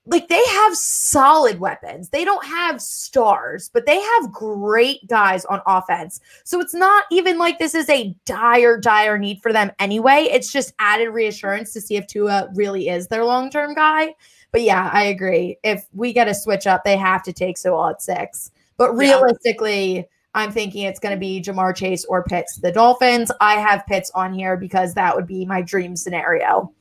like 0.09 0.27
they 0.27 0.43
have 0.45 0.75
solid 0.75 1.59
weapons. 1.59 2.09
They 2.09 2.25
don't 2.25 2.43
have 2.43 2.81
stars, 2.81 3.69
but 3.73 3.85
they 3.85 3.99
have 4.01 4.31
great 4.31 5.07
guys 5.07 5.45
on 5.45 5.61
offense. 5.67 6.19
So 6.43 6.59
it's 6.59 6.73
not 6.73 7.05
even 7.11 7.37
like 7.37 7.59
this 7.59 7.75
is 7.75 7.89
a 7.89 8.15
dire, 8.25 8.77
dire 8.79 9.17
need 9.17 9.41
for 9.41 9.53
them 9.53 9.71
anyway. 9.79 10.27
It's 10.31 10.51
just 10.51 10.73
added 10.79 11.09
reassurance 11.09 11.73
to 11.73 11.81
see 11.81 11.95
if 11.95 12.07
Tua 12.07 12.49
really 12.55 12.89
is 12.89 13.07
their 13.07 13.23
long 13.23 13.49
term 13.49 13.75
guy. 13.75 14.15
But 14.51 14.63
yeah, 14.63 14.89
I 14.91 15.03
agree. 15.03 15.57
If 15.63 15.85
we 15.93 16.11
get 16.11 16.27
a 16.27 16.33
switch 16.33 16.65
up, 16.65 16.83
they 16.83 16.97
have 16.97 17.21
to 17.23 17.33
take 17.33 17.57
Sewell 17.57 17.89
at 17.89 18.01
six. 18.01 18.51
But 18.77 18.95
realistically, 18.95 19.97
yeah. 19.97 20.03
I'm 20.33 20.51
thinking 20.51 20.85
it's 20.85 20.99
going 20.99 21.13
to 21.13 21.19
be 21.19 21.41
Ja'Marr 21.41 21.75
Chase 21.75 22.05
or 22.05 22.23
Pitts. 22.23 22.57
The 22.57 22.71
Dolphins, 22.71 23.31
I 23.41 23.55
have 23.55 23.85
Pitts 23.85 24.09
on 24.15 24.33
here 24.33 24.57
because 24.57 24.93
that 24.93 25.15
would 25.15 25.27
be 25.27 25.45
my 25.45 25.61
dream 25.61 25.95
scenario. 25.95 26.73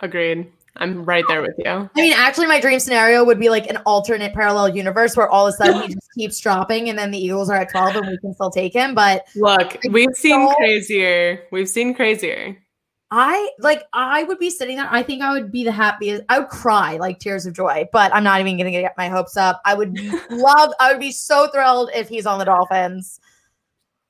Agreed. 0.00 0.50
I'm 0.76 1.04
right 1.04 1.24
there 1.28 1.42
with 1.42 1.54
you. 1.58 1.70
I 1.70 1.90
mean, 1.94 2.12
actually, 2.14 2.46
my 2.46 2.60
dream 2.60 2.80
scenario 2.80 3.24
would 3.24 3.38
be 3.38 3.48
like 3.48 3.68
an 3.68 3.78
alternate 3.78 4.32
parallel 4.32 4.74
universe 4.74 5.16
where 5.16 5.28
all 5.28 5.46
of 5.46 5.54
a 5.54 5.56
sudden 5.56 5.82
he 5.82 5.88
just 5.94 6.08
keeps 6.16 6.40
dropping 6.40 6.88
and 6.88 6.98
then 6.98 7.10
the 7.10 7.18
Eagles 7.18 7.50
are 7.50 7.56
at 7.56 7.70
12 7.70 7.96
and 7.96 8.06
we 8.06 8.18
can 8.18 8.34
still 8.34 8.50
take 8.50 8.72
him. 8.72 8.94
But 8.94 9.26
look, 9.36 9.76
we've 9.90 10.14
seen 10.14 10.48
so, 10.48 10.54
crazier. 10.54 11.42
We've 11.50 11.68
seen 11.68 11.94
crazier. 11.94 12.56
I 13.10 13.50
like, 13.58 13.82
I 13.92 14.22
would 14.22 14.38
be 14.38 14.50
sitting 14.50 14.76
there. 14.76 14.88
I 14.88 15.02
think 15.02 15.22
I 15.22 15.32
would 15.32 15.50
be 15.50 15.64
the 15.64 15.72
happiest. 15.72 16.22
I 16.28 16.38
would 16.38 16.48
cry 16.48 16.96
like 16.96 17.18
tears 17.18 17.44
of 17.44 17.54
joy, 17.54 17.88
but 17.92 18.14
I'm 18.14 18.22
not 18.22 18.40
even 18.40 18.56
going 18.56 18.72
to 18.72 18.80
get 18.80 18.94
my 18.96 19.08
hopes 19.08 19.36
up. 19.36 19.60
I 19.64 19.74
would 19.74 19.98
love, 20.30 20.72
I 20.78 20.92
would 20.92 21.00
be 21.00 21.10
so 21.10 21.48
thrilled 21.48 21.90
if 21.92 22.08
he's 22.08 22.24
on 22.24 22.38
the 22.38 22.44
Dolphins. 22.44 23.18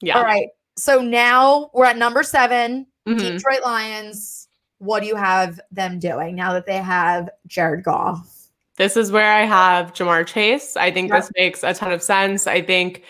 Yeah. 0.02 0.18
All 0.18 0.24
right. 0.24 0.48
So 0.76 1.00
now 1.00 1.70
we're 1.72 1.86
at 1.86 1.96
number 1.96 2.22
7 2.22 2.86
mm-hmm. 3.08 3.18
Detroit 3.18 3.62
Lions 3.64 4.39
what 4.80 5.00
do 5.02 5.06
you 5.06 5.14
have 5.14 5.60
them 5.70 5.98
doing 5.98 6.34
now 6.34 6.52
that 6.54 6.66
they 6.66 6.78
have 6.78 7.30
Jared 7.46 7.84
Goff? 7.84 8.48
This 8.76 8.96
is 8.96 9.12
where 9.12 9.30
I 9.30 9.44
have 9.44 9.92
Ja'Marr 9.92 10.26
Chase. 10.26 10.76
I 10.76 10.90
think 10.90 11.10
yep. 11.10 11.20
this 11.20 11.30
makes 11.36 11.62
a 11.62 11.74
ton 11.74 11.92
of 11.92 12.02
sense. 12.02 12.46
I 12.46 12.62
think, 12.62 13.04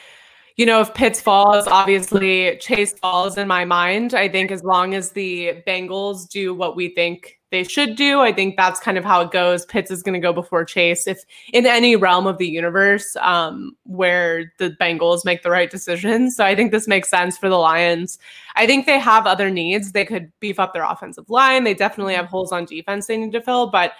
you 0.57 0.67
know, 0.67 0.81
if 0.81 0.93
Pitts 0.95 1.21
falls, 1.21 1.69
obviously 1.69 2.57
Chase 2.59 2.93
falls 2.99 3.39
in 3.39 3.47
my 3.47 3.65
mind. 3.65 4.13
I 4.13 4.29
think 4.29 4.51
as 4.51 4.65
long 4.65 4.95
as 4.95 5.13
the 5.13 5.63
Bengals 5.67 6.29
do 6.29 6.55
what 6.55 6.75
we 6.75 6.89
think 6.89 7.40
they 7.51 7.65
should 7.65 7.97
do. 7.97 8.21
I 8.21 8.33
think 8.33 8.57
that's 8.57 8.79
kind 8.79 8.97
of 8.97 9.05
how 9.05 9.21
it 9.23 9.33
goes. 9.33 9.67
Pitts 9.67 9.91
is 9.91 10.03
going 10.03 10.15
to 10.15 10.21
go 10.21 10.33
before 10.33 10.65
Chase. 10.65 11.07
If 11.07 11.25
in 11.53 11.67
any 11.67 11.97
realm 11.97 12.27
of 12.27 12.39
the 12.39 12.47
universe 12.47 13.17
um, 13.17 13.77
where 13.85 14.53
the 14.59 14.71
Bengals 14.81 15.25
make 15.25 15.43
the 15.43 15.51
right 15.51 15.71
decisions. 15.71 16.37
So 16.37 16.45
I 16.45 16.55
think 16.55 16.71
this 16.71 16.87
makes 16.87 17.11
sense 17.11 17.37
for 17.37 17.49
the 17.49 17.57
Lions. 17.57 18.19
I 18.55 18.67
think 18.67 18.87
they 18.87 18.99
have 19.01 19.27
other 19.27 19.51
needs. 19.51 19.93
They 19.93 20.05
could 20.05 20.31
beef 20.41 20.61
up 20.61 20.73
their 20.73 20.85
offensive 20.85 21.29
line. 21.29 21.65
They 21.65 21.75
definitely 21.75 22.15
have 22.15 22.27
holes 22.27 22.53
on 22.53 22.65
defense 22.65 23.07
they 23.07 23.17
need 23.17 23.33
to 23.33 23.41
fill. 23.41 23.67
But 23.69 23.93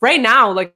right 0.00 0.20
now, 0.20 0.52
like 0.52 0.74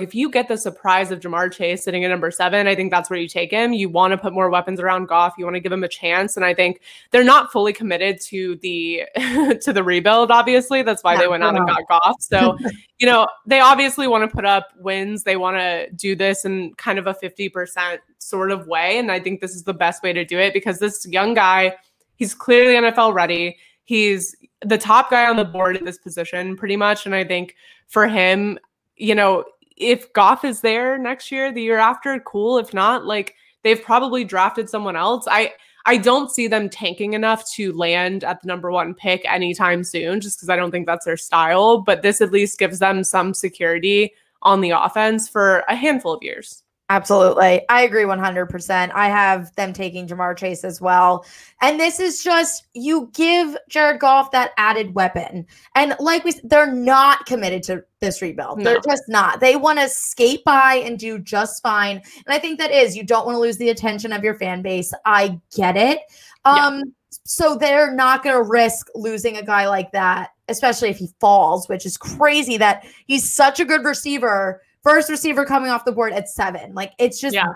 if 0.00 0.14
you 0.14 0.30
get 0.30 0.48
the 0.48 0.56
surprise 0.56 1.10
of 1.10 1.20
Ja'Marr 1.20 1.52
Chase 1.52 1.84
sitting 1.84 2.04
at 2.04 2.08
number 2.08 2.30
seven, 2.30 2.66
I 2.66 2.74
think 2.74 2.90
that's 2.90 3.10
where 3.10 3.18
you 3.18 3.28
take 3.28 3.50
him. 3.50 3.72
You 3.72 3.88
want 3.88 4.12
to 4.12 4.18
put 4.18 4.32
more 4.32 4.50
weapons 4.50 4.80
around 4.80 5.06
Goff. 5.06 5.34
You 5.38 5.44
want 5.44 5.54
to 5.56 5.60
give 5.60 5.72
him 5.72 5.84
a 5.84 5.88
chance, 5.88 6.36
and 6.36 6.44
I 6.44 6.54
think 6.54 6.80
they're 7.10 7.24
not 7.24 7.52
fully 7.52 7.72
committed 7.72 8.20
to 8.22 8.56
the 8.56 9.04
to 9.62 9.72
the 9.72 9.82
rebuild. 9.82 10.30
Obviously, 10.30 10.82
that's 10.82 11.04
why 11.04 11.16
they 11.16 11.28
went 11.28 11.42
out 11.42 11.56
and 11.56 11.66
got 11.66 11.86
Goff. 11.88 12.16
So, 12.20 12.56
you 12.98 13.06
know, 13.06 13.28
they 13.46 13.60
obviously 13.60 14.08
want 14.08 14.28
to 14.28 14.34
put 14.34 14.44
up 14.44 14.68
wins. 14.78 15.24
They 15.24 15.36
want 15.36 15.56
to 15.56 15.90
do 15.90 16.14
this 16.16 16.44
in 16.44 16.74
kind 16.74 16.98
of 16.98 17.06
a 17.06 17.14
fifty 17.14 17.48
percent 17.48 18.00
sort 18.18 18.50
of 18.50 18.66
way, 18.66 18.98
and 18.98 19.10
I 19.10 19.20
think 19.20 19.40
this 19.40 19.54
is 19.54 19.64
the 19.64 19.74
best 19.74 20.02
way 20.02 20.12
to 20.12 20.24
do 20.24 20.38
it 20.38 20.52
because 20.52 20.78
this 20.78 21.06
young 21.06 21.34
guy, 21.34 21.76
he's 22.16 22.34
clearly 22.34 22.74
NFL 22.74 23.14
ready. 23.14 23.56
He's 23.84 24.36
the 24.64 24.78
top 24.78 25.10
guy 25.10 25.28
on 25.28 25.36
the 25.36 25.44
board 25.44 25.76
at 25.76 25.84
this 25.84 25.98
position, 25.98 26.56
pretty 26.56 26.76
much, 26.76 27.06
and 27.06 27.14
I 27.14 27.24
think 27.24 27.56
for 27.88 28.06
him, 28.06 28.58
you 28.96 29.14
know 29.14 29.44
if 29.80 30.12
Goff 30.12 30.44
is 30.44 30.60
there 30.60 30.98
next 30.98 31.32
year, 31.32 31.50
the 31.50 31.62
year 31.62 31.78
after, 31.78 32.18
cool. 32.20 32.58
If 32.58 32.72
not, 32.74 33.06
like 33.06 33.34
they've 33.62 33.82
probably 33.82 34.24
drafted 34.24 34.68
someone 34.68 34.96
else. 34.96 35.26
I 35.28 35.52
I 35.86 35.96
don't 35.96 36.30
see 36.30 36.46
them 36.46 36.68
tanking 36.68 37.14
enough 37.14 37.50
to 37.52 37.72
land 37.72 38.22
at 38.22 38.42
the 38.42 38.46
number 38.46 38.70
one 38.70 38.94
pick 38.94 39.22
anytime 39.24 39.82
soon, 39.82 40.20
just 40.20 40.38
because 40.38 40.50
I 40.50 40.56
don't 40.56 40.70
think 40.70 40.86
that's 40.86 41.06
their 41.06 41.16
style. 41.16 41.78
But 41.80 42.02
this 42.02 42.20
at 42.20 42.32
least 42.32 42.58
gives 42.58 42.78
them 42.78 43.02
some 43.02 43.32
security 43.32 44.12
on 44.42 44.60
the 44.60 44.70
offense 44.70 45.28
for 45.28 45.64
a 45.68 45.74
handful 45.74 46.12
of 46.12 46.22
years. 46.22 46.62
Absolutely. 46.90 47.62
I 47.68 47.82
agree 47.82 48.02
100%. 48.02 48.90
I 48.92 49.08
have 49.08 49.54
them 49.54 49.72
taking 49.72 50.08
Ja'Marr 50.08 50.36
Chase 50.36 50.64
as 50.64 50.80
well. 50.80 51.24
And 51.62 51.78
this 51.78 52.00
is 52.00 52.24
just, 52.24 52.66
you 52.74 53.12
give 53.14 53.56
Jared 53.68 54.00
Goff 54.00 54.32
that 54.32 54.50
added 54.56 54.92
weapon. 54.92 55.46
And 55.76 55.94
like 56.00 56.24
we 56.24 56.32
they're 56.42 56.72
not 56.72 57.26
committed 57.26 57.62
to 57.64 57.84
this 58.00 58.20
rebuild. 58.20 58.58
No. 58.58 58.64
They're 58.64 58.80
just 58.80 59.04
not. 59.06 59.38
They 59.38 59.54
want 59.54 59.78
to 59.78 59.88
skate 59.88 60.42
by 60.44 60.82
and 60.84 60.98
do 60.98 61.20
just 61.20 61.62
fine. 61.62 61.98
And 61.98 62.34
I 62.34 62.40
think 62.40 62.58
that 62.58 62.72
is, 62.72 62.96
you 62.96 63.04
don't 63.04 63.24
want 63.24 63.36
to 63.36 63.40
lose 63.40 63.56
the 63.58 63.70
attention 63.70 64.12
of 64.12 64.24
your 64.24 64.34
fan 64.34 64.60
base. 64.60 64.92
I 65.04 65.40
get 65.54 65.76
it. 65.76 66.00
Um, 66.44 66.78
yeah. 66.78 66.82
So 67.24 67.54
they're 67.54 67.94
not 67.94 68.24
going 68.24 68.34
to 68.34 68.42
risk 68.42 68.88
losing 68.96 69.36
a 69.36 69.44
guy 69.44 69.68
like 69.68 69.92
that, 69.92 70.30
especially 70.48 70.90
if 70.90 70.98
he 70.98 71.08
falls, 71.20 71.68
which 71.68 71.86
is 71.86 71.96
crazy 71.96 72.56
that 72.56 72.84
he's 73.06 73.32
such 73.32 73.60
a 73.60 73.64
good 73.64 73.84
receiver 73.84 74.60
first 74.82 75.10
receiver 75.10 75.44
coming 75.44 75.70
off 75.70 75.84
the 75.84 75.92
board 75.92 76.12
at 76.12 76.28
seven. 76.28 76.74
Like 76.74 76.92
it's 76.98 77.20
just 77.20 77.34
yeah. 77.34 77.52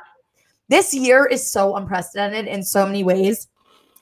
this 0.68 0.94
year 0.94 1.26
is 1.26 1.50
so 1.50 1.76
unprecedented 1.76 2.46
in 2.46 2.62
so 2.62 2.86
many 2.86 3.04
ways. 3.04 3.48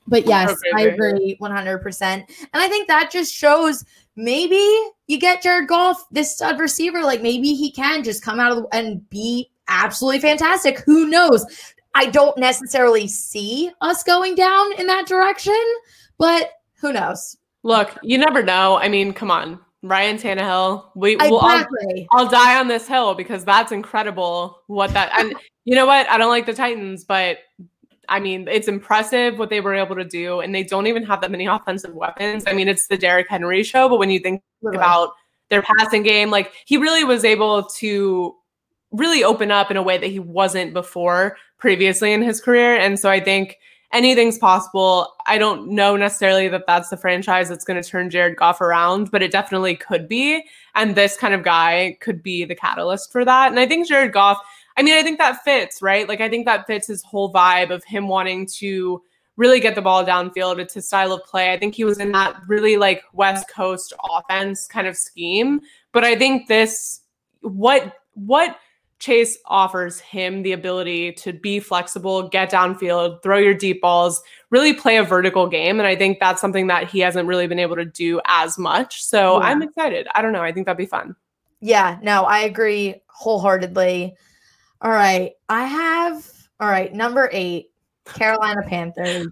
But 0.08 0.26
yes, 0.26 0.50
okay, 0.50 0.58
I 0.74 0.88
agree 0.88 1.36
100%. 1.40 2.02
And 2.02 2.26
I 2.52 2.68
think 2.68 2.88
that 2.88 3.10
just 3.10 3.32
shows 3.32 3.84
maybe 4.16 4.56
you 5.06 5.18
get 5.18 5.42
Jared 5.42 5.68
Goff, 5.68 6.04
this 6.10 6.34
stud 6.34 6.58
receiver, 6.58 7.02
like 7.02 7.22
maybe 7.22 7.54
he 7.54 7.70
can 7.70 8.02
just 8.02 8.22
come 8.22 8.40
out 8.40 8.50
of 8.50 8.58
the, 8.58 8.76
and 8.76 9.08
be 9.10 9.48
absolutely 9.68 10.20
fantastic. 10.20 10.80
Who 10.80 11.06
knows? 11.06 11.46
I 11.94 12.06
don't 12.06 12.36
necessarily 12.36 13.06
see 13.06 13.70
us 13.80 14.02
going 14.02 14.34
down 14.34 14.72
in 14.78 14.86
that 14.86 15.06
direction, 15.06 15.60
but 16.18 16.50
who 16.80 16.92
knows? 16.92 17.36
Look, 17.62 17.96
you 18.02 18.18
never 18.18 18.42
know. 18.42 18.78
I 18.78 18.88
mean, 18.88 19.12
come 19.12 19.30
on. 19.30 19.60
Ryan 19.82 20.16
Tannehill. 20.16 20.90
We 20.94 21.16
will 21.16 21.44
exactly. 21.44 22.06
I'll, 22.12 22.24
I'll, 22.24 22.30
die 22.30 22.58
on 22.58 22.68
this 22.68 22.86
hill 22.86 23.14
because 23.14 23.44
that's 23.44 23.72
incredible. 23.72 24.62
What 24.68 24.92
that 24.92 25.12
and 25.18 25.34
you 25.64 25.74
know 25.74 25.86
what? 25.86 26.08
I 26.08 26.18
don't 26.18 26.30
like 26.30 26.46
the 26.46 26.54
Titans, 26.54 27.04
but 27.04 27.38
I 28.08 28.20
mean 28.20 28.46
it's 28.48 28.68
impressive 28.68 29.38
what 29.38 29.50
they 29.50 29.60
were 29.60 29.74
able 29.74 29.96
to 29.96 30.04
do, 30.04 30.40
and 30.40 30.54
they 30.54 30.62
don't 30.62 30.86
even 30.86 31.02
have 31.04 31.20
that 31.22 31.30
many 31.30 31.46
offensive 31.46 31.94
weapons. 31.94 32.44
I 32.46 32.52
mean, 32.52 32.68
it's 32.68 32.86
the 32.86 32.96
Derrick 32.96 33.28
Henry 33.28 33.62
show, 33.64 33.88
but 33.88 33.98
when 33.98 34.10
you 34.10 34.20
think 34.20 34.42
Literally. 34.62 34.78
about 34.78 35.14
their 35.50 35.62
passing 35.62 36.02
game, 36.04 36.30
like 36.30 36.52
he 36.64 36.76
really 36.76 37.04
was 37.04 37.24
able 37.24 37.64
to 37.64 38.36
really 38.92 39.24
open 39.24 39.50
up 39.50 39.70
in 39.70 39.76
a 39.76 39.82
way 39.82 39.98
that 39.98 40.06
he 40.06 40.20
wasn't 40.20 40.72
before 40.72 41.36
previously 41.58 42.12
in 42.12 42.22
his 42.22 42.40
career, 42.40 42.76
and 42.76 43.00
so 43.00 43.10
I 43.10 43.18
think 43.18 43.58
anything's 43.92 44.38
possible. 44.38 45.14
I 45.26 45.38
don't 45.38 45.68
know 45.68 45.96
necessarily 45.96 46.48
that 46.48 46.64
that's 46.66 46.88
the 46.88 46.96
franchise 46.96 47.48
that's 47.48 47.64
going 47.64 47.80
to 47.80 47.88
turn 47.88 48.10
Jared 48.10 48.36
Goff 48.36 48.60
around, 48.60 49.10
but 49.10 49.22
it 49.22 49.30
definitely 49.30 49.76
could 49.76 50.08
be. 50.08 50.44
And 50.74 50.94
this 50.94 51.16
kind 51.16 51.34
of 51.34 51.42
guy 51.42 51.98
could 52.00 52.22
be 52.22 52.44
the 52.44 52.54
catalyst 52.54 53.12
for 53.12 53.24
that. 53.24 53.50
And 53.50 53.60
I 53.60 53.66
think 53.66 53.86
Jared 53.86 54.12
Goff, 54.12 54.38
I 54.76 54.82
mean, 54.82 54.94
I 54.94 55.02
think 55.02 55.18
that 55.18 55.44
fits, 55.44 55.82
right? 55.82 56.08
Like, 56.08 56.20
I 56.20 56.28
think 56.28 56.46
that 56.46 56.66
fits 56.66 56.86
his 56.86 57.02
whole 57.02 57.32
vibe 57.32 57.70
of 57.70 57.84
him 57.84 58.08
wanting 58.08 58.46
to 58.58 59.02
really 59.36 59.60
get 59.60 59.74
the 59.74 59.82
ball 59.82 60.04
downfield. 60.04 60.58
It's 60.58 60.74
his 60.74 60.86
style 60.86 61.12
of 61.12 61.24
play. 61.24 61.52
I 61.52 61.58
think 61.58 61.74
he 61.74 61.84
was 61.84 61.98
in 61.98 62.12
that 62.12 62.36
really 62.46 62.76
like 62.76 63.02
West 63.12 63.48
Coast 63.48 63.92
offense 64.10 64.66
kind 64.66 64.86
of 64.86 64.96
scheme. 64.96 65.60
But 65.92 66.04
I 66.04 66.16
think 66.16 66.48
this, 66.48 67.00
what, 67.40 67.98
what, 68.14 68.58
Chase 69.02 69.36
offers 69.46 69.98
him 69.98 70.44
the 70.44 70.52
ability 70.52 71.10
to 71.14 71.32
be 71.32 71.58
flexible, 71.58 72.28
get 72.28 72.52
downfield, 72.52 73.20
throw 73.20 73.36
your 73.36 73.52
deep 73.52 73.80
balls, 73.80 74.22
really 74.50 74.72
play 74.72 74.96
a 74.96 75.02
vertical 75.02 75.48
game. 75.48 75.80
And 75.80 75.88
I 75.88 75.96
think 75.96 76.20
that's 76.20 76.40
something 76.40 76.68
that 76.68 76.88
he 76.88 77.00
hasn't 77.00 77.26
really 77.26 77.48
been 77.48 77.58
able 77.58 77.74
to 77.74 77.84
do 77.84 78.20
as 78.26 78.58
much. 78.58 79.02
So 79.02 79.40
yeah. 79.40 79.46
I'm 79.48 79.60
excited. 79.60 80.06
I 80.14 80.22
don't 80.22 80.32
know. 80.32 80.40
I 80.40 80.52
think 80.52 80.66
that'd 80.66 80.78
be 80.78 80.86
fun. 80.86 81.16
Yeah, 81.58 81.98
no, 82.00 82.22
I 82.22 82.42
agree 82.42 83.02
wholeheartedly. 83.08 84.14
All 84.82 84.92
right. 84.92 85.32
I 85.48 85.64
have, 85.64 86.24
all 86.60 86.68
right, 86.68 86.94
number 86.94 87.28
eight, 87.32 87.72
Carolina 88.04 88.62
Panthers 88.68 89.26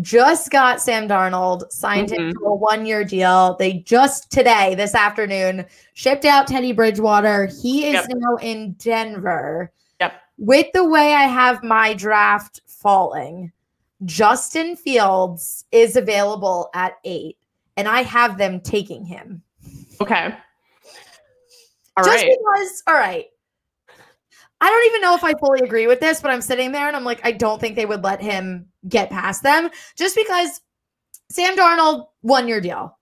just 0.00 0.50
got 0.50 0.80
Sam 0.80 1.08
Darnold 1.08 1.70
signed 1.70 2.08
mm-hmm. 2.08 2.28
him 2.28 2.32
to 2.34 2.44
a 2.44 2.54
one 2.54 2.86
year 2.86 3.04
deal. 3.04 3.56
They 3.58 3.74
just 3.74 4.30
today, 4.30 4.74
this 4.74 4.94
afternoon, 4.94 5.64
shipped 5.94 6.24
out 6.24 6.46
Teddy 6.46 6.72
Bridgewater. 6.72 7.46
He 7.46 7.86
is 7.86 7.94
yep. 7.94 8.06
now 8.08 8.36
in 8.36 8.72
Denver. 8.72 9.72
Yep. 10.00 10.12
with 10.38 10.66
the 10.74 10.84
way 10.84 11.14
I 11.14 11.24
have 11.24 11.62
my 11.62 11.94
draft 11.94 12.60
falling, 12.66 13.52
Justin 14.04 14.76
Fields 14.76 15.64
is 15.72 15.96
available 15.96 16.68
at 16.74 16.98
eight, 17.04 17.38
and 17.76 17.88
I 17.88 18.02
have 18.02 18.36
them 18.36 18.60
taking 18.60 19.04
him. 19.04 19.42
Okay. 20.00 20.34
All 21.96 22.04
Just 22.04 22.24
right. 22.24 22.38
because, 22.38 22.82
all 22.86 22.94
right. 22.94 23.26
I 24.60 24.70
don't 24.70 24.86
even 24.86 25.00
know 25.02 25.14
if 25.14 25.24
I 25.24 25.34
fully 25.38 25.60
agree 25.60 25.86
with 25.86 26.00
this, 26.00 26.20
but 26.20 26.30
I'm 26.30 26.40
sitting 26.40 26.72
there 26.72 26.86
and 26.86 26.96
I'm 26.96 27.04
like, 27.04 27.20
I 27.24 27.32
don't 27.32 27.60
think 27.60 27.76
they 27.76 27.86
would 27.86 28.02
let 28.02 28.22
him 28.22 28.66
get 28.88 29.10
past 29.10 29.42
them 29.42 29.70
just 29.96 30.16
because 30.16 30.60
Sam 31.30 31.56
Darnold 31.56 32.06
won 32.22 32.48
your 32.48 32.60
deal. 32.60 32.98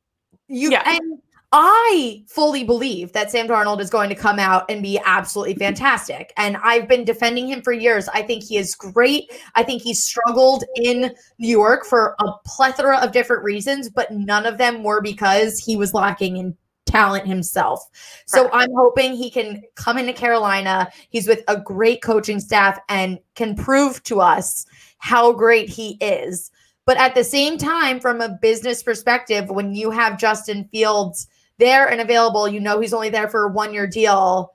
You 0.48 0.70
Yeah. 0.70 0.82
and 0.84 1.20
I 1.56 2.24
fully 2.26 2.64
believe 2.64 3.12
that 3.12 3.30
Sam 3.30 3.46
Darnold 3.46 3.80
is 3.80 3.88
going 3.88 4.08
to 4.08 4.16
come 4.16 4.40
out 4.40 4.68
and 4.68 4.82
be 4.82 4.98
absolutely 5.04 5.54
fantastic. 5.54 6.32
And 6.36 6.56
I've 6.56 6.88
been 6.88 7.04
defending 7.04 7.46
him 7.46 7.62
for 7.62 7.72
years. 7.72 8.08
I 8.08 8.22
think 8.22 8.42
he 8.42 8.56
is 8.56 8.74
great. 8.74 9.30
I 9.54 9.62
think 9.62 9.80
he 9.80 9.94
struggled 9.94 10.64
in 10.74 11.14
New 11.38 11.48
York 11.48 11.84
for 11.84 12.16
a 12.18 12.32
plethora 12.44 12.98
of 12.98 13.12
different 13.12 13.44
reasons, 13.44 13.88
but 13.88 14.10
none 14.10 14.46
of 14.46 14.58
them 14.58 14.82
were 14.82 15.00
because 15.00 15.60
he 15.60 15.76
was 15.76 15.94
lacking 15.94 16.38
in 16.38 16.56
talent 16.86 17.26
himself. 17.26 17.88
So 18.26 18.48
I'm 18.52 18.70
hoping 18.74 19.14
he 19.14 19.30
can 19.30 19.62
come 19.74 19.98
into 19.98 20.12
Carolina. 20.12 20.90
He's 21.10 21.26
with 21.26 21.42
a 21.48 21.58
great 21.58 22.02
coaching 22.02 22.40
staff 22.40 22.78
and 22.88 23.18
can 23.34 23.54
prove 23.54 24.02
to 24.04 24.20
us 24.20 24.66
how 24.98 25.32
great 25.32 25.68
he 25.68 25.96
is. 26.00 26.50
But 26.86 26.98
at 26.98 27.14
the 27.14 27.24
same 27.24 27.56
time, 27.56 27.98
from 27.98 28.20
a 28.20 28.38
business 28.40 28.82
perspective, 28.82 29.48
when 29.48 29.74
you 29.74 29.90
have 29.90 30.18
Justin 30.18 30.68
Fields 30.70 31.28
there 31.58 31.88
and 31.88 32.00
available, 32.00 32.46
you 32.46 32.60
know 32.60 32.80
he's 32.80 32.92
only 32.94 33.08
there 33.08 33.28
for 33.28 33.46
a 33.46 33.52
one 33.52 33.72
year 33.72 33.86
deal. 33.86 34.52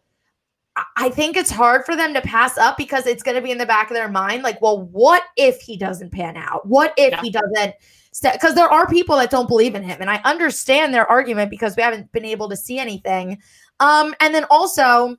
I- 0.96 1.10
think 1.10 1.36
it's 1.36 1.52
hard 1.52 1.86
for 1.86 1.96
them 1.96 2.14
to 2.14 2.22
pass 2.22 2.58
up 2.58 2.78
because 2.78 3.06
it's 3.06 3.24
going 3.24 3.36
to 3.36 3.42
be 3.42 3.52
in 3.52 3.58
the 3.58 3.66
back 3.66 3.90
of 3.90 3.96
their 3.96 4.08
mind 4.08 4.44
like, 4.44 4.62
well, 4.62 4.84
what 4.84 5.24
if 5.36 5.60
he 5.60 5.76
doesn't 5.76 6.12
pan 6.12 6.38
out? 6.38 6.66
What 6.68 6.94
if 6.96 7.12
Yeah. 7.12 7.22
he 7.22 7.32
doesn't? 7.32 7.74
Because 8.22 8.56
there 8.56 8.68
are 8.68 8.88
people 8.88 9.18
that 9.18 9.30
don't 9.30 9.48
believe 9.48 9.76
in 9.76 9.84
him, 9.84 9.98
and 10.02 10.10
I 10.10 10.20
understand 10.26 10.94
their 10.94 11.06
argument 11.08 11.52
because 11.52 11.76
we 11.76 11.84
haven't 11.84 12.12
been 12.12 12.26
able 12.26 12.50
to 12.50 12.56
see 12.56 12.80
anything. 12.80 13.40
Um, 13.80 14.16
and 14.20 14.34
then 14.34 14.46
also, 14.50 15.16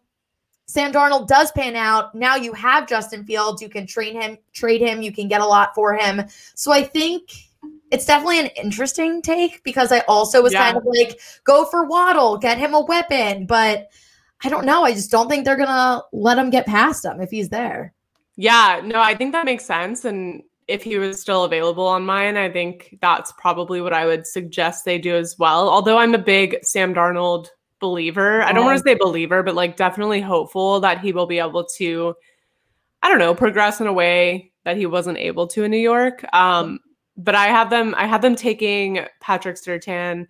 Sam 0.66 0.92
Darnold 0.92 1.26
does 1.26 1.50
pan 1.52 1.76
out. 1.76 2.14
Now 2.14 2.36
you 2.36 2.52
have 2.52 2.88
Justin 2.88 3.24
Fields. 3.24 3.60
You 3.62 3.68
can 3.68 3.86
train 3.86 4.20
him, 4.20 4.38
trade 4.52 4.80
him. 4.80 5.02
You 5.02 5.12
can 5.12 5.28
get 5.28 5.40
a 5.40 5.46
lot 5.46 5.74
for 5.74 5.96
him. 5.96 6.22
So 6.54 6.72
I 6.72 6.84
think 6.84 7.30
it's 7.90 8.06
definitely 8.06 8.40
an 8.40 8.50
interesting 8.62 9.20
take 9.20 9.62
because 9.64 9.90
I 9.90 10.00
also 10.00 10.42
was 10.42 10.52
Yeah. 10.52 10.64
kind 10.64 10.76
of 10.76 10.84
like, 10.84 11.20
go 11.44 11.64
for 11.64 11.86
Waddle, 11.86 12.38
get 12.38 12.56
him 12.58 12.74
a 12.74 12.80
weapon. 12.80 13.46
But 13.46 13.88
I 14.44 14.48
don't 14.48 14.64
know. 14.64 14.84
I 14.84 14.92
just 14.92 15.10
don't 15.10 15.28
think 15.28 15.44
they're 15.44 15.56
gonna 15.56 16.02
let 16.12 16.38
him 16.38 16.50
get 16.50 16.66
past 16.66 17.04
him 17.04 17.20
if 17.20 17.30
he's 17.30 17.48
there. 17.48 17.92
Yeah, 18.36 18.80
no, 18.84 19.00
I 19.00 19.14
think 19.14 19.32
that 19.32 19.44
makes 19.44 19.64
sense. 19.64 20.04
And 20.04 20.42
if 20.70 20.82
he 20.82 20.96
was 20.98 21.20
still 21.20 21.44
available 21.44 21.86
on 21.86 22.06
mine, 22.06 22.36
I 22.36 22.50
think 22.50 22.96
that's 23.02 23.32
probably 23.32 23.80
what 23.80 23.92
I 23.92 24.06
would 24.06 24.26
suggest 24.26 24.84
they 24.84 24.98
do 24.98 25.16
as 25.16 25.36
well. 25.38 25.68
Although 25.68 25.98
I'm 25.98 26.14
a 26.14 26.18
big 26.18 26.56
Sam 26.62 26.94
Darnold 26.94 27.48
believer. 27.80 28.42
I 28.42 28.52
don't 28.52 28.64
want 28.64 28.78
to 28.78 28.84
say 28.84 28.94
believer, 28.94 29.42
but 29.42 29.54
like 29.54 29.76
definitely 29.76 30.20
hopeful 30.20 30.80
that 30.80 31.00
he 31.00 31.12
will 31.12 31.26
be 31.26 31.38
able 31.38 31.64
to, 31.76 32.14
I 33.02 33.08
don't 33.08 33.18
know, 33.18 33.34
progress 33.34 33.80
in 33.80 33.86
a 33.86 33.92
way 33.92 34.52
that 34.64 34.76
he 34.76 34.86
wasn't 34.86 35.18
able 35.18 35.46
to 35.48 35.64
in 35.64 35.70
New 35.70 35.78
York. 35.78 36.24
Um, 36.34 36.78
but 37.16 37.34
I 37.34 37.46
have 37.46 37.70
them, 37.70 37.94
I 37.96 38.06
have 38.06 38.22
them 38.22 38.36
taking 38.36 39.00
Patrick 39.20 39.56
Surtain. 39.56 40.26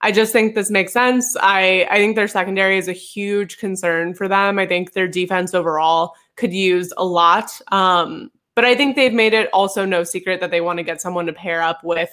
I 0.00 0.12
just 0.12 0.32
think 0.32 0.54
this 0.54 0.70
makes 0.70 0.92
sense. 0.92 1.36
I 1.40 1.86
I 1.90 1.96
think 1.96 2.16
their 2.16 2.28
secondary 2.28 2.76
is 2.76 2.88
a 2.88 2.92
huge 2.92 3.58
concern 3.58 4.14
for 4.14 4.28
them. 4.28 4.58
I 4.58 4.66
think 4.66 4.92
their 4.92 5.08
defense 5.08 5.54
overall 5.54 6.14
could 6.36 6.52
use 6.52 6.92
a 6.96 7.04
lot. 7.04 7.58
Um, 7.72 8.30
but 8.56 8.64
I 8.64 8.74
think 8.74 8.96
they've 8.96 9.12
made 9.12 9.34
it 9.34 9.48
also 9.52 9.84
no 9.84 10.02
secret 10.02 10.40
that 10.40 10.50
they 10.50 10.62
want 10.62 10.78
to 10.78 10.82
get 10.82 11.00
someone 11.00 11.26
to 11.26 11.32
pair 11.32 11.62
up 11.62 11.84
with 11.84 12.10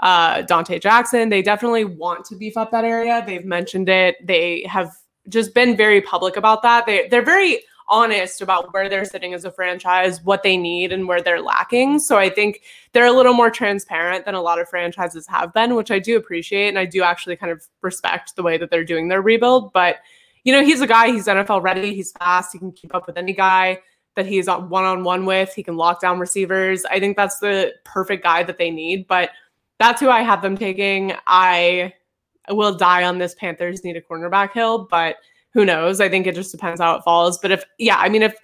uh, 0.00 0.38
Donte 0.42 0.80
Jackson. 0.80 1.28
They 1.28 1.42
definitely 1.42 1.84
want 1.84 2.24
to 2.26 2.34
beef 2.34 2.56
up 2.56 2.72
that 2.72 2.84
area. 2.84 3.22
They've 3.24 3.44
mentioned 3.44 3.88
it. 3.88 4.16
They 4.26 4.64
have 4.68 4.90
just 5.28 5.54
been 5.54 5.76
very 5.76 6.00
public 6.00 6.36
about 6.36 6.62
that. 6.62 6.86
They 6.86 7.06
they're 7.08 7.22
very 7.22 7.62
honest 7.88 8.40
about 8.40 8.72
where 8.72 8.88
they're 8.88 9.04
sitting 9.04 9.34
as 9.34 9.44
a 9.44 9.52
franchise, 9.52 10.22
what 10.24 10.42
they 10.42 10.56
need, 10.56 10.92
and 10.92 11.06
where 11.06 11.20
they're 11.20 11.42
lacking. 11.42 11.98
So 11.98 12.16
I 12.16 12.30
think 12.30 12.62
they're 12.92 13.06
a 13.06 13.12
little 13.12 13.34
more 13.34 13.50
transparent 13.50 14.24
than 14.24 14.34
a 14.34 14.40
lot 14.40 14.58
of 14.58 14.68
franchises 14.68 15.26
have 15.28 15.52
been, 15.52 15.74
which 15.74 15.90
I 15.90 15.98
do 15.98 16.16
appreciate, 16.16 16.68
and 16.68 16.78
I 16.78 16.86
do 16.86 17.02
actually 17.02 17.36
kind 17.36 17.52
of 17.52 17.62
respect 17.82 18.34
the 18.34 18.42
way 18.42 18.56
that 18.56 18.70
they're 18.70 18.84
doing 18.84 19.08
their 19.08 19.20
rebuild. 19.20 19.74
But 19.74 19.96
you 20.42 20.52
know, 20.54 20.64
he's 20.64 20.80
a 20.80 20.86
guy. 20.86 21.12
He's 21.12 21.26
NFL 21.26 21.62
ready. 21.62 21.94
He's 21.94 22.12
fast. 22.12 22.54
He 22.54 22.58
can 22.58 22.72
keep 22.72 22.94
up 22.94 23.06
with 23.06 23.18
any 23.18 23.34
guy 23.34 23.78
that 24.14 24.26
he's 24.26 24.48
on 24.48 24.68
one 24.68 24.84
on 24.84 25.04
one 25.04 25.24
with. 25.24 25.54
He 25.54 25.62
can 25.62 25.76
lock 25.76 26.00
down 26.00 26.18
receivers. 26.18 26.84
I 26.84 27.00
think 27.00 27.16
that's 27.16 27.38
the 27.38 27.72
perfect 27.84 28.22
guy 28.22 28.42
that 28.42 28.58
they 28.58 28.70
need. 28.70 29.06
But 29.06 29.30
that's 29.78 30.00
who 30.00 30.10
I 30.10 30.22
have 30.22 30.42
them 30.42 30.56
taking. 30.56 31.14
I 31.26 31.92
will 32.50 32.74
die 32.74 33.04
on 33.04 33.18
this 33.18 33.34
Panthers 33.34 33.84
need 33.84 33.96
a 33.96 34.00
cornerback 34.00 34.52
hill, 34.52 34.86
but 34.90 35.16
who 35.52 35.64
knows? 35.64 36.00
I 36.00 36.08
think 36.08 36.26
it 36.26 36.34
just 36.34 36.52
depends 36.52 36.80
how 36.80 36.96
it 36.96 37.04
falls. 37.04 37.38
But 37.38 37.50
if, 37.50 37.64
yeah, 37.78 37.96
I 37.96 38.08
mean, 38.08 38.22
if, 38.22 38.34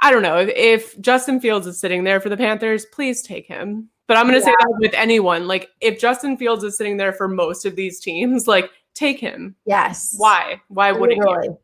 I 0.00 0.10
don't 0.10 0.22
know, 0.22 0.38
if, 0.38 0.50
if 0.54 1.00
Justin 1.00 1.40
Fields 1.40 1.66
is 1.66 1.78
sitting 1.78 2.04
there 2.04 2.20
for 2.20 2.28
the 2.28 2.36
Panthers, 2.36 2.86
please 2.86 3.22
take 3.22 3.46
him. 3.46 3.88
But 4.06 4.16
I'm 4.16 4.26
going 4.26 4.40
to 4.40 4.44
say 4.44 4.50
that 4.50 4.74
with 4.80 4.94
anyone. 4.94 5.46
Like, 5.46 5.70
if 5.80 6.00
Justin 6.00 6.36
Fields 6.36 6.64
is 6.64 6.76
sitting 6.76 6.96
there 6.96 7.12
for 7.12 7.28
most 7.28 7.64
of 7.64 7.76
these 7.76 8.00
teams, 8.00 8.48
like, 8.48 8.70
take 8.94 9.20
him. 9.20 9.54
Yes. 9.66 10.14
Why? 10.16 10.60
Why 10.68 10.90
wouldn't 10.90 11.22
you? 11.24 11.58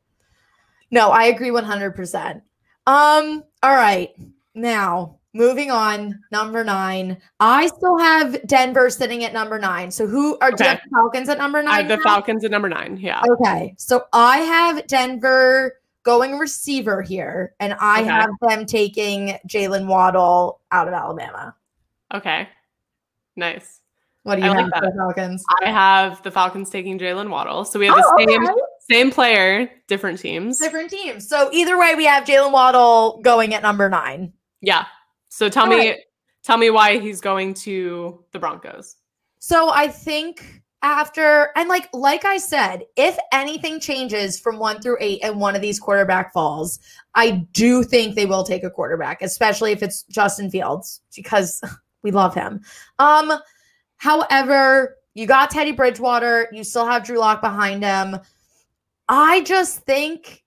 No, 0.93 1.09
I 1.09 1.25
agree 1.25 1.51
100%. 1.51 2.43
Um, 2.87 3.43
all 3.63 3.75
right. 3.75 4.11
Now, 4.55 5.19
moving 5.35 5.71
on, 5.71 6.21
number 6.33 6.65
nine. 6.65 7.19
I 7.41 7.67
still 7.67 7.99
have 7.99 8.47
Denver 8.47 8.89
sitting 8.91 9.25
at 9.25 9.33
number 9.33 9.59
nine. 9.59 9.91
So 9.91 10.07
who 10.07 10.39
are 10.39 10.53
Okay. 10.53 10.75
the 10.75 10.81
Falcons 10.91 11.29
at 11.29 11.39
number 11.39 11.63
nine? 11.63 11.75
I 11.75 11.79
have 11.79 11.89
the 11.89 11.97
now? 11.97 12.03
Falcons 12.05 12.45
at 12.45 12.51
number 12.51 12.69
nine. 12.69 12.97
Yeah. 12.97 13.23
Okay. 13.29 13.75
So 13.77 14.07
I 14.13 14.39
have 14.39 14.87
Denver 14.87 15.81
going 16.05 16.39
receiver 16.39 17.03
here, 17.03 17.55
and 17.59 17.75
I 17.81 18.01
Okay. 18.03 18.09
have 18.09 18.31
them 18.41 18.65
taking 18.67 19.37
Jaylen 19.49 19.87
Waddle 19.87 20.61
out 20.71 20.87
of 20.87 20.95
Alabama. 20.95 21.55
Okay. 22.15 22.49
Nice. 23.35 23.81
What 24.23 24.37
do 24.37 24.43
you 24.43 24.51
I 24.51 24.55
like 24.63 24.73
have 24.75 24.83
the 24.85 24.93
Falcons? 24.97 25.45
I 25.63 25.71
have 25.71 26.23
the 26.23 26.31
Falcons 26.31 26.71
taking 26.71 26.99
Jaylen 26.99 27.29
Waddle. 27.29 27.65
So 27.65 27.79
we 27.79 27.87
have 27.87 27.97
Oh, 27.99 28.01
the 28.17 28.25
same 28.27 28.41
okay. 28.41 28.53
Same 28.89 29.11
player, 29.11 29.69
different 29.89 30.21
teams. 30.21 30.59
Different 30.59 30.91
teams. 30.91 31.29
So 31.29 31.51
either 31.53 31.79
way, 31.79 31.95
we 31.97 32.05
have 32.05 32.25
Jaylen 32.25 32.53
Waddle 32.53 33.21
going 33.23 33.53
at 33.53 33.63
number 33.63 33.89
nine. 33.89 34.33
Yeah. 34.61 34.87
So 35.29 35.49
tell 35.49 35.65
All 35.65 35.71
me 35.71 35.91
right. 35.91 36.01
tell 36.45 36.57
me 36.57 36.71
why 36.71 36.99
he's 36.99 37.21
going 37.21 37.55
to 37.55 38.25
the 38.33 38.39
Broncos. 38.39 38.97
So 39.39 39.71
I 39.71 39.89
think 39.89 40.63
after 40.83 41.51
and 41.57 41.69
like 41.69 41.89
like 41.93 42.25
I 42.25 42.39
said, 42.39 42.85
if 42.97 43.19
anything 43.33 43.81
changes 43.81 44.39
from 44.39 44.59
1 44.59 44.83
through 44.83 44.99
8 45.01 45.21
and 45.25 45.41
one 45.41 45.57
of 45.57 45.63
these 45.63 45.81
quarterback 45.81 46.33
falls, 46.33 46.79
I 47.15 47.45
do 47.53 47.83
think 47.83 48.15
they 48.15 48.27
will 48.27 48.45
take 48.45 48.63
a 48.63 48.71
quarterback, 48.71 49.21
especially 49.21 49.73
if 49.73 49.83
it's 49.83 50.05
Justin 50.05 50.49
Fields 50.49 51.01
because 51.15 51.61
we 52.03 52.13
love 52.13 52.35
him. 52.35 52.61
Um 53.01 53.33
however, 53.97 54.97
you 55.15 55.27
got 55.27 55.51
Teddy 55.51 55.73
Bridgewater, 55.73 56.49
you 56.53 56.63
still 56.63 56.87
have 56.87 57.05
Drew 57.05 57.19
Lock 57.19 57.41
behind 57.41 57.83
him. 57.83 58.19
I 59.09 59.43
just 59.43 59.81
think 59.81 60.45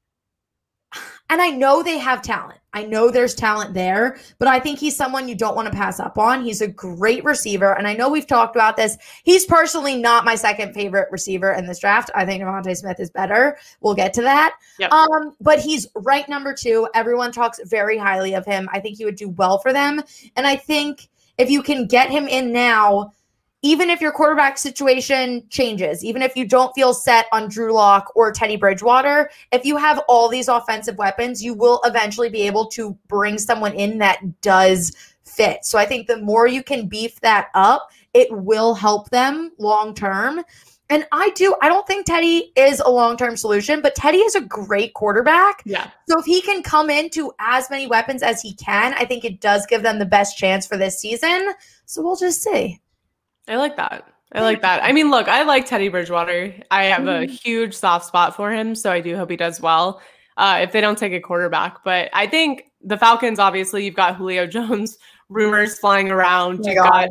and 1.30 1.42
I 1.42 1.50
know 1.50 1.84
they 1.84 2.00
have 2.00 2.22
talent. 2.22 2.60
I 2.74 2.86
know 2.86 3.10
there's 3.10 3.36
talent 3.36 3.74
there, 3.74 4.18
but 4.40 4.48
I 4.48 4.60
think 4.60 4.80
he's 4.80 4.96
someone 4.96 5.28
you 5.28 5.36
don't 5.36 5.56
want 5.56 5.68
to 5.68 5.78
pass 5.78 6.00
up 6.00 6.18
on. 6.18 6.44
He's 6.44 6.62
a 6.62 6.68
great 6.68 7.24
receiver. 7.24 7.74
And 7.74 7.88
I 7.88 7.94
know 7.94 8.10
we've 8.10 8.28
talked 8.28 8.56
about 8.56 8.78
this. 8.78 8.98
He's 9.24 9.46
personally 9.46 9.96
not 9.96 10.26
my 10.26 10.36
second 10.36 10.74
favorite 10.74 11.08
receiver 11.12 11.54
in 11.54 11.68
this 11.68 11.80
draft. 11.80 12.10
I 12.16 12.26
think 12.26 12.44
DeVonta 12.44 12.76
Smith 12.76 13.00
is 13.00 13.12
better. 13.12 13.58
We'll 13.82 13.96
get 13.96 14.14
to 14.16 14.22
that. 14.24 14.56
Yep. 14.80 14.92
Um, 14.92 15.36
but 15.40 15.60
he's 15.60 15.88
right 15.96 16.28
number 16.30 16.54
two. 16.54 16.88
Everyone 16.96 17.32
talks 17.32 17.60
very 17.66 17.98
highly 17.98 18.34
of 18.34 18.46
him. 18.46 18.68
I 18.72 18.80
think 18.80 18.98
he 18.98 19.06
would 19.06 19.16
do 19.16 19.30
well 19.30 19.60
for 19.60 19.72
them. 19.72 20.02
And 20.36 20.48
I 20.48 20.56
think 20.56 21.10
if 21.38 21.50
you 21.50 21.62
can 21.62 21.86
get 21.86 22.10
him 22.10 22.28
in 22.28 22.52
now, 22.52 23.14
even 23.62 23.90
if 23.90 24.00
your 24.00 24.12
quarterback 24.12 24.58
situation 24.58 25.44
changes, 25.50 26.04
even 26.04 26.22
if 26.22 26.36
you 26.36 26.46
don't 26.46 26.74
feel 26.74 26.94
set 26.94 27.28
on 27.32 27.50
Drew 27.50 27.74
Lock 27.74 28.12
or 28.16 28.32
Teddy 28.32 28.56
Bridgewater, 28.56 29.30
if 29.52 29.66
you 29.66 29.76
have 29.76 30.02
all 30.08 30.30
these 30.30 30.48
offensive 30.48 30.98
weapons, 30.98 31.44
you 31.44 31.54
will 31.54 31.82
eventually 31.84 32.30
be 32.30 32.44
able 32.44 32.68
to 32.68 32.98
bring 33.08 33.38
someone 33.38 33.74
in 33.74 33.98
that 33.98 34.42
does 34.42 34.96
fit. 35.26 35.66
So 35.66 35.78
I 35.78 35.86
think 35.86 36.08
the 36.08 36.18
more 36.18 36.48
you 36.48 36.64
can 36.64 36.88
beef 36.88 37.20
that 37.20 37.50
up, 37.54 37.92
it 38.14 38.32
will 38.32 38.74
help 38.74 39.10
them 39.10 39.52
long 39.58 39.94
term. 39.94 40.42
And 40.92 41.06
I 41.12 41.30
do, 41.36 41.56
I 41.62 41.70
don't 41.70 41.86
think 41.86 42.08
Teddy 42.08 42.52
is 42.56 42.80
a 42.80 42.90
long 42.90 43.16
term 43.16 43.38
solution, 43.38 43.82
but 43.82 43.94
Teddy 43.94 44.18
is 44.20 44.36
a 44.36 44.42
great 44.42 44.94
quarterback. 44.96 45.62
Yeah. 45.66 45.92
So 46.08 46.18
if 46.20 46.26
he 46.26 46.42
can 46.42 46.64
come 46.64 46.90
into 46.90 47.32
as 47.40 47.70
many 47.70 47.86
weapons 47.86 48.24
as 48.24 48.42
he 48.42 48.54
can, 48.56 48.94
I 48.96 49.06
think 49.06 49.24
it 49.24 49.40
does 49.40 49.68
give 49.68 49.84
them 49.84 50.00
the 50.00 50.06
best 50.06 50.38
chance 50.38 50.66
for 50.66 50.78
this 50.78 51.00
season. 51.00 51.54
So 51.86 52.02
we'll 52.02 52.16
just 52.16 52.42
see. 52.42 52.80
I 53.48 53.56
like 53.58 53.78
that. 53.78 54.06
I 54.32 54.42
like 54.42 54.62
that. 54.62 54.84
I 54.84 54.92
mean, 54.92 55.10
look, 55.10 55.28
I 55.28 55.42
like 55.44 55.66
Teddy 55.66 55.90
Bridgewater. 55.90 56.54
I 56.70 56.84
have 56.86 57.08
a 57.08 57.26
Mhm. 57.26 57.30
huge 57.30 57.74
soft 57.74 58.06
spot 58.06 58.36
for 58.36 58.52
him, 58.52 58.76
so 58.76 58.92
I 58.92 59.02
do 59.02 59.16
hope 59.16 59.32
he 59.32 59.38
does 59.38 59.60
well. 59.60 60.02
Uh, 60.38 60.60
if 60.62 60.72
they 60.72 60.82
don't 60.82 60.98
take 60.98 61.14
a 61.14 61.20
quarterback, 61.20 61.84
but 61.84 62.10
I 62.14 62.28
think 62.28 62.66
the 62.82 62.98
Falcons, 62.98 63.40
obviously, 63.40 63.84
you've 63.86 63.96
got 63.96 64.16
Julio 64.16 64.46
Jones 64.56 64.98
rumors 65.30 65.80
flying 65.80 66.12
around. 66.12 66.62
Oh 66.64 66.70
you've 66.70 66.78
got, 66.78 67.10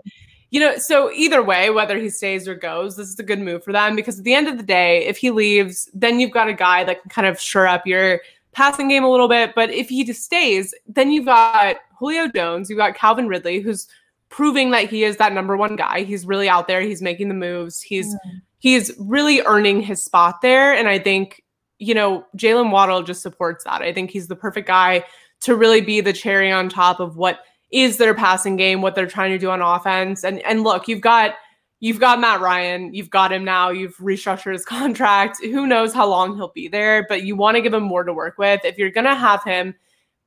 you 0.50 0.60
know, 0.60 0.78
so 0.78 1.10
either 1.12 1.42
way, 1.42 1.70
whether 1.70 1.98
he 1.98 2.08
stays 2.08 2.46
or 2.48 2.54
goes, 2.54 2.96
this 2.96 3.08
is 3.08 3.18
a 3.18 3.22
good 3.24 3.40
move 3.40 3.64
for 3.64 3.72
them 3.72 3.96
because 3.96 4.18
at 4.18 4.24
the 4.24 4.34
end 4.34 4.46
of 4.48 4.56
the 4.56 4.62
day, 4.62 5.04
if 5.06 5.16
he 5.18 5.30
leaves, 5.30 5.90
then 5.92 6.20
you've 6.20 6.30
got 6.30 6.48
a 6.48 6.54
guy 6.54 6.84
that 6.84 7.02
can 7.02 7.10
kind 7.10 7.26
of 7.26 7.38
shore 7.40 7.66
up 7.66 7.86
your 7.86 8.20
passing 8.52 8.88
game 8.88 9.04
a 9.04 9.10
little 9.10 9.28
bit. 9.28 9.54
But 9.54 9.70
if 9.70 9.88
he 9.88 10.04
just 10.04 10.22
stays, 10.24 10.72
then 10.86 11.10
you've 11.10 11.26
got 11.26 11.76
Julio 11.98 12.28
Jones, 12.28 12.70
you've 12.70 12.78
got 12.78 12.94
Calvin 12.94 13.26
Ridley, 13.28 13.60
who's 13.60 13.88
proving 14.30 14.70
that 14.72 14.88
he 14.90 15.04
is 15.04 15.16
that 15.16 15.32
number 15.32 15.56
one 15.56 15.76
guy. 15.76 16.02
He's 16.02 16.26
really 16.26 16.48
out 16.48 16.68
there. 16.68 16.80
He's 16.80 17.02
making 17.02 17.28
the 17.28 17.34
moves. 17.34 17.80
He's 17.80 18.06
Mm. 18.14 18.42
he's 18.58 18.92
really 18.98 19.40
earning 19.42 19.80
his 19.82 20.02
spot 20.02 20.42
there. 20.42 20.74
And 20.74 20.88
I 20.88 20.98
think, 20.98 21.42
you 21.78 21.94
know, 21.94 22.26
Jaylen 22.36 22.70
Waddle 22.70 23.02
just 23.02 23.22
supports 23.22 23.64
that. 23.64 23.82
I 23.82 23.92
think 23.92 24.10
he's 24.10 24.26
the 24.28 24.36
perfect 24.36 24.66
guy 24.66 25.04
to 25.42 25.54
really 25.54 25.80
be 25.80 26.00
the 26.00 26.12
cherry 26.12 26.50
on 26.50 26.68
top 26.68 26.98
of 27.00 27.16
what 27.16 27.40
is 27.70 27.96
their 27.98 28.14
passing 28.14 28.56
game, 28.56 28.82
what 28.82 28.94
they're 28.94 29.06
trying 29.06 29.30
to 29.30 29.38
do 29.38 29.50
on 29.50 29.62
offense. 29.62 30.24
And 30.24 30.40
and 30.40 30.62
look, 30.64 30.88
you've 30.88 31.00
got 31.00 31.34
you've 31.80 32.00
got 32.00 32.18
Matt 32.20 32.40
Ryan, 32.40 32.92
you've 32.92 33.10
got 33.10 33.32
him 33.32 33.44
now, 33.44 33.70
you've 33.70 33.96
restructured 33.98 34.52
his 34.54 34.64
contract. 34.76 35.38
Who 35.44 35.66
knows 35.66 35.94
how 35.94 36.08
long 36.08 36.34
he'll 36.36 36.48
be 36.52 36.66
there, 36.68 37.06
but 37.08 37.22
you 37.22 37.36
want 37.36 37.54
to 37.56 37.60
give 37.60 37.72
him 37.74 37.84
more 37.84 38.02
to 38.02 38.12
work 38.12 38.36
with. 38.38 38.64
If 38.64 38.76
you're 38.78 38.90
gonna 38.90 39.14
have 39.14 39.44
him 39.44 39.74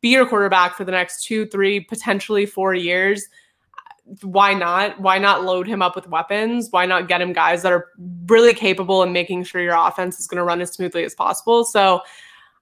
be 0.02 0.10
your 0.10 0.26
quarterback 0.26 0.76
for 0.76 0.86
the 0.86 0.92
next 0.94 1.26
two, 1.26 1.46
three, 1.48 1.80
potentially 1.82 2.46
four 2.46 2.74
years, 2.74 3.28
why 4.24 4.54
not? 4.54 5.00
Why 5.00 5.18
not 5.18 5.44
load 5.44 5.68
him 5.68 5.82
up 5.82 5.96
with 5.96 6.08
weapons? 6.08 6.68
Why 6.72 6.86
not 6.86 7.08
get 7.08 7.22
him 7.22 7.34
guys 7.34 7.62
that 7.64 7.72
are 7.72 7.88
really 8.28 8.54
capable 8.54 9.04
and 9.04 9.14
making 9.14 9.44
sure 9.44 9.62
your 9.62 9.76
offense 9.76 10.20
is 10.20 10.28
going 10.28 10.38
to 10.38 10.44
run 10.44 10.62
as 10.62 10.72
smoothly 10.72 11.04
as 11.04 11.16
possible? 11.16 11.64
So 11.64 12.02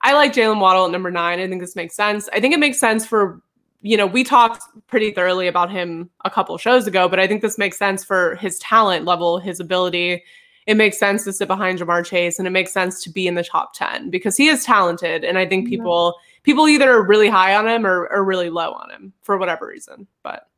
I 0.01 0.13
like 0.13 0.33
Jaylen 0.33 0.59
Waddle 0.59 0.85
at 0.85 0.91
number 0.91 1.11
nine. 1.11 1.39
I 1.39 1.47
think 1.47 1.61
this 1.61 1.75
makes 1.75 1.95
sense. 1.95 2.29
I 2.33 2.39
think 2.39 2.53
it 2.53 2.59
makes 2.59 2.79
sense 2.79 3.05
for, 3.05 3.41
you 3.81 3.97
know, 3.97 4.05
we 4.05 4.23
talked 4.23 4.63
pretty 4.87 5.11
thoroughly 5.11 5.47
about 5.47 5.71
him 5.71 6.09
a 6.25 6.29
couple 6.29 6.57
shows 6.57 6.87
ago, 6.87 7.07
but 7.09 7.19
I 7.19 7.27
think 7.27 7.41
this 7.41 7.57
makes 7.57 7.77
sense 7.77 8.03
for 8.03 8.35
his 8.35 8.59
talent 8.59 9.05
level, 9.05 9.39
his 9.39 9.59
ability. 9.59 10.23
It 10.67 10.77
makes 10.77 10.99
sense 10.99 11.23
to 11.23 11.33
sit 11.33 11.47
behind 11.47 11.79
Ja'Marr 11.79 12.05
Chase 12.05 12.37
and 12.37 12.47
it 12.47 12.51
makes 12.51 12.71
sense 12.71 13.01
to 13.03 13.09
be 13.09 13.27
in 13.27 13.35
the 13.35 13.43
top 13.43 13.73
10 13.73 14.09
because 14.09 14.37
he 14.37 14.47
is 14.47 14.63
talented. 14.63 15.23
And 15.23 15.37
I 15.37 15.45
think 15.47 15.67
people 15.67 16.15
people 16.43 16.67
either 16.67 16.91
are 16.91 17.03
really 17.03 17.29
high 17.29 17.55
on 17.55 17.67
him 17.67 17.85
or, 17.85 18.07
or 18.07 18.23
really 18.23 18.49
low 18.49 18.71
on 18.73 18.91
him 18.91 19.13
for 19.21 19.37
whatever 19.37 19.67
reason. 19.67 20.07
But 20.23 20.48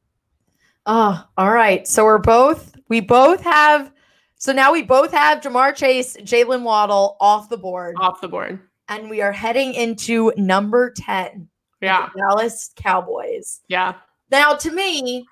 Oh, 0.85 1.23
all 1.37 1.51
right. 1.53 1.87
So 1.87 2.03
we're 2.05 2.17
both 2.17 2.75
we 2.89 2.99
both 2.99 3.41
have 3.41 3.91
so 4.35 4.51
now 4.51 4.71
we 4.71 4.81
both 4.81 5.11
have 5.11 5.39
Ja'Marr 5.41 5.75
Chase, 5.75 6.17
Jaylen 6.17 6.63
Waddle 6.63 7.15
off 7.19 7.47
the 7.49 7.57
board, 7.57 7.95
off 7.99 8.21
the 8.21 8.27
board. 8.27 8.59
and 8.89 9.09
we 9.09 9.21
are 9.21 9.31
heading 9.31 9.73
into 9.75 10.33
number 10.35 10.91
10. 10.91 11.47
the 11.79 11.85
Yeah. 11.85 12.09
Dallas 12.17 12.71
Cowboys. 12.75 13.61
Yeah. 13.67 13.93
Now, 14.31 14.55
to 14.55 14.71
me, 14.71 15.25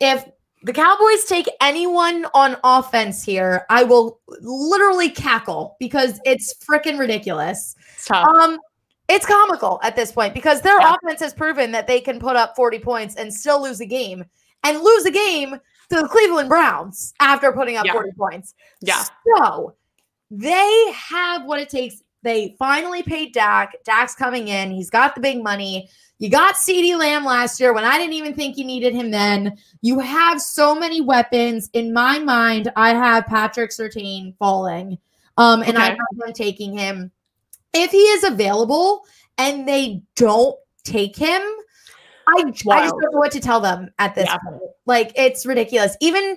if 0.00 0.24
the 0.62 0.72
Cowboys 0.72 1.24
take 1.24 1.48
anyone 1.60 2.26
on 2.32 2.56
offense 2.64 3.22
here, 3.22 3.66
I 3.68 3.82
will 3.84 4.20
literally 4.40 5.10
cackle 5.10 5.76
because 5.78 6.18
it's 6.24 6.54
freaking 6.64 6.98
ridiculous. 6.98 7.74
It's. 7.96 8.10
Um, 8.10 8.58
it's 9.08 9.26
comical 9.26 9.78
at 9.82 9.94
this 9.96 10.10
point 10.12 10.32
because 10.34 10.62
their 10.62 10.80
Yeah. 10.80 10.94
offense 10.96 11.20
has 11.20 11.34
proven 11.34 11.70
that 11.72 11.86
they 11.86 12.00
can 12.00 12.18
put 12.18 12.36
up 12.36 12.56
40 12.56 12.78
points 12.78 13.14
and 13.16 13.32
still 13.32 13.62
lose 13.62 13.80
a 13.80 13.86
game 13.86 14.24
and 14.64 14.80
lose 14.80 15.04
a 15.06 15.10
game 15.10 15.52
to 15.90 16.00
the 16.00 16.08
Cleveland 16.08 16.48
Browns 16.48 17.14
after 17.20 17.52
putting 17.52 17.76
up 17.76 17.86
Yeah. 17.86 17.92
40 17.92 18.10
points. 18.18 18.54
Yeah. 18.80 19.04
So 19.36 19.74
they 20.30 20.92
have 20.92 21.44
what 21.44 21.60
it 21.60 21.68
takes. 21.68 22.02
They 22.22 22.56
finally 22.58 23.02
paid 23.02 23.32
Dak. 23.32 23.74
Dak's 23.84 24.14
coming 24.14 24.48
in. 24.48 24.72
He's 24.72 24.90
got 24.90 25.14
the 25.14 25.20
big 25.20 25.42
money. 25.42 25.88
You 26.18 26.30
got 26.30 26.54
CeeDee 26.56 26.98
Lamb 26.98 27.24
last 27.24 27.60
year 27.60 27.72
when 27.72 27.84
I 27.84 27.98
didn't 27.98 28.14
even 28.14 28.34
think 28.34 28.56
you 28.56 28.64
needed 28.64 28.94
him 28.94 29.10
then. 29.10 29.56
You 29.82 30.00
have 30.00 30.40
so 30.40 30.74
many 30.74 31.00
weapons. 31.00 31.68
In 31.74 31.92
my 31.92 32.18
mind, 32.18 32.72
I 32.74 32.90
have 32.94 33.26
Patrick 33.26 33.70
Surtain 33.70 34.34
falling. 34.38 34.98
Um, 35.36 35.62
and 35.62 35.76
Okay. 35.76 35.96
them 36.16 36.32
taking 36.32 36.76
him. 36.76 37.12
If 37.74 37.90
he 37.90 37.98
is 37.98 38.24
available 38.24 39.04
and 39.36 39.68
they 39.68 40.00
don't 40.16 40.56
take 40.84 41.14
him, 41.14 41.42
I, 42.28 42.40
I 42.40 42.50
just 42.50 42.64
don't 42.64 43.12
know 43.12 43.18
what 43.18 43.32
to 43.32 43.40
tell 43.40 43.60
them 43.60 43.90
at 43.98 44.14
this 44.14 44.26
Yeah. 44.26 44.38
point. 44.38 44.62
Like 44.84 45.12
it's 45.16 45.46
ridiculous. 45.46 45.96
Even 46.00 46.36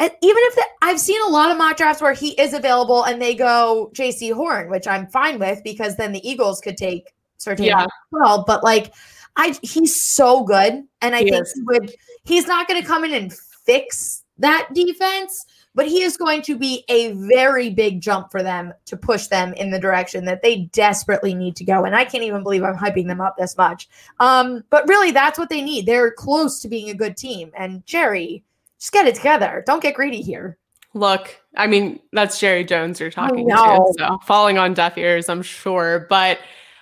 uh, 0.00 0.08
even 0.08 0.12
if 0.22 0.54
the, 0.54 0.64
I've 0.82 1.00
seen 1.00 1.20
a 1.22 1.28
lot 1.28 1.50
of 1.50 1.58
mock 1.58 1.76
drafts 1.76 2.00
where 2.00 2.12
he 2.12 2.30
is 2.40 2.54
available 2.54 3.04
and 3.04 3.20
they 3.20 3.34
go 3.34 3.90
Jaycee 3.94 4.32
Horn, 4.32 4.70
which 4.70 4.86
I'm 4.86 5.08
fine 5.08 5.38
with 5.40 5.62
because 5.64 5.96
then 5.96 6.12
the 6.12 6.26
Eagles 6.28 6.60
could 6.60 6.76
take 6.76 7.12
Surtain 7.40 7.66
Yeah. 7.66 7.82
as 7.82 7.88
well. 8.12 8.44
But 8.46 8.62
like, 8.62 8.94
I 9.36 9.56
he's 9.62 10.00
so 10.00 10.44
good, 10.44 10.84
and 11.02 11.14
I 11.14 11.24
He 11.24 11.30
think 11.30 11.42
is. 11.42 11.52
he 11.54 11.62
would. 11.62 11.94
He's 12.24 12.46
not 12.46 12.68
going 12.68 12.80
to 12.80 12.86
come 12.86 13.04
in 13.04 13.12
and 13.12 13.32
fix 13.32 14.24
that 14.38 14.68
defense, 14.74 15.44
but 15.78 15.86
he 15.86 16.02
is 16.02 16.16
going 16.16 16.42
to 16.42 16.58
be 16.58 16.84
a 16.88 17.12
very 17.12 17.70
big 17.70 18.00
jump 18.00 18.32
for 18.32 18.42
them 18.42 18.74
to 18.84 18.96
push 18.96 19.28
them 19.28 19.52
in 19.52 19.70
the 19.70 19.78
direction 19.78 20.24
that 20.24 20.42
they 20.42 20.62
desperately 20.72 21.34
need 21.34 21.54
to 21.54 21.62
go. 21.62 21.84
And 21.84 21.94
I 21.94 22.04
can't 22.04 22.24
even 22.24 22.42
believe 22.42 22.64
I'm 22.64 22.74
hyping 22.74 23.06
them 23.06 23.20
up 23.20 23.36
this 23.38 23.56
much. 23.56 23.88
Um, 24.18 24.64
but 24.70 24.88
really, 24.88 25.12
that's 25.12 25.38
what 25.38 25.50
they 25.50 25.62
need. 25.62 25.86
They're 25.86 26.10
close 26.10 26.58
to 26.62 26.68
being 26.68 26.90
a 26.90 26.94
good 26.94 27.16
team. 27.16 27.52
And 27.56 27.86
Jerry, 27.86 28.42
just 28.80 28.90
get 28.90 29.06
it 29.06 29.14
together. 29.14 29.62
Don't 29.68 29.80
get 29.80 29.94
greedy 29.94 30.20
here. 30.20 30.58
Look, 30.94 31.40
I 31.56 31.68
mean, 31.68 32.00
that's 32.12 32.40
Jerry 32.40 32.64
Jones 32.64 32.98
you're 32.98 33.12
talking 33.12 33.48
to. 33.48 33.94
So 34.00 34.18
falling 34.24 34.58
on 34.58 34.74
deaf 34.74 34.98
ears, 34.98 35.28
I'm 35.28 35.42
sure. 35.42 36.08
But 36.10 36.40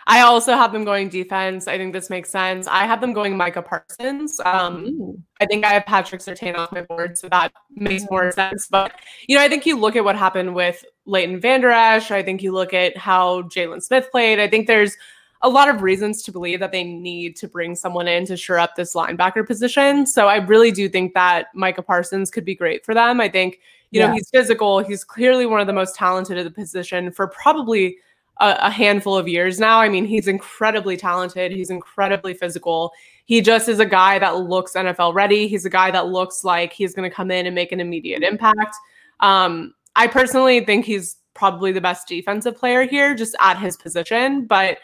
I 0.09 0.21
also 0.21 0.55
have 0.55 0.73
them 0.73 0.85
going 0.85 1.09
defense. 1.09 1.67
I 1.67 1.77
think 1.77 1.93
this 1.93 2.11
makes 2.11 2.31
sense. 2.31 2.69
I 2.69 2.87
have 2.87 3.01
them 3.01 3.13
going 3.13 3.37
Micah 3.37 3.63
Parsons. 3.63 4.39
Um, 4.45 5.23
I 5.41 5.47
think 5.47 5.65
I 5.65 5.71
have 5.71 5.85
Patrick 5.85 6.21
Surtain 6.21 6.57
off 6.57 6.71
my 6.71 6.83
board, 6.83 7.19
so 7.19 7.29
that 7.29 7.53
makes 7.75 8.05
more 8.09 8.31
sense. 8.31 8.69
But 8.69 8.93
you 9.27 9.37
know, 9.37 9.43
I 9.43 9.49
think 9.49 9.67
you 9.67 9.77
look 9.77 9.97
at 9.97 10.05
what 10.05 10.15
happened 10.15 10.55
with 10.55 10.85
Leighton 11.07 11.41
Vander 11.41 11.71
Esch. 11.71 12.13
I 12.13 12.23
think 12.23 12.41
you 12.41 12.53
look 12.53 12.73
at 12.73 12.97
how 12.97 13.43
Jaylon 13.43 13.83
Smith 13.83 14.09
played. 14.13 14.39
I 14.39 14.47
think 14.47 14.69
there's 14.69 14.97
a 15.43 15.49
lot 15.49 15.69
of 15.69 15.83
reasons 15.83 16.23
to 16.23 16.33
believe 16.33 16.61
that 16.61 16.73
they 16.73 16.85
need 16.85 17.35
to 17.37 17.49
bring 17.49 17.75
someone 17.75 18.07
in 18.07 18.27
to 18.27 18.37
shore 18.37 18.59
up 18.59 18.77
this 18.77 18.95
linebacker 18.95 19.47
position. 19.47 20.07
So 20.07 20.29
I 20.29 20.37
really 20.37 20.71
do 20.71 20.89
think 20.89 21.15
that 21.15 21.49
Micah 21.55 21.83
Parsons 21.83 22.31
could 22.31 22.45
be 22.45 22.55
great 22.55 22.85
for 22.85 22.95
them. 22.95 23.21
I 23.21 23.29
think 23.29 23.59
you 23.91 24.01
know 24.01 24.13
he's 24.13 24.31
physical. 24.31 24.79
He's 24.79 25.03
clearly 25.03 25.47
one 25.47 25.61
of 25.61 25.67
the 25.67 25.73
most 25.73 25.97
talented 25.97 26.39
at 26.39 26.45
the 26.45 26.51
position 26.53 27.11
for 27.11 27.27
probably 27.27 27.99
a, 28.39 28.57
a 28.63 28.71
handful 28.71 29.17
of 29.17 29.29
years 29.29 29.59
now. 29.59 29.81
I 29.81 29.89
mean, 29.89 30.05
he's 30.05 30.29
incredibly 30.29 30.97
talented. 30.97 31.53
He's 31.53 31.71
incredibly 31.71 32.35
physical. 32.35 32.93
He 33.25 33.41
just 33.41 33.69
is 33.69 33.81
a 33.81 33.87
guy 33.87 34.19
that 34.19 34.37
looks 34.37 34.75
NFL 34.75 35.15
ready. 35.15 35.49
He's 35.49 35.65
a 35.65 35.71
guy 35.71 35.91
that 35.91 36.09
looks 36.09 36.45
like 36.45 36.73
he's 36.73 36.95
going 36.95 37.09
to 37.09 37.15
come 37.15 37.31
in 37.31 37.47
and 37.47 37.55
make 37.55 37.73
an 37.73 37.81
immediate 37.81 38.23
impact. 38.23 38.77
Um, 39.21 39.75
I 39.97 40.07
personally 40.07 40.65
think 40.65 40.85
he's 40.85 41.17
probably 41.35 41.73
the 41.73 41.81
best 41.81 42.09
defensive 42.09 42.57
player 42.57 42.85
here, 42.87 43.15
just 43.15 43.35
at 43.41 43.59
his 43.59 43.77
position. 43.77 44.47
But 44.47 44.79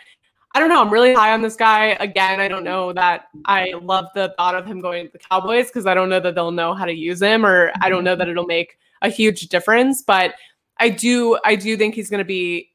I 0.54 0.60
don't 0.60 0.68
know. 0.68 0.82
I'm 0.82 0.92
really 0.92 1.14
high 1.14 1.32
on 1.32 1.40
this 1.40 1.56
guy. 1.56 1.96
Again, 2.00 2.40
I 2.40 2.48
don't 2.48 2.64
know 2.64 2.92
that 2.92 3.28
I 3.46 3.72
love 3.80 4.06
the 4.14 4.34
thought 4.36 4.54
of 4.54 4.66
him 4.66 4.80
going 4.80 5.06
to 5.06 5.12
the 5.12 5.18
Cowboys 5.18 5.68
because 5.68 5.86
I 5.86 5.94
don't 5.94 6.08
know 6.08 6.20
that 6.20 6.34
they'll 6.34 6.50
know 6.50 6.74
how 6.74 6.84
to 6.84 6.92
use 6.92 7.22
him, 7.22 7.46
or 7.46 7.72
I 7.80 7.88
don't 7.88 8.04
know 8.04 8.16
that 8.16 8.28
it'll 8.28 8.44
make 8.44 8.78
a 9.00 9.08
huge 9.08 9.48
difference. 9.48 10.02
But 10.02 10.34
I 10.78 10.90
do, 10.90 11.38
I 11.44 11.54
do 11.54 11.76
think 11.76 11.94
he's 11.94 12.10
going 12.10 12.18
to 12.18 12.24
be, 12.24 12.71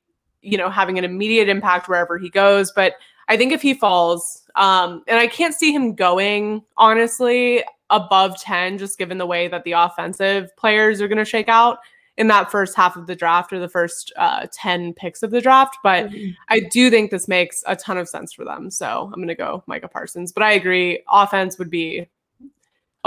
you 0.47 0.57
know, 0.57 0.69
having 0.69 0.97
an 0.97 1.03
immediate 1.03 1.49
impact 1.49 1.87
wherever 1.87 2.17
he 2.17 2.29
goes. 2.29 2.71
But 2.71 2.93
I 3.27 3.37
think 3.37 3.51
if 3.51 3.61
he 3.61 3.73
falls, 3.73 4.43
um, 4.55 5.03
and 5.07 5.19
I 5.19 5.27
can't 5.27 5.53
see 5.53 5.71
him 5.71 5.93
going 5.93 6.63
honestly 6.77 7.63
above 7.89 8.39
10, 8.39 8.77
just 8.77 8.97
given 8.97 9.17
the 9.17 9.25
way 9.25 9.47
that 9.47 9.63
the 9.63 9.73
offensive 9.73 10.55
players 10.57 11.01
are 11.01 11.07
going 11.07 11.17
to 11.17 11.25
shake 11.25 11.49
out 11.49 11.79
in 12.17 12.27
that 12.27 12.49
first 12.49 12.75
half 12.75 12.95
of 12.95 13.05
the 13.05 13.15
draft 13.15 13.53
or 13.53 13.59
the 13.59 13.69
first 13.69 14.11
uh, 14.17 14.47
10 14.51 14.93
picks 14.93 15.21
of 15.21 15.31
the 15.31 15.41
draft. 15.41 15.77
But 15.83 16.09
I 16.49 16.61
do 16.61 16.89
think 16.89 17.11
this 17.11 17.27
makes 17.27 17.63
a 17.67 17.75
ton 17.75 17.97
of 17.97 18.09
sense 18.09 18.33
for 18.33 18.43
them. 18.43 18.71
So 18.71 19.03
I'm 19.13 19.19
going 19.19 19.27
to 19.27 19.35
go 19.35 19.63
Micah 19.67 19.87
Parsons. 19.87 20.31
But 20.31 20.43
I 20.43 20.53
agree, 20.53 21.03
offense 21.09 21.59
would 21.59 21.69
be 21.69 22.07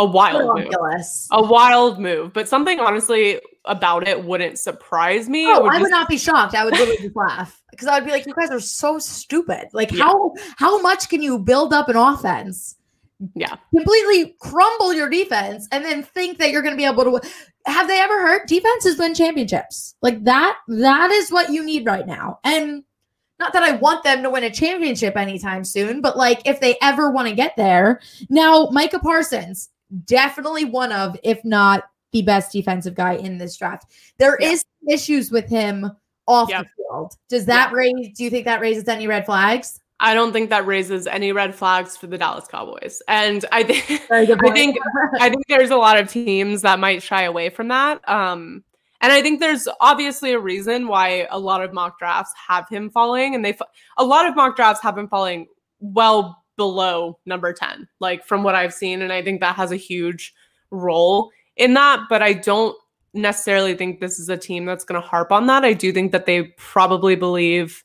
a 0.00 0.04
wild 0.04 0.58
move. 0.58 0.68
A 1.30 1.42
wild 1.42 1.98
move. 2.00 2.32
But 2.32 2.48
something 2.48 2.80
honestly 2.80 3.40
about 3.66 4.08
it 4.08 4.24
wouldn't 4.24 4.58
surprise 4.58 5.28
me. 5.28 5.46
Oh, 5.46 5.62
would 5.62 5.72
I 5.72 5.74
would 5.76 5.80
just- 5.80 5.90
not 5.90 6.08
be 6.08 6.16
shocked. 6.16 6.54
I 6.54 6.64
would 6.64 6.72
literally 6.74 6.96
just 6.98 7.14
laugh 7.16 7.60
because 7.70 7.86
I 7.86 7.94
would 7.98 8.04
be 8.06 8.10
like, 8.10 8.26
"You 8.26 8.34
guys 8.34 8.50
are 8.50 8.60
so 8.60 8.98
stupid! 8.98 9.68
Like, 9.72 9.92
Yeah. 9.92 10.04
how 10.04 10.34
how 10.56 10.80
much 10.80 11.08
can 11.08 11.22
you 11.22 11.38
build 11.38 11.72
up 11.72 11.88
an 11.88 11.96
offense? 11.96 12.76
Yeah. 13.34 13.56
completely 13.74 14.34
crumble 14.40 14.94
your 14.94 15.10
defense, 15.10 15.68
and 15.72 15.84
then 15.84 16.02
think 16.02 16.38
that 16.38 16.50
you're 16.50 16.62
going 16.62 16.72
to 16.72 16.78
be 16.78 16.86
able 16.86 17.04
to? 17.04 17.28
Have 17.66 17.86
they 17.86 18.00
ever 18.00 18.18
heard 18.22 18.46
defenses 18.46 18.98
win 18.98 19.14
championships? 19.14 19.94
Like 20.00 20.24
that. 20.24 20.56
That 20.68 21.10
is 21.10 21.30
what 21.30 21.50
you 21.50 21.62
need 21.62 21.84
right 21.84 22.06
now. 22.06 22.38
And 22.44 22.82
not 23.38 23.52
that 23.52 23.62
I 23.62 23.72
want 23.72 24.04
them 24.04 24.22
to 24.22 24.30
win 24.30 24.44
a 24.44 24.50
championship 24.50 25.18
anytime 25.18 25.64
soon, 25.64 26.00
but 26.00 26.16
like 26.16 26.40
if 26.46 26.60
they 26.60 26.76
ever 26.80 27.10
want 27.10 27.28
to 27.28 27.34
get 27.34 27.52
there, 27.58 28.00
now 28.30 28.68
Micah 28.72 28.98
Parsons 29.00 29.68
definitely 30.04 30.64
one 30.64 30.92
of, 30.92 31.16
if 31.22 31.44
not 31.44 31.84
the 32.12 32.22
best 32.22 32.52
defensive 32.52 32.94
guy 32.94 33.14
in 33.14 33.38
this 33.38 33.56
draft. 33.56 33.86
There 34.18 34.36
Yeah. 34.40 34.50
is 34.50 34.64
issues 34.88 35.30
with 35.30 35.48
him 35.48 35.90
off 36.26 36.48
Yeah. 36.50 36.62
the 36.62 36.68
field. 36.76 37.16
Does 37.28 37.46
that 37.46 37.72
raise? 37.72 38.16
Do 38.16 38.24
you 38.24 38.30
think 38.30 38.44
that 38.46 38.60
raises 38.60 38.88
any 38.88 39.06
red 39.06 39.26
flags? 39.26 39.80
I 40.02 40.14
don't 40.14 40.32
think 40.32 40.48
that 40.50 40.66
raises 40.66 41.06
any 41.06 41.30
red 41.32 41.54
flags 41.54 41.96
for 41.96 42.06
the 42.06 42.16
Dallas 42.16 42.46
Cowboys. 42.48 43.02
And 43.06 43.44
I 43.52 43.62
think 43.62 43.84
I 44.10 44.24
think 44.52 44.78
I 45.20 45.28
think 45.28 45.42
there's 45.48 45.70
a 45.70 45.76
lot 45.76 45.98
of 45.98 46.08
teams 46.10 46.62
that 46.62 46.78
might 46.78 47.02
shy 47.02 47.22
away 47.24 47.50
from 47.50 47.68
that. 47.68 48.06
Um 48.08 48.64
and 49.02 49.12
I 49.12 49.22
think 49.22 49.40
there's 49.40 49.68
obviously 49.80 50.32
a 50.32 50.38
reason 50.38 50.86
why 50.88 51.26
a 51.30 51.38
lot 51.38 51.62
of 51.62 51.72
mock 51.72 51.98
drafts 51.98 52.32
have 52.48 52.68
him 52.68 52.90
falling 52.90 53.34
and 53.34 53.44
they 53.44 53.56
a 53.98 54.04
lot 54.04 54.26
of 54.26 54.34
mock 54.34 54.56
drafts 54.56 54.82
have 54.82 54.96
him 54.96 55.06
falling 55.08 55.46
well 55.80 56.39
below 56.60 57.18
number 57.24 57.54
10 57.54 57.88
like 58.00 58.22
from 58.26 58.42
what 58.42 58.54
I've 58.54 58.74
seen 58.74 59.00
and 59.00 59.10
I 59.10 59.22
think 59.22 59.40
that 59.40 59.56
has 59.56 59.72
a 59.72 59.76
huge 59.76 60.34
role 60.70 61.30
in 61.56 61.72
that, 61.72 62.00
but 62.10 62.22
I 62.22 62.34
don't 62.34 62.76
necessarily 63.14 63.74
think 63.74 63.98
this 63.98 64.18
is 64.18 64.28
a 64.28 64.36
team 64.36 64.66
that's 64.66 64.84
going 64.84 65.00
to 65.00 65.06
harp 65.06 65.32
on 65.32 65.46
that. 65.46 65.64
I 65.64 65.72
do 65.72 65.90
think 65.90 66.12
that 66.12 66.26
they 66.26 66.42
probably 66.58 67.16
believe 67.16 67.82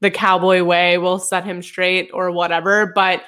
the 0.00 0.10
cowboy 0.10 0.64
way 0.64 0.98
will 0.98 1.20
set 1.20 1.44
him 1.44 1.62
straight 1.62 2.10
or 2.12 2.32
whatever, 2.32 2.92
but 2.96 3.22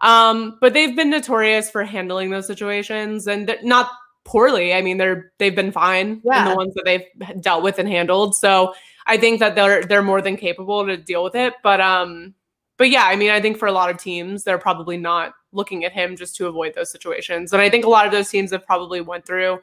um 0.00 0.56
but 0.62 0.72
they've 0.72 0.96
been 0.96 1.10
notorious 1.10 1.68
for 1.68 1.84
handling 1.84 2.30
those 2.30 2.46
situations 2.46 3.26
and 3.26 3.54
not 3.62 3.90
poorly. 4.24 4.72
I 4.72 4.80
mean, 4.80 4.96
they're 4.96 5.32
they've 5.36 5.54
been 5.54 5.72
fine 5.72 6.22
yeah. 6.24 6.44
in 6.44 6.48
the 6.48 6.56
ones 6.56 6.72
that 6.74 6.84
they've 6.86 7.42
dealt 7.42 7.62
with 7.62 7.78
and 7.78 7.88
handled. 7.88 8.34
So 8.34 8.72
I 9.06 9.16
think 9.16 9.40
that 9.40 9.54
they're 9.54 9.84
they're 9.84 10.02
more 10.02 10.22
than 10.22 10.36
capable 10.36 10.86
to 10.86 10.96
deal 10.96 11.24
with 11.24 11.34
it. 11.34 11.54
But 11.62 11.80
um, 11.80 12.34
but 12.78 12.90
yeah, 12.90 13.04
I 13.04 13.16
mean, 13.16 13.30
I 13.30 13.40
think 13.40 13.58
for 13.58 13.66
a 13.66 13.72
lot 13.72 13.90
of 13.90 13.98
teams, 13.98 14.44
they're 14.44 14.58
probably 14.58 14.96
not 14.96 15.34
looking 15.52 15.84
at 15.84 15.92
him 15.92 16.16
just 16.16 16.36
to 16.36 16.46
avoid 16.46 16.74
those 16.74 16.90
situations. 16.90 17.52
And 17.52 17.60
I 17.60 17.68
think 17.68 17.84
a 17.84 17.88
lot 17.88 18.06
of 18.06 18.12
those 18.12 18.28
teams 18.30 18.52
have 18.52 18.64
probably 18.64 19.00
went 19.00 19.26
through 19.26 19.60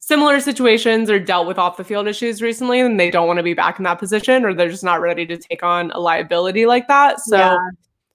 similar 0.00 0.40
situations 0.40 1.08
or 1.08 1.20
dealt 1.20 1.46
with 1.46 1.58
off 1.58 1.76
the 1.76 1.84
field 1.84 2.08
issues 2.08 2.42
recently 2.42 2.80
and 2.80 2.98
they 2.98 3.10
don't 3.10 3.28
want 3.28 3.36
to 3.36 3.42
be 3.42 3.54
back 3.54 3.78
in 3.78 3.84
that 3.84 4.00
position 4.00 4.44
or 4.44 4.52
they're 4.52 4.68
just 4.68 4.82
not 4.82 5.00
ready 5.00 5.24
to 5.24 5.36
take 5.36 5.62
on 5.62 5.92
a 5.92 6.00
liability 6.00 6.66
like 6.66 6.88
that. 6.88 7.20
So 7.20 7.36
yeah. 7.36 7.58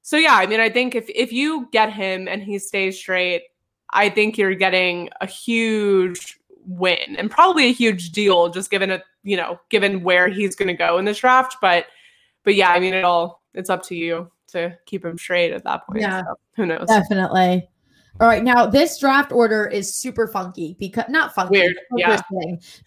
so 0.02 0.18
yeah, 0.18 0.36
I 0.36 0.46
mean 0.46 0.60
I 0.60 0.70
think 0.70 0.96
if 0.96 1.06
if 1.08 1.32
you 1.32 1.70
get 1.72 1.94
him 1.94 2.28
and 2.28 2.44
he 2.44 2.60
stays 2.60 3.00
straight, 3.00 3.44
I 3.92 4.10
think 4.10 4.38
you're 4.38 4.54
getting 4.54 5.10
a 5.22 5.26
huge 5.26 6.38
win 6.66 7.16
and 7.18 7.32
probably 7.32 7.68
a 7.68 7.72
huge 7.72 8.12
deal 8.12 8.50
just 8.50 8.70
given 8.70 8.92
a 8.92 9.02
you 9.24 9.38
know, 9.38 9.60
given 9.70 10.04
where 10.04 10.28
he's 10.28 10.56
going 10.56 10.68
to 10.68 10.74
go 10.74 10.98
in 10.98 11.06
this 11.06 11.20
draft, 11.20 11.58
but 11.62 11.86
but 12.44 12.56
yeah, 12.56 12.72
I 12.72 12.80
mean 12.80 12.94
it 12.94 13.06
all 13.06 13.44
it's 13.58 13.70
up 13.70 13.84
to 13.84 13.96
you 13.96 14.32
to 14.50 14.78
keep 14.86 15.04
him 15.04 15.18
straight 15.18 15.52
at 15.52 15.64
that 15.66 15.86
point. 15.86 16.02
Yeah. 16.02 16.22
So 16.22 16.36
who 16.56 16.66
knows? 16.66 16.88
Definitely. 16.88 17.68
All 18.20 18.28
right, 18.28 18.44
now 18.44 18.66
this 18.66 18.98
draft 18.98 19.32
order 19.32 19.68
is 19.68 19.94
super 19.94 20.28
funky 20.28 20.76
because 20.80 21.06
not 21.08 21.36
funky, 21.36 21.60
weird, 21.60 21.76
yeah. 21.98 22.20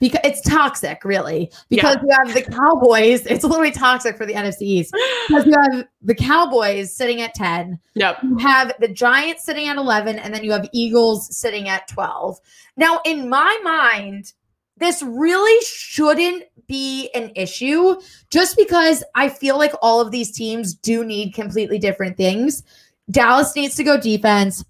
because 0.01 0.21
it's 0.25 0.41
toxic, 0.41 1.05
really. 1.05 1.53
Because 1.69 1.97
yeah. 1.97 2.03
you 2.03 2.09
have 2.25 2.35
the 2.35 2.43
Cowboys, 2.51 3.27
it's 3.27 3.45
literally 3.45 3.71
toxic 3.71 4.17
for 4.17 4.27
the 4.27 4.35
NFC 4.35 4.63
East. 4.63 4.93
Because 5.29 5.47
you 5.47 5.55
have 5.63 5.85
the 6.03 6.17
Cowboys 6.17 6.97
sitting 6.97 7.21
at 7.21 7.33
ten, 7.35 7.79
yep. 7.95 8.19
You 8.25 8.39
have 8.39 8.73
the 8.81 8.89
Giants 8.89 9.45
sitting 9.45 9.69
at 9.69 9.77
eleven, 9.77 10.19
and 10.19 10.35
then 10.35 10.43
you 10.43 10.51
have 10.51 10.69
Eagles 10.73 11.37
sitting 11.37 11.69
at 11.69 11.87
twelve. 11.87 12.37
Now, 12.77 13.01
in 13.05 13.29
my 13.29 13.57
mind, 13.63 14.33
this 14.81 15.03
really 15.03 15.65
shouldn't 15.65 16.45
be 16.67 17.11
an 17.15 17.33
issue, 17.37 17.97
just 18.31 18.57
because 18.57 19.05
I 19.15 19.29
feel 19.29 19.59
like 19.59 19.73
all 19.83 20.01
of 20.01 20.11
these 20.11 20.33
teams 20.33 20.75
do 20.75 21.05
need 21.05 21.35
completely 21.35 21.79
different 21.79 22.17
things. 22.17 22.63
Dallas 23.11 23.55
needs 23.57 23.75
to 23.77 23.85
go 23.85 23.99
defense. 23.99 24.65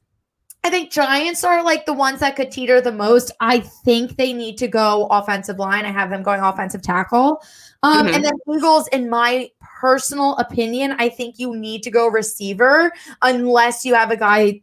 I 0.62 0.68
think 0.68 0.90
Giants 0.90 1.42
are 1.42 1.64
like 1.64 1.86
the 1.86 1.94
ones 1.94 2.20
that 2.20 2.36
could 2.36 2.50
teeter 2.50 2.80
the 2.80 2.92
most. 2.92 3.30
I 3.40 3.60
think 3.60 4.16
they 4.16 4.34
need 4.34 4.58
to 4.58 4.68
go 4.68 5.06
offensive 5.06 5.58
line. 5.58 5.86
I 5.86 5.90
have 5.90 6.10
them 6.10 6.22
going 6.22 6.40
offensive 6.40 6.82
tackle. 6.82 7.42
Um, 7.82 8.06
mm-hmm. 8.06 8.14
And 8.14 8.24
then 8.24 8.32
Eagles, 8.54 8.86
in 8.88 9.08
my 9.08 9.50
personal 9.80 10.36
opinion, 10.36 10.96
I 10.98 11.08
think 11.08 11.38
you 11.38 11.56
need 11.56 11.82
to 11.84 11.90
go 11.90 12.08
receiver 12.08 12.92
unless 13.22 13.86
you 13.86 13.94
have 13.94 14.10
a 14.10 14.16
guy 14.16 14.60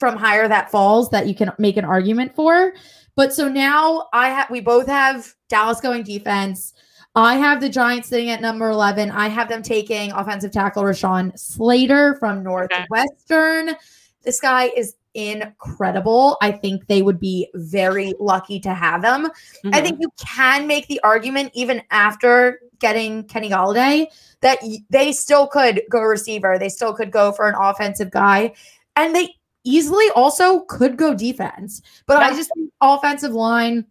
from 0.00 0.16
higher 0.16 0.48
that 0.48 0.70
falls 0.70 1.10
that 1.10 1.26
you 1.28 1.34
can 1.34 1.52
make 1.58 1.76
an 1.76 1.84
argument 1.84 2.34
for. 2.34 2.72
But 3.16 3.32
so 3.32 3.48
now 3.48 4.08
I 4.12 4.28
have 4.28 4.50
we 4.50 4.60
both 4.60 4.86
have 4.86 5.34
Dallas 5.48 5.80
going 5.80 6.04
defense. 6.04 6.74
I 7.14 7.36
have 7.36 7.62
the 7.62 7.70
Giants 7.70 8.08
sitting 8.08 8.28
at 8.28 8.42
number 8.42 8.68
11. 8.68 9.10
I 9.10 9.28
have 9.28 9.48
them 9.48 9.62
taking 9.62 10.12
offensive 10.12 10.52
tackle 10.52 10.82
Rashawn 10.82 11.36
Slater 11.38 12.16
from 12.16 12.42
Northwestern. 12.42 13.70
Okay. 13.70 13.78
This 14.22 14.38
guy 14.38 14.64
is 14.76 14.96
incredible. 15.14 16.36
I 16.42 16.52
think 16.52 16.86
they 16.88 17.00
would 17.00 17.18
be 17.18 17.48
very 17.54 18.12
lucky 18.20 18.60
to 18.60 18.74
have 18.74 19.02
him. 19.02 19.30
Mm-hmm. 19.30 19.70
I 19.72 19.80
think 19.80 19.98
you 19.98 20.10
can 20.18 20.66
make 20.66 20.88
the 20.88 21.00
argument 21.00 21.52
even 21.54 21.82
after 21.90 22.60
getting 22.80 23.24
Kenny 23.24 23.48
Golladay 23.48 24.08
that 24.42 24.58
they 24.90 25.12
still 25.12 25.46
could 25.46 25.80
go 25.90 26.02
receiver. 26.02 26.58
They 26.58 26.68
still 26.68 26.92
could 26.92 27.10
go 27.10 27.32
for 27.32 27.48
an 27.48 27.54
offensive 27.58 28.10
guy. 28.10 28.52
And 28.94 29.14
they 29.14 29.34
easily 29.66 30.08
also 30.14 30.60
could 30.60 30.96
go 30.96 31.12
defense. 31.14 31.82
But 32.06 32.22
I 32.22 32.30
just 32.34 32.50
think 32.54 32.72
offensive 32.80 33.32
line, 33.32 33.84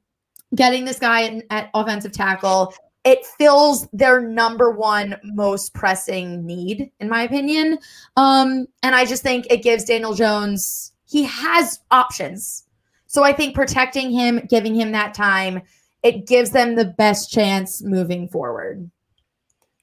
getting 0.56 0.86
this 0.86 0.98
guy 0.98 1.22
in, 1.22 1.44
at 1.50 1.70
offensive 1.74 2.14
tackle, 2.14 2.74
it 3.04 3.24
fills 3.38 3.88
their 3.92 4.20
number 4.20 4.72
one 4.72 5.16
most 5.24 5.76
pressing 5.76 6.44
need, 6.46 6.92
in 7.00 7.08
my 7.08 7.22
opinion. 7.24 7.78
Um, 8.18 8.66
and 8.82 8.96
I 8.96 9.06
just 9.06 9.22
think 9.22 9.46
it 9.52 9.62
gives 9.62 9.84
Daniel 9.84 10.16
Jones, 10.16 10.94
he 11.06 11.24
has 11.24 11.80
options. 11.92 12.64
So 13.06 13.24
I 13.24 13.32
think 13.32 13.54
protecting 13.54 14.10
him, 14.12 14.42
giving 14.50 14.74
him 14.74 14.92
that 14.94 15.14
time, 15.14 15.62
it 16.02 16.26
gives 16.26 16.50
them 16.50 16.76
the 16.76 16.86
best 16.86 17.32
chance 17.32 17.84
moving 17.84 18.28
forward. 18.28 18.90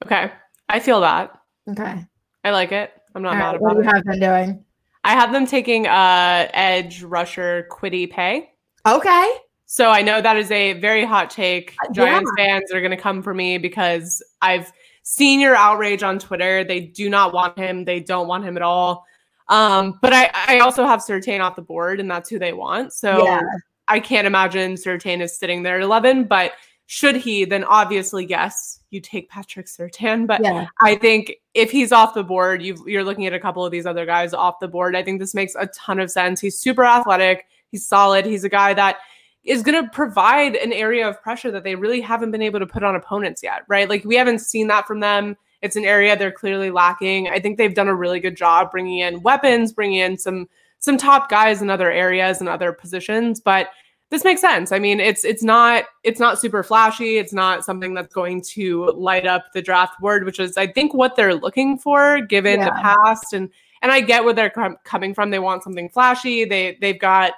Okay. 0.05 0.32
I 0.68 0.80
feel 0.80 1.01
that. 1.03 1.38
Okay. 1.68 2.05
I 2.45 2.51
like 2.51 2.72
it. 2.72 2.93
I'm 3.14 3.22
not 3.22 3.34
All 3.34 3.38
mad 3.38 3.45
right, 3.45 3.57
about 3.57 3.62
what 3.62 3.74
do 3.74 3.82
you 3.82 3.95
have 3.95 4.05
been 4.05 4.20
doing? 4.20 4.64
I 5.05 5.13
have 5.13 5.33
them 5.33 5.47
taking 5.47 5.87
uh 5.87 6.49
edge 6.53 7.03
rusher 7.03 7.67
Kwity 7.71 8.11
Paye. 8.11 8.51
Okay. 8.87 9.37
So 9.67 9.91
I 9.91 10.03
know 10.03 10.21
that 10.21 10.37
is 10.37 10.51
a 10.51 10.75
very 10.75 11.05
hot 11.05 11.31
take. 11.31 11.75
Uh, 11.83 11.93
Giants 11.93 12.31
yeah. 12.37 12.45
fans 12.45 12.73
are 12.73 12.81
going 12.81 12.91
to 12.91 12.97
come 12.97 13.23
for 13.23 13.33
me 13.33 13.57
because 13.57 14.23
I've 14.43 14.71
seen 15.03 15.41
your 15.41 15.57
outrage 15.57 16.03
on 16.03 16.19
Twitter. 16.19 16.63
They 16.63 16.81
do 16.81 17.09
not 17.09 17.33
want 17.33 17.57
him. 17.57 17.85
They 17.85 18.01
don't 18.01 18.29
want 18.29 18.45
him 18.45 18.57
at 18.57 18.63
all. 18.63 19.07
Um, 19.49 19.99
but 20.03 20.13
I, 20.13 20.31
I 20.35 20.59
also 20.59 20.85
have 20.85 21.01
Surtain 21.01 21.41
off 21.41 21.57
the 21.57 21.63
board, 21.63 22.01
and 22.01 22.11
that's 22.11 22.29
who 22.29 22.39
they 22.39 22.53
want. 22.53 22.93
So 22.93 23.25
yeah. 23.25 23.41
I 23.89 23.99
can't 24.01 24.27
imagine 24.27 24.75
Surtain 24.75 25.21
is 25.21 25.37
sitting 25.37 25.63
there 25.63 25.77
at 25.77 25.83
11. 25.83 26.25
But 26.25 26.53
should 26.87 27.16
he, 27.16 27.45
then 27.45 27.64
obviously, 27.64 28.26
yes, 28.26 28.80
you 28.91 29.01
take 29.01 29.28
Patrick 29.28 29.66
Surtain. 29.66 30.26
But 30.26 30.43
yeah. 30.43 30.66
I 30.80 30.97
think 30.97 31.33
if 31.55 31.70
he's 31.70 31.93
off 31.93 32.14
the 32.14 32.24
board, 32.24 32.62
you 32.62 32.76
you're 32.87 33.05
looking 33.05 33.26
at 33.26 33.33
a 33.33 33.41
couple 33.41 33.64
of 33.64 33.72
these 33.72 33.87
other 33.87 34.07
guys 34.07 34.35
off 34.35 34.61
the 34.61 34.68
board. 34.68 34.95
I 34.97 35.03
think 35.03 35.20
this 35.20 35.35
makes 35.35 35.55
a 35.55 35.66
ton 35.68 36.01
of 36.01 36.11
sense. 36.11 36.41
He's 36.41 36.59
super 36.59 36.85
athletic. 36.85 37.47
He's 37.70 37.87
solid. 37.87 38.26
He's 38.26 38.45
a 38.45 38.49
guy 38.49 38.74
that– 38.74 38.99
is 39.45 39.62
going 39.62 39.83
to 39.83 39.91
provide 39.91 40.55
an 40.55 40.72
area 40.72 41.09
of 41.09 41.20
pressure 41.20 41.51
that 41.51 41.64
they 41.64 41.74
really 41.74 42.01
haven't 42.01 42.30
been 42.30 42.43
able 42.43 42.61
to 42.61 42.66
put 42.66 42.85
on 42.85 42.95
opponents 42.95 43.43
yet, 43.43 43.62
right? 43.66 43.89
Like 43.89 44.05
we 44.05 44.14
haven't 44.14 44.39
seen 44.39 44.68
that 44.68 44.87
from 44.87 45.01
them. 45.01 45.37
It's 45.62 45.76
an 45.76 45.85
area 45.85 46.16
they're 46.16 46.30
clearly 46.30 46.70
lacking. 46.70 47.28
I 47.28 47.41
think 47.41 47.59
they've 47.59 47.74
done 47.74 47.89
a 47.89 47.95
really 47.95 48.20
good 48.20 48.37
job 48.37 48.70
bringing 48.70 48.99
in 48.99 49.22
weapons, 49.22 49.72
bringing 49.72 49.99
in 49.99 50.16
some 50.16 50.49
some 50.78 50.97
top 50.97 51.28
guys 51.28 51.62
in 51.62 51.70
other 51.70 51.91
areas 51.91 52.41
and 52.41 52.49
other 52.49 52.72
positions, 52.72 53.41
but 53.41 53.70
this 54.13 54.25
makes 54.25 54.43
sense. 54.43 54.73
I 54.73 54.79
mean, 54.79 55.01
it's 55.01 55.25
it's 55.25 55.43
not 55.43 55.85
it's 56.05 56.21
not 56.21 56.39
super 56.39 56.63
flashy. 56.63 57.17
It's 57.17 57.33
not 57.33 57.65
something 57.65 57.95
that's 57.95 58.13
going 58.13 58.43
to 58.53 58.91
light 58.91 59.27
up 59.27 59.47
the 59.55 59.63
draft 59.63 59.99
board, 60.01 60.25
which 60.25 60.39
is 60.39 60.59
I 60.59 60.67
think 60.67 60.93
what 60.93 61.17
they're 61.17 61.35
looking 61.35 61.79
for 61.79 62.21
given 62.21 62.61
yeah. 62.61 62.67
the 62.67 62.73
past 62.73 63.33
and 63.33 63.49
and 63.81 63.91
I 63.91 64.03
get 64.03 64.23
where 64.23 64.35
they're 64.35 64.51
com- 64.51 64.77
coming 64.85 65.15
from. 65.15 65.31
They 65.31 65.39
want 65.39 65.65
something 65.65 65.89
flashy. 65.89 66.45
They 66.45 66.77
they've 66.79 67.01
got 67.01 67.33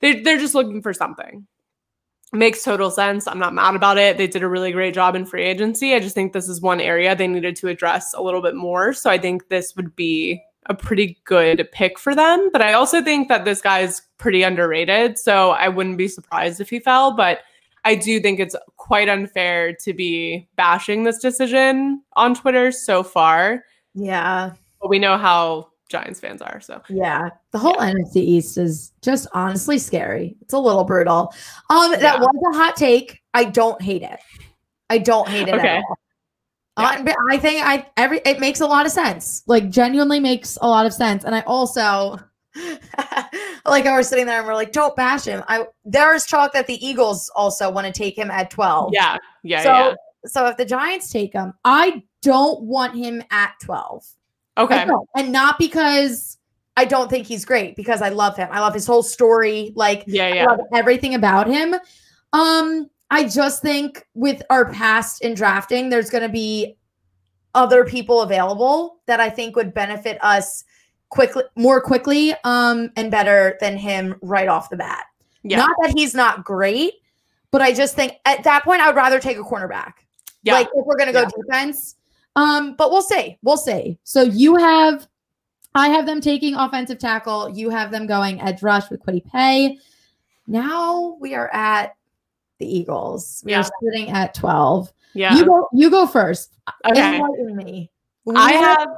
they 0.00 0.22
they're 0.22 0.38
just 0.38 0.54
looking 0.54 0.80
for 0.80 0.94
something. 0.94 1.46
Makes 2.32 2.64
total 2.64 2.90
sense. 2.90 3.28
I'm 3.28 3.38
not 3.38 3.52
mad 3.52 3.76
about 3.76 3.98
it. 3.98 4.16
They 4.16 4.26
did 4.26 4.42
a 4.42 4.48
really 4.48 4.72
great 4.72 4.94
job 4.94 5.14
in 5.14 5.26
free 5.26 5.44
agency. 5.44 5.92
I 5.92 6.00
just 6.00 6.14
think 6.14 6.32
this 6.32 6.48
is 6.48 6.62
one 6.62 6.80
area 6.80 7.14
they 7.14 7.28
needed 7.28 7.56
to 7.56 7.68
address 7.68 8.14
a 8.14 8.22
little 8.22 8.40
bit 8.40 8.54
more. 8.54 8.94
So 8.94 9.10
I 9.10 9.18
think 9.18 9.50
this 9.50 9.76
would 9.76 9.94
be 9.94 10.42
a 10.66 10.74
pretty 10.74 11.18
good 11.24 11.68
pick 11.72 11.98
for 11.98 12.14
them. 12.14 12.50
But 12.52 12.62
I 12.62 12.72
also 12.72 13.02
think 13.02 13.28
that 13.28 13.44
this 13.44 13.60
guy 13.60 13.80
is 13.80 14.02
pretty 14.18 14.42
underrated. 14.42 15.18
So 15.18 15.50
I 15.50 15.68
wouldn't 15.68 15.98
be 15.98 16.08
surprised 16.08 16.60
if 16.60 16.70
he 16.70 16.80
fell. 16.80 17.16
But 17.16 17.40
I 17.84 17.94
do 17.94 18.20
think 18.20 18.40
it's 18.40 18.56
quite 18.76 19.08
unfair 19.08 19.74
to 19.74 19.92
be 19.92 20.48
bashing 20.56 21.04
this 21.04 21.18
decision 21.18 22.02
on 22.14 22.34
Twitter 22.34 22.72
so 22.72 23.02
far. 23.02 23.64
Yeah. 23.94 24.52
But 24.80 24.88
we 24.88 24.98
know 24.98 25.18
how 25.18 25.70
Giants 25.88 26.18
fans 26.20 26.40
are. 26.42 26.60
So 26.60 26.82
yeah, 26.88 27.28
the 27.50 27.58
whole 27.58 27.76
yeah. 27.78 27.92
NFC 27.92 28.16
East 28.16 28.58
is 28.58 28.92
just 29.02 29.26
honestly 29.32 29.78
scary. 29.78 30.36
It's 30.40 30.54
a 30.54 30.58
little 30.58 30.84
brutal. 30.84 31.32
Um, 31.70 31.92
that 31.92 32.00
yeah. 32.00 32.18
was 32.18 32.54
a 32.54 32.56
hot 32.56 32.76
take. 32.76 33.22
I 33.34 33.44
don't 33.44 33.80
hate 33.80 34.02
it. 34.02 34.18
I 34.90 34.98
don't 34.98 35.28
hate 35.28 35.48
it 35.48 35.54
okay. 35.54 35.68
at 35.68 35.76
all. 35.76 35.98
Yeah. 36.78 37.14
I 37.30 37.38
think 37.38 37.64
I 37.64 37.86
every 37.96 38.20
it 38.24 38.40
makes 38.40 38.60
a 38.60 38.66
lot 38.66 38.84
of 38.84 38.92
sense. 38.92 39.42
Like 39.46 39.70
genuinely 39.70 40.18
makes 40.18 40.58
a 40.60 40.66
lot 40.66 40.86
of 40.86 40.92
sense. 40.92 41.24
And 41.24 41.34
I 41.34 41.40
also 41.42 42.18
like 43.64 43.86
I 43.86 43.96
was 43.96 44.08
sitting 44.08 44.26
there 44.26 44.38
and 44.38 44.46
we're 44.46 44.54
like, 44.54 44.72
don't 44.72 44.94
bash 44.96 45.24
him. 45.24 45.44
I 45.48 45.66
there's 45.84 46.26
talk 46.26 46.52
that 46.52 46.66
the 46.66 46.84
Eagles 46.84 47.30
also 47.36 47.70
want 47.70 47.86
to 47.86 47.92
take 47.92 48.18
him 48.18 48.30
at 48.30 48.50
12. 48.50 48.90
Yeah. 48.92 49.18
Yeah. 49.42 49.62
So 49.62 49.70
yeah. 49.70 49.94
so 50.26 50.46
if 50.46 50.56
the 50.56 50.64
Giants 50.64 51.10
take 51.10 51.32
him, 51.32 51.54
I 51.64 52.02
don't 52.22 52.62
want 52.62 52.96
him 52.96 53.22
at 53.30 53.54
12. 53.62 54.04
Okay. 54.56 54.86
And 55.16 55.32
not 55.32 55.58
because 55.58 56.38
I 56.76 56.84
don't 56.84 57.08
think 57.08 57.26
he's 57.26 57.44
great, 57.44 57.76
because 57.76 58.02
I 58.02 58.08
love 58.08 58.36
him. 58.36 58.48
I 58.50 58.60
love 58.60 58.74
his 58.74 58.86
whole 58.86 59.02
story. 59.02 59.72
Like, 59.76 60.04
yeah, 60.06 60.34
yeah. 60.34 60.44
I 60.44 60.46
love 60.46 60.60
everything 60.72 61.14
about 61.14 61.46
him. 61.46 61.74
Um, 62.32 62.90
I 63.14 63.28
just 63.28 63.62
think 63.62 64.04
with 64.14 64.42
our 64.50 64.72
past 64.72 65.22
in 65.22 65.34
drafting, 65.34 65.88
there's 65.88 66.10
going 66.10 66.24
to 66.24 66.28
be 66.28 66.76
other 67.54 67.84
people 67.84 68.22
available 68.22 69.02
that 69.06 69.20
I 69.20 69.30
think 69.30 69.54
would 69.54 69.72
benefit 69.72 70.18
us 70.20 70.64
quickly, 71.10 71.44
more 71.54 71.80
quickly, 71.80 72.34
um, 72.42 72.90
and 72.96 73.12
better 73.12 73.56
than 73.60 73.76
him 73.76 74.16
right 74.20 74.48
off 74.48 74.68
the 74.68 74.76
bat. 74.76 75.04
Yeah. 75.44 75.58
Not 75.58 75.76
that 75.82 75.92
he's 75.96 76.12
not 76.12 76.44
great, 76.44 76.94
but 77.52 77.62
I 77.62 77.72
just 77.72 77.94
think 77.94 78.14
at 78.24 78.42
that 78.42 78.64
point 78.64 78.80
I 78.80 78.88
would 78.88 78.96
rather 78.96 79.20
take 79.20 79.36
a 79.36 79.44
cornerback. 79.44 79.92
Yeah. 80.42 80.54
Like 80.54 80.66
if 80.74 80.84
we're 80.84 80.96
gonna 80.96 81.12
go 81.12 81.20
yeah. 81.20 81.30
defense. 81.40 81.94
Um, 82.34 82.74
but 82.74 82.90
we'll 82.90 83.00
see. 83.00 83.38
We'll 83.42 83.56
see. 83.56 83.96
So 84.02 84.22
you 84.22 84.56
have 84.56 85.06
I 85.76 85.86
have 85.90 86.04
them 86.04 86.20
taking 86.20 86.56
offensive 86.56 86.98
tackle. 86.98 87.48
You 87.48 87.70
have 87.70 87.92
them 87.92 88.08
going 88.08 88.40
edge 88.40 88.60
rush 88.60 88.90
with 88.90 89.04
Kwity 89.04 89.24
Paye. 89.24 89.78
Now 90.48 91.16
we 91.20 91.36
are 91.36 91.48
at 91.54 91.94
the 92.64 92.78
Eagles. 92.78 93.42
We 93.44 93.52
yeah. 93.52 93.60
are 93.60 93.70
sitting 93.82 94.10
at 94.10 94.34
12. 94.34 94.92
Yeah. 95.14 95.36
You 95.36 95.44
go 95.44 95.68
you 95.72 95.90
go 95.90 96.06
first. 96.06 96.52
Okay. 96.90 97.16
Enlighten 97.16 97.56
me. 97.56 97.90
What 98.24 98.36
I 98.36 98.52
have 98.52 98.88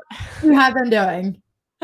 you 0.42 0.52
have 0.52 0.74
them 0.74 0.90
doing. 0.90 1.42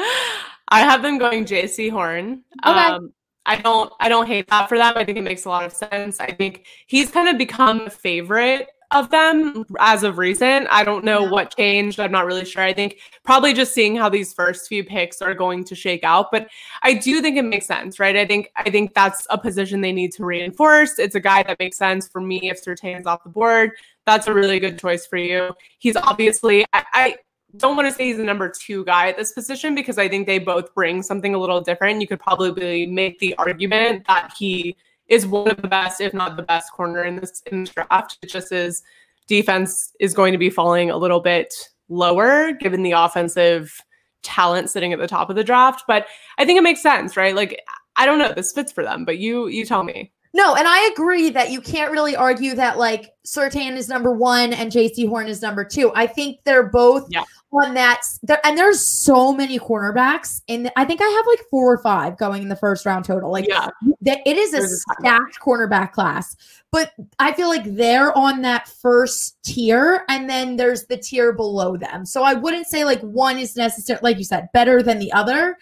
I 0.69 0.81
have 0.81 1.03
them 1.03 1.19
going 1.19 1.45
Jaycee 1.45 1.91
Horn. 1.91 2.45
Okay. 2.65 2.79
Um, 2.79 3.13
I 3.45 3.57
don't 3.57 3.93
I 4.01 4.09
don't 4.09 4.27
hate 4.27 4.49
that 4.49 4.69
for 4.69 4.79
them. 4.79 4.95
I 4.97 5.05
think 5.05 5.19
it 5.19 5.23
makes 5.23 5.45
a 5.45 5.49
lot 5.49 5.65
of 5.65 5.73
sense. 5.73 6.21
I 6.21 6.33
think 6.33 6.67
he's 6.87 7.11
kind 7.11 7.29
of 7.29 7.37
become 7.37 7.83
a 7.83 7.91
favorite 7.91 8.69
of 8.93 9.11
them 9.11 9.65
as 9.79 10.03
of 10.03 10.19
recent. 10.19 10.67
I 10.71 10.85
don't 10.85 11.05
know 11.05 11.25
yeah. 11.25 11.31
what 11.31 11.57
changed. 11.57 11.99
I'm 12.01 12.13
not 12.13 12.27
really 12.27 12.45
sure. 12.45 12.63
I 12.63 12.73
think 12.73 12.99
probably 13.25 13.53
just 13.55 13.73
seeing 13.73 13.97
how 13.97 14.09
these 14.09 14.33
first 14.33 14.69
few 14.69 14.85
picks 14.85 15.23
are 15.23 15.35
going 15.35 15.65
to 15.65 15.75
shake 15.75 16.05
out, 16.05 16.31
but 16.31 16.49
I 16.83 16.95
do 16.95 17.21
think 17.21 17.37
it 17.37 17.45
makes 17.45 17.67
sense, 17.67 17.99
right? 17.99 18.17
I 18.17 18.27
think 18.27 18.51
I 18.57 18.71
think 18.71 18.95
that's 18.95 19.27
a 19.31 19.39
position 19.39 19.81
they 19.81 19.93
need 19.93 20.13
to 20.13 20.25
reinforce. 20.25 20.99
It's 20.99 21.15
a 21.15 21.21
guy 21.21 21.43
that 21.45 21.59
makes 21.59 21.77
sense 21.77 22.09
for 22.09 22.21
me 22.21 22.51
if 22.51 22.63
Surtain's 22.63 23.07
off 23.07 23.25
the 23.25 23.31
board. 23.31 23.73
That's 24.07 24.27
a 24.27 24.35
really 24.35 24.59
good 24.59 24.79
choice 24.79 25.07
for 25.07 25.17
you. 25.17 25.55
He's 25.79 25.97
obviously 25.97 26.65
I, 26.73 26.85
I 26.93 27.17
don't 27.57 27.77
want 27.77 27.89
to 27.89 27.95
say 27.95 28.07
he's 28.07 28.17
the 28.17 28.25
number 28.25 28.49
two 28.49 28.85
guy 28.85 29.09
at 29.09 29.17
this 29.17 29.33
position 29.33 29.75
because 29.75 29.99
I 29.99 30.09
think 30.09 30.27
they 30.27 30.39
both 30.39 30.75
bring 30.75 31.03
something 31.03 31.35
a 31.35 31.39
little 31.39 31.61
different. 31.61 32.01
You 32.01 32.07
could 32.07 32.21
probably 32.21 32.87
make 32.87 33.19
the 33.19 33.35
argument 33.37 34.07
that 34.07 34.33
he 34.39 34.77
is 35.09 35.27
one 35.27 35.49
of 35.49 35.61
the 35.61 35.69
best, 35.69 36.01
if 36.01 36.15
not 36.15 36.37
the 36.37 36.43
best, 36.43 36.73
corner 36.73 37.03
in 37.05 37.17
this 37.17 37.43
in 37.51 37.65
this 37.65 37.71
draft. 37.71 38.19
It 38.23 38.31
just 38.31 38.53
is 38.53 38.83
defense 39.27 39.93
is 40.01 40.15
going 40.15 40.33
to 40.33 40.39
be 40.39 40.51
falling 40.51 40.91
a 40.91 40.97
little 40.97 41.21
bit 41.21 41.55
lower 41.89 42.53
given 42.53 42.83
the 42.83 42.93
offensive 42.93 43.81
talent 44.23 44.71
sitting 44.71 44.93
at 44.93 44.99
the 44.99 45.07
top 45.07 45.31
of 45.31 45.37
the 45.37 45.45
draft. 45.45 45.85
But 45.87 46.07
I 46.39 46.45
think 46.45 46.59
it 46.59 46.63
makes 46.63 46.83
sense, 46.83 47.17
right? 47.17 47.35
Like 47.35 47.61
I 47.97 48.07
don't 48.07 48.19
know, 48.19 48.33
this 48.33 48.53
fits 48.53 48.73
for 48.73 48.83
them, 48.83 49.05
but 49.05 49.19
you 49.19 49.49
you 49.49 49.65
tell 49.65 49.85
me. 49.85 50.13
No, 50.35 50.55
and 50.55 50.67
I 50.67 50.89
agree 50.93 51.29
that 51.31 51.51
you 51.51 51.61
can't 51.61 51.93
really 51.93 52.17
argue 52.17 52.55
that 52.55 52.79
like 52.79 53.15
Surtain 53.27 53.77
is 53.77 53.89
number 53.89 54.13
one 54.13 54.55
and 54.55 54.73
Jaycee 54.73 55.07
Horn 55.07 55.29
is 55.29 55.43
number 55.43 55.63
two. 55.63 55.93
I 55.95 56.07
think 56.07 56.41
they're 56.45 56.69
both 56.69 57.07
yeah. 57.11 57.25
on 57.53 57.75
that. 57.75 58.03
And 58.43 58.57
there's 58.57 58.81
so 58.81 59.35
many 59.35 59.59
cornerbacks, 59.59 60.41
and 60.49 60.73
I 60.75 60.87
think 60.87 61.03
I 61.03 61.09
have 61.09 61.27
like 61.27 61.41
four 61.51 61.71
or 61.71 61.79
five 61.79 62.17
going 62.17 62.43
in 62.43 62.49
the 62.49 62.57
first 62.57 62.87
round 62.87 63.05
total. 63.05 63.31
Like, 63.31 63.47
yeah. 63.47 63.69
it 64.03 64.37
is 64.39 64.55
a 64.55 64.67
stacked 64.67 65.39
cornerback 65.39 65.93
class. 65.93 66.35
But 66.71 66.93
I 67.19 67.33
feel 67.35 67.49
like 67.49 67.65
they're 67.65 68.17
on 68.17 68.41
that 68.43 68.69
first 68.69 69.37
tier, 69.43 70.05
and 70.09 70.31
then 70.31 70.57
there's 70.57 70.87
the 70.87 70.97
tier 70.97 71.35
below 71.35 71.77
them. 71.77 72.07
So 72.07 72.23
I 72.23 72.33
wouldn't 72.33 72.67
say 72.67 72.85
like 72.87 73.03
one 73.03 73.39
is 73.39 73.55
necessary, 73.55 74.01
like 74.03 74.17
you 74.17 74.25
said, 74.25 74.49
better 74.55 74.83
than 74.83 74.99
the 74.99 75.13
other. 75.13 75.59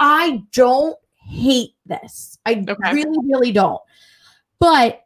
I 0.00 0.42
don't 0.52 0.96
hate 1.26 1.74
this. 1.84 2.38
I 2.46 2.64
okay. 2.66 2.94
really, 2.94 3.18
really 3.22 3.52
don't. 3.52 3.80
But 4.64 5.04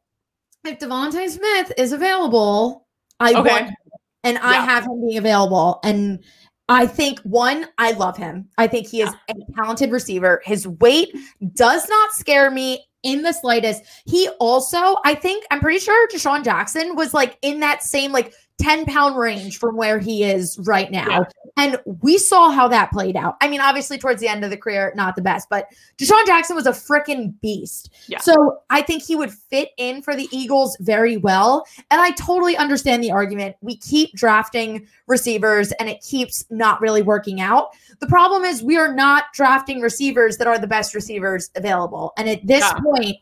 if 0.64 0.78
DeVonta 0.78 1.28
Smith 1.28 1.72
is 1.76 1.92
available, 1.92 2.86
I 3.18 3.32
okay. 3.32 3.50
want 3.50 3.66
him, 3.66 3.74
and 4.22 4.34
yeah. 4.36 4.46
I 4.46 4.54
have 4.54 4.84
him 4.84 5.04
being 5.04 5.18
available. 5.18 5.80
And 5.82 6.22
I 6.68 6.86
think 6.86 7.18
one, 7.22 7.66
I 7.76 7.90
love 7.90 8.16
him. 8.16 8.48
I 8.56 8.68
think 8.68 8.86
he 8.86 9.02
is 9.02 9.10
yeah. 9.28 9.34
a 9.34 9.52
talented 9.56 9.90
receiver. 9.90 10.40
His 10.44 10.68
weight 10.68 11.12
does 11.54 11.88
not 11.88 12.12
scare 12.12 12.52
me 12.52 12.86
in 13.02 13.22
the 13.22 13.32
slightest. 13.32 13.82
He 14.06 14.28
also, 14.38 14.98
I 15.04 15.16
think, 15.16 15.44
I'm 15.50 15.58
pretty 15.58 15.80
sure 15.80 16.06
DeSean 16.06 16.44
Jackson 16.44 16.94
was 16.94 17.12
like 17.12 17.36
in 17.42 17.58
that 17.58 17.82
same 17.82 18.12
like 18.12 18.32
10 18.60 18.86
pound 18.86 19.16
range 19.16 19.58
from 19.58 19.76
where 19.76 19.98
he 19.98 20.24
is 20.24 20.58
right 20.60 20.90
now. 20.90 21.08
Yeah. 21.08 21.22
And 21.56 21.78
we 21.84 22.18
saw 22.18 22.50
how 22.50 22.68
that 22.68 22.92
played 22.92 23.16
out. 23.16 23.36
I 23.40 23.48
mean, 23.48 23.60
obviously, 23.60 23.98
towards 23.98 24.20
the 24.20 24.28
end 24.28 24.44
of 24.44 24.50
the 24.50 24.56
career, 24.56 24.92
not 24.96 25.16
the 25.16 25.22
best, 25.22 25.48
but 25.48 25.66
DeSean 25.96 26.26
Jackson 26.26 26.54
was 26.54 26.66
a 26.66 26.72
freaking 26.72 27.34
beast. 27.40 27.90
Yeah. 28.06 28.18
So 28.18 28.60
I 28.70 28.82
think 28.82 29.02
he 29.02 29.16
would 29.16 29.32
fit 29.32 29.70
in 29.76 30.02
for 30.02 30.14
the 30.14 30.28
Eagles 30.30 30.76
very 30.80 31.16
well. 31.16 31.64
And 31.90 32.00
I 32.00 32.10
totally 32.12 32.56
understand 32.56 33.02
the 33.02 33.10
argument. 33.10 33.56
We 33.60 33.76
keep 33.76 34.12
drafting 34.12 34.86
receivers 35.06 35.72
and 35.72 35.88
it 35.88 36.00
keeps 36.00 36.44
not 36.50 36.80
really 36.80 37.02
working 37.02 37.40
out. 37.40 37.70
The 38.00 38.06
problem 38.06 38.44
is, 38.44 38.62
we 38.62 38.76
are 38.76 38.92
not 38.92 39.24
drafting 39.34 39.80
receivers 39.80 40.36
that 40.36 40.46
are 40.46 40.58
the 40.58 40.66
best 40.66 40.94
receivers 40.94 41.50
available. 41.56 42.12
And 42.16 42.28
at 42.28 42.46
this 42.46 42.62
yeah. 42.62 42.80
point, 42.80 43.16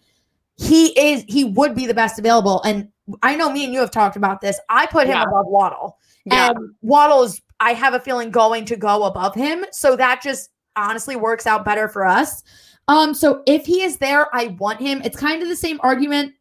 he 0.58 0.98
is 0.98 1.24
he 1.28 1.44
would 1.44 1.74
be 1.74 1.86
the 1.86 1.94
best 1.94 2.18
available. 2.18 2.62
And 2.62 2.88
I 3.22 3.36
know 3.36 3.50
me 3.50 3.64
and 3.64 3.72
you 3.72 3.80
have 3.80 3.90
talked 3.90 4.16
about 4.16 4.40
this. 4.40 4.58
I 4.68 4.86
put 4.86 5.06
him 5.06 5.14
yeah. 5.14 5.24
above 5.24 5.46
Waddle. 5.46 5.98
Yeah. 6.24 6.50
And 6.50 6.74
Waddle 6.82 7.22
is, 7.22 7.40
I 7.60 7.72
have 7.72 7.94
a 7.94 8.00
feeling, 8.00 8.30
going 8.30 8.64
to 8.66 8.76
go 8.76 9.04
above 9.04 9.34
him. 9.34 9.64
So 9.72 9.96
that 9.96 10.22
just 10.22 10.50
honestly 10.76 11.16
works 11.16 11.46
out 11.46 11.64
better 11.64 11.88
for 11.88 12.06
us. 12.06 12.42
Um, 12.88 13.14
so 13.14 13.42
if 13.46 13.66
he 13.66 13.82
is 13.82 13.98
there, 13.98 14.34
I 14.34 14.56
want 14.58 14.80
him. 14.80 15.02
It's 15.02 15.16
kind 15.16 15.42
of 15.42 15.48
the 15.48 15.56
same 15.56 15.80
argument 15.82 16.34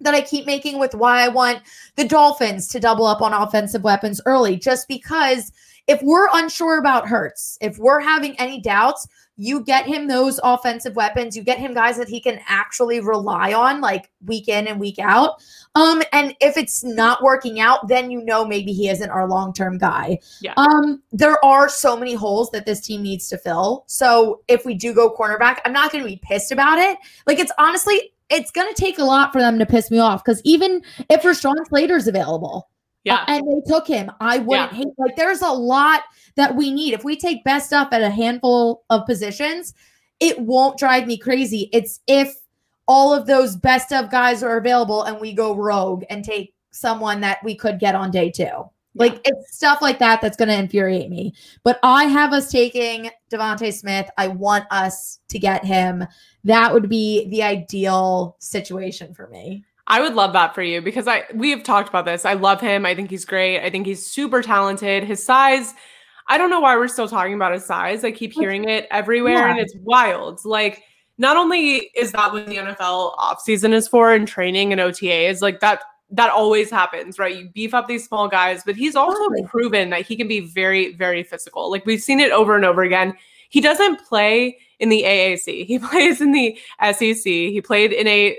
that 0.00 0.14
I 0.14 0.20
keep 0.20 0.44
making 0.44 0.78
with 0.78 0.94
why 0.94 1.24
I 1.24 1.28
want 1.28 1.62
the 1.96 2.06
Dolphins 2.06 2.68
to 2.68 2.80
double 2.80 3.06
up 3.06 3.22
on 3.22 3.32
offensive 3.32 3.82
weapons 3.82 4.20
early, 4.26 4.56
just 4.56 4.88
because 4.88 5.52
if 5.86 6.02
we're 6.02 6.28
unsure 6.34 6.78
about 6.78 7.08
Hurts, 7.08 7.56
if 7.60 7.78
we're 7.78 8.00
having 8.00 8.38
any 8.38 8.60
doubts, 8.60 9.06
you 9.36 9.62
get 9.62 9.86
him 9.86 10.08
those 10.08 10.40
offensive 10.42 10.96
weapons. 10.96 11.36
You 11.36 11.42
get 11.42 11.58
him 11.58 11.74
guys 11.74 11.98
that 11.98 12.08
he 12.08 12.20
can 12.20 12.40
actually 12.46 13.00
rely 13.00 13.52
on, 13.52 13.80
like 13.80 14.10
week 14.24 14.48
in 14.48 14.66
and 14.66 14.80
week 14.80 14.98
out. 14.98 15.42
Um, 15.74 16.02
and 16.12 16.34
if 16.40 16.56
it's 16.56 16.82
not 16.82 17.22
working 17.22 17.60
out, 17.60 17.88
then 17.88 18.10
you 18.10 18.24
know 18.24 18.46
maybe 18.46 18.72
he 18.72 18.88
isn't 18.88 19.10
our 19.10 19.28
long 19.28 19.52
term 19.52 19.76
guy. 19.76 20.18
Yeah. 20.40 20.54
Um, 20.56 21.02
there 21.12 21.42
are 21.44 21.68
so 21.68 21.96
many 21.96 22.14
holes 22.14 22.50
that 22.52 22.64
this 22.64 22.80
team 22.80 23.02
needs 23.02 23.28
to 23.28 23.38
fill. 23.38 23.84
So 23.86 24.40
if 24.48 24.64
we 24.64 24.74
do 24.74 24.94
go 24.94 25.14
cornerback, 25.14 25.58
I'm 25.64 25.72
not 25.72 25.92
going 25.92 26.02
to 26.02 26.08
be 26.08 26.20
pissed 26.22 26.50
about 26.50 26.78
it. 26.78 26.96
Like 27.26 27.38
it's 27.38 27.52
honestly, 27.58 28.12
it's 28.30 28.50
going 28.50 28.72
to 28.72 28.80
take 28.80 28.98
a 28.98 29.04
lot 29.04 29.32
for 29.32 29.40
them 29.40 29.58
to 29.58 29.66
piss 29.66 29.90
me 29.90 29.98
off 29.98 30.24
because 30.24 30.40
even 30.44 30.82
if 31.10 31.22
Rashawn 31.22 31.66
Slater's 31.68 32.08
available, 32.08 32.70
yeah, 33.04 33.24
and 33.28 33.46
they 33.46 33.70
took 33.70 33.86
him, 33.86 34.10
I 34.18 34.38
wouldn't 34.38 34.72
yeah. 34.72 34.78
hate. 34.78 34.88
Like 34.98 35.14
there's 35.14 35.42
a 35.42 35.48
lot 35.48 36.02
that 36.36 36.54
we 36.54 36.70
need. 36.72 36.94
If 36.94 37.04
we 37.04 37.16
take 37.16 37.44
best 37.44 37.66
stuff 37.66 37.88
at 37.92 38.02
a 38.02 38.10
handful 38.10 38.84
of 38.90 39.06
positions, 39.06 39.74
it 40.20 40.38
won't 40.38 40.78
drive 40.78 41.06
me 41.06 41.18
crazy. 41.18 41.68
It's 41.72 42.00
if 42.06 42.34
all 42.88 43.12
of 43.12 43.26
those 43.26 43.56
best 43.56 43.92
of 43.92 44.10
guys 44.10 44.42
are 44.42 44.56
available 44.56 45.02
and 45.02 45.20
we 45.20 45.32
go 45.32 45.54
rogue 45.54 46.04
and 46.08 46.24
take 46.24 46.54
someone 46.70 47.20
that 47.20 47.42
we 47.42 47.54
could 47.54 47.78
get 47.78 47.94
on 47.94 48.10
day 48.10 48.30
two. 48.30 48.70
Like 48.94 49.20
it's 49.24 49.56
stuff 49.56 49.82
like 49.82 49.98
that 49.98 50.22
that's 50.22 50.36
going 50.36 50.48
to 50.48 50.56
infuriate 50.56 51.10
me. 51.10 51.34
But 51.64 51.78
I 51.82 52.04
have 52.04 52.32
us 52.32 52.50
taking 52.50 53.10
DeVonta 53.30 53.72
Smith. 53.72 54.08
I 54.16 54.28
want 54.28 54.64
us 54.70 55.18
to 55.28 55.38
get 55.38 55.64
him. 55.64 56.06
That 56.44 56.72
would 56.72 56.88
be 56.88 57.28
the 57.28 57.42
ideal 57.42 58.36
situation 58.38 59.12
for 59.12 59.28
me. 59.28 59.64
I 59.86 60.00
would 60.00 60.14
love 60.14 60.32
that 60.32 60.54
for 60.54 60.62
you 60.62 60.80
because 60.80 61.06
I 61.06 61.24
we 61.34 61.50
have 61.50 61.62
talked 61.62 61.88
about 61.88 62.06
this. 62.06 62.24
I 62.24 62.32
love 62.32 62.60
him. 62.60 62.86
I 62.86 62.94
think 62.94 63.10
he's 63.10 63.24
great. 63.24 63.60
I 63.60 63.70
think 63.70 63.86
he's 63.86 64.04
super 64.04 64.42
talented. 64.42 65.04
His 65.04 65.22
size 65.22 65.74
I 66.28 66.38
don't 66.38 66.50
know 66.50 66.60
why 66.60 66.76
we're 66.76 66.88
still 66.88 67.08
talking 67.08 67.34
about 67.34 67.52
his 67.52 67.64
size. 67.64 68.04
I 68.04 68.10
keep 68.10 68.32
hearing 68.32 68.68
it 68.68 68.86
everywhere 68.90 69.34
yeah. 69.34 69.50
and 69.50 69.58
it's 69.58 69.74
wild. 69.76 70.44
Like, 70.44 70.82
not 71.18 71.36
only 71.36 71.90
is 71.96 72.12
that 72.12 72.32
what 72.32 72.46
the 72.46 72.56
NFL 72.56 73.16
offseason 73.16 73.72
is 73.72 73.88
for 73.88 74.12
and 74.12 74.26
training 74.28 74.72
and 74.72 74.80
OTA 74.80 75.28
is 75.28 75.40
like 75.40 75.60
that 75.60 75.82
that 76.10 76.30
always 76.30 76.70
happens, 76.70 77.18
right? 77.18 77.36
You 77.36 77.50
beef 77.52 77.74
up 77.74 77.88
these 77.88 78.06
small 78.06 78.28
guys, 78.28 78.62
but 78.64 78.76
he's 78.76 78.94
also 78.94 79.18
totally. 79.18 79.44
proven 79.44 79.90
that 79.90 80.06
he 80.06 80.16
can 80.16 80.28
be 80.28 80.40
very, 80.40 80.94
very 80.94 81.24
physical. 81.24 81.70
Like 81.70 81.84
we've 81.84 82.02
seen 82.02 82.20
it 82.20 82.30
over 82.30 82.54
and 82.54 82.64
over 82.64 82.82
again. 82.82 83.14
He 83.48 83.60
doesn't 83.60 84.04
play 84.06 84.58
in 84.78 84.88
the 84.88 85.02
AAC. 85.02 85.66
He 85.66 85.78
plays 85.78 86.20
in 86.20 86.32
the 86.32 86.58
SEC. 86.92 87.24
He 87.24 87.60
played 87.60 87.92
in 87.92 88.06
a 88.06 88.38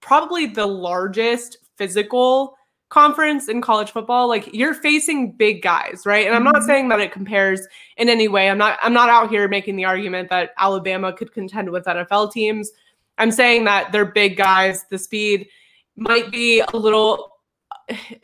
probably 0.00 0.46
the 0.46 0.66
largest 0.66 1.58
physical 1.76 2.55
conference 2.88 3.48
in 3.48 3.60
college 3.60 3.90
football 3.90 4.28
like 4.28 4.48
you're 4.54 4.72
facing 4.72 5.32
big 5.32 5.60
guys 5.60 6.02
right 6.06 6.26
and 6.26 6.36
i'm 6.36 6.44
not 6.44 6.54
mm-hmm. 6.54 6.66
saying 6.66 6.88
that 6.88 7.00
it 7.00 7.10
compares 7.10 7.66
in 7.96 8.08
any 8.08 8.28
way 8.28 8.48
i'm 8.48 8.58
not 8.58 8.78
i'm 8.80 8.92
not 8.92 9.08
out 9.08 9.28
here 9.28 9.48
making 9.48 9.74
the 9.74 9.84
argument 9.84 10.28
that 10.30 10.50
alabama 10.56 11.12
could 11.12 11.32
contend 11.32 11.68
with 11.68 11.84
nfl 11.84 12.30
teams 12.30 12.70
i'm 13.18 13.32
saying 13.32 13.64
that 13.64 13.90
they're 13.90 14.04
big 14.04 14.36
guys 14.36 14.84
the 14.88 14.98
speed 14.98 15.48
might 15.96 16.30
be 16.30 16.60
a 16.60 16.76
little 16.76 17.32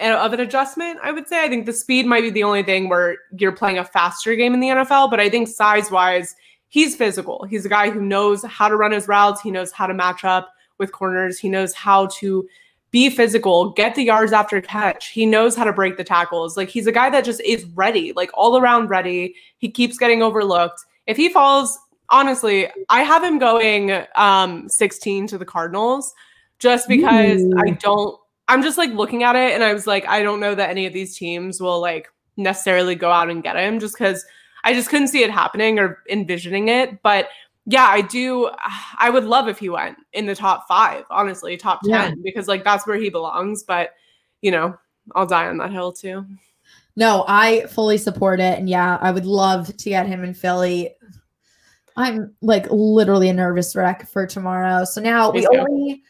of 0.00 0.32
an 0.32 0.40
adjustment, 0.40 0.98
I 1.02 1.12
would 1.12 1.28
say. 1.28 1.44
I 1.44 1.48
think 1.48 1.66
the 1.66 1.72
speed 1.72 2.06
might 2.06 2.22
be 2.22 2.30
the 2.30 2.42
only 2.42 2.62
thing 2.62 2.88
where 2.88 3.16
you're 3.38 3.52
playing 3.52 3.78
a 3.78 3.84
faster 3.84 4.34
game 4.34 4.54
in 4.54 4.60
the 4.60 4.68
NFL, 4.68 5.10
but 5.10 5.20
I 5.20 5.28
think 5.28 5.48
size 5.48 5.90
wise, 5.90 6.34
he's 6.68 6.96
physical. 6.96 7.44
He's 7.48 7.64
a 7.64 7.68
guy 7.68 7.90
who 7.90 8.00
knows 8.00 8.44
how 8.44 8.68
to 8.68 8.76
run 8.76 8.92
his 8.92 9.08
routes, 9.08 9.40
he 9.40 9.50
knows 9.50 9.72
how 9.72 9.86
to 9.86 9.94
match 9.94 10.24
up 10.24 10.52
with 10.78 10.92
corners, 10.92 11.38
he 11.38 11.48
knows 11.48 11.74
how 11.74 12.06
to 12.06 12.46
be 12.92 13.08
physical, 13.08 13.70
get 13.70 13.94
the 13.94 14.04
yards 14.04 14.32
after 14.32 14.60
catch. 14.60 15.08
He 15.08 15.26
knows 15.26 15.56
how 15.56 15.64
to 15.64 15.72
break 15.72 15.96
the 15.96 16.04
tackles. 16.04 16.56
Like 16.56 16.68
he's 16.68 16.86
a 16.86 16.92
guy 16.92 17.10
that 17.10 17.24
just 17.24 17.40
is 17.40 17.64
ready, 17.74 18.12
like 18.12 18.30
all 18.34 18.58
around 18.58 18.90
ready. 18.90 19.34
He 19.56 19.70
keeps 19.70 19.98
getting 19.98 20.22
overlooked. 20.22 20.84
If 21.06 21.16
he 21.16 21.30
falls, 21.30 21.76
honestly, 22.10 22.68
I 22.90 23.02
have 23.02 23.24
him 23.24 23.38
going 23.38 24.04
um 24.14 24.68
16 24.68 25.26
to 25.28 25.38
the 25.38 25.46
Cardinals 25.46 26.14
just 26.58 26.86
because 26.86 27.42
Ooh. 27.42 27.58
I 27.58 27.70
don't 27.70 28.20
I'm 28.46 28.62
just 28.62 28.76
like 28.78 28.90
looking 28.90 29.22
at 29.22 29.34
it 29.34 29.54
and 29.54 29.64
I 29.64 29.72
was 29.72 29.86
like 29.86 30.06
I 30.06 30.22
don't 30.22 30.38
know 30.38 30.54
that 30.54 30.68
any 30.68 30.84
of 30.84 30.92
these 30.92 31.16
teams 31.16 31.60
will 31.60 31.80
like 31.80 32.08
necessarily 32.36 32.94
go 32.94 33.10
out 33.10 33.30
and 33.30 33.42
get 33.42 33.56
him 33.56 33.80
just 33.80 33.96
cuz 33.96 34.24
I 34.64 34.74
just 34.74 34.90
couldn't 34.90 35.08
see 35.08 35.24
it 35.24 35.30
happening 35.30 35.78
or 35.78 36.02
envisioning 36.08 36.68
it, 36.68 37.02
but 37.02 37.28
yeah, 37.66 37.86
I 37.86 38.00
do. 38.00 38.50
I 38.98 39.10
would 39.10 39.24
love 39.24 39.48
if 39.48 39.58
he 39.58 39.68
went 39.68 39.96
in 40.12 40.26
the 40.26 40.34
top 40.34 40.66
five, 40.66 41.04
honestly, 41.10 41.56
top 41.56 41.80
10, 41.82 41.90
yeah. 41.90 42.14
because 42.22 42.48
like 42.48 42.64
that's 42.64 42.86
where 42.86 42.96
he 42.96 43.08
belongs. 43.08 43.62
But, 43.62 43.90
you 44.40 44.50
know, 44.50 44.76
I'll 45.14 45.26
die 45.26 45.46
on 45.46 45.58
that 45.58 45.70
hill 45.70 45.92
too. 45.92 46.26
No, 46.96 47.24
I 47.26 47.66
fully 47.66 47.98
support 47.98 48.40
it. 48.40 48.58
And 48.58 48.68
yeah, 48.68 48.98
I 49.00 49.10
would 49.10 49.26
love 49.26 49.74
to 49.76 49.88
get 49.88 50.06
him 50.06 50.24
in 50.24 50.34
Philly. 50.34 50.90
I'm 51.96 52.34
like 52.42 52.66
literally 52.70 53.28
a 53.28 53.34
nervous 53.34 53.76
wreck 53.76 54.08
for 54.08 54.26
tomorrow. 54.26 54.84
So 54.84 55.00
now 55.00 55.30
we 55.30 55.46
only 55.46 56.02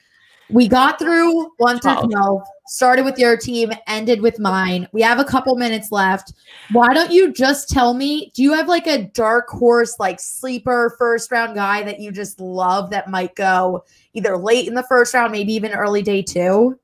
we 0.53 0.68
got 0.68 0.98
through 0.98 1.50
one 1.57 1.80
to 1.80 2.07
12, 2.11 2.42
started 2.66 3.05
with 3.05 3.18
your 3.18 3.36
team, 3.36 3.72
ended 3.86 4.20
with 4.20 4.38
mine. 4.38 4.86
We 4.92 5.00
have 5.03 5.18
a 5.18 5.24
couple 5.24 5.57
minutes 5.57 5.90
left. 5.90 6.34
Why 6.72 6.92
don't 6.92 7.11
you 7.11 7.32
just 7.32 7.68
tell 7.68 7.94
me? 7.94 8.30
Do 8.34 8.42
you 8.42 8.53
have 8.53 8.68
like 8.68 8.86
a 8.86 9.05
dark 9.05 9.48
horse, 9.48 9.98
like 9.98 10.20
sleeper 10.20 10.94
first 10.98 11.30
round 11.32 11.55
guy 11.55 11.82
that 11.84 12.00
you 12.00 12.12
just 12.12 12.38
love 12.40 12.90
that 12.90 13.11
might 13.11 13.34
go 13.34 13.84
either 14.12 14.36
late 14.36 14.68
in 14.68 14.74
the 14.74 14.82
first 14.84 15.14
round, 15.14 15.32
maybe 15.32 15.55
even 15.55 15.72
early 15.72 16.03
day 16.03 16.22
two? 16.22 16.78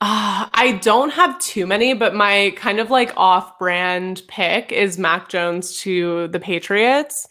Uh, 0.00 0.48
I 0.52 0.78
don't 0.82 1.10
have 1.10 1.38
too 1.40 1.66
many, 1.66 1.92
but 1.92 2.14
my 2.14 2.52
kind 2.56 2.78
of 2.78 2.90
like 2.90 3.12
off 3.16 3.58
brand 3.58 4.22
pick 4.28 4.70
is 4.70 4.98
Mac 4.98 5.28
Jones 5.28 5.80
to 5.80 6.28
the 6.28 6.38
Patriots 6.38 7.26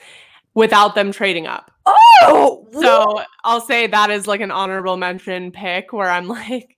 without 0.57 0.95
them 0.95 1.11
trading 1.11 1.45
up. 1.45 1.69
Oh, 1.85 2.67
so 2.73 3.21
I'll 3.43 3.61
say 3.61 3.85
that 3.85 4.09
is 4.09 4.25
like 4.25 4.41
an 4.41 4.49
honorable 4.49 4.97
mention 4.97 5.51
pick 5.51 5.93
where 5.93 6.09
I'm 6.09 6.27
like, 6.27 6.75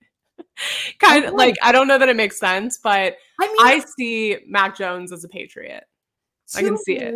kind 1.00 1.24
of 1.24 1.34
like 1.34 1.56
I 1.64 1.72
don't 1.72 1.88
know 1.88 1.98
that 1.98 2.10
it 2.10 2.18
makes 2.18 2.38
sense, 2.38 2.78
but 2.84 3.16
I 3.40 3.48
mean, 3.48 3.56
I 3.62 3.80
see 3.98 4.38
Mac 4.46 4.78
Jones 4.78 5.14
as 5.14 5.24
a 5.24 5.30
Patriot. 5.30 5.86
I 6.56 6.62
can 6.62 6.78
see 6.78 6.98
it. 6.98 7.16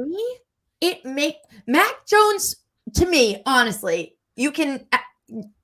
It 0.80 1.04
make 1.04 1.36
Mac 1.68 2.08
Jones 2.08 2.56
to 2.96 3.06
me, 3.08 3.42
honestly, 3.46 4.16
you 4.38 4.52
can 4.52 4.88
uh, 4.94 4.98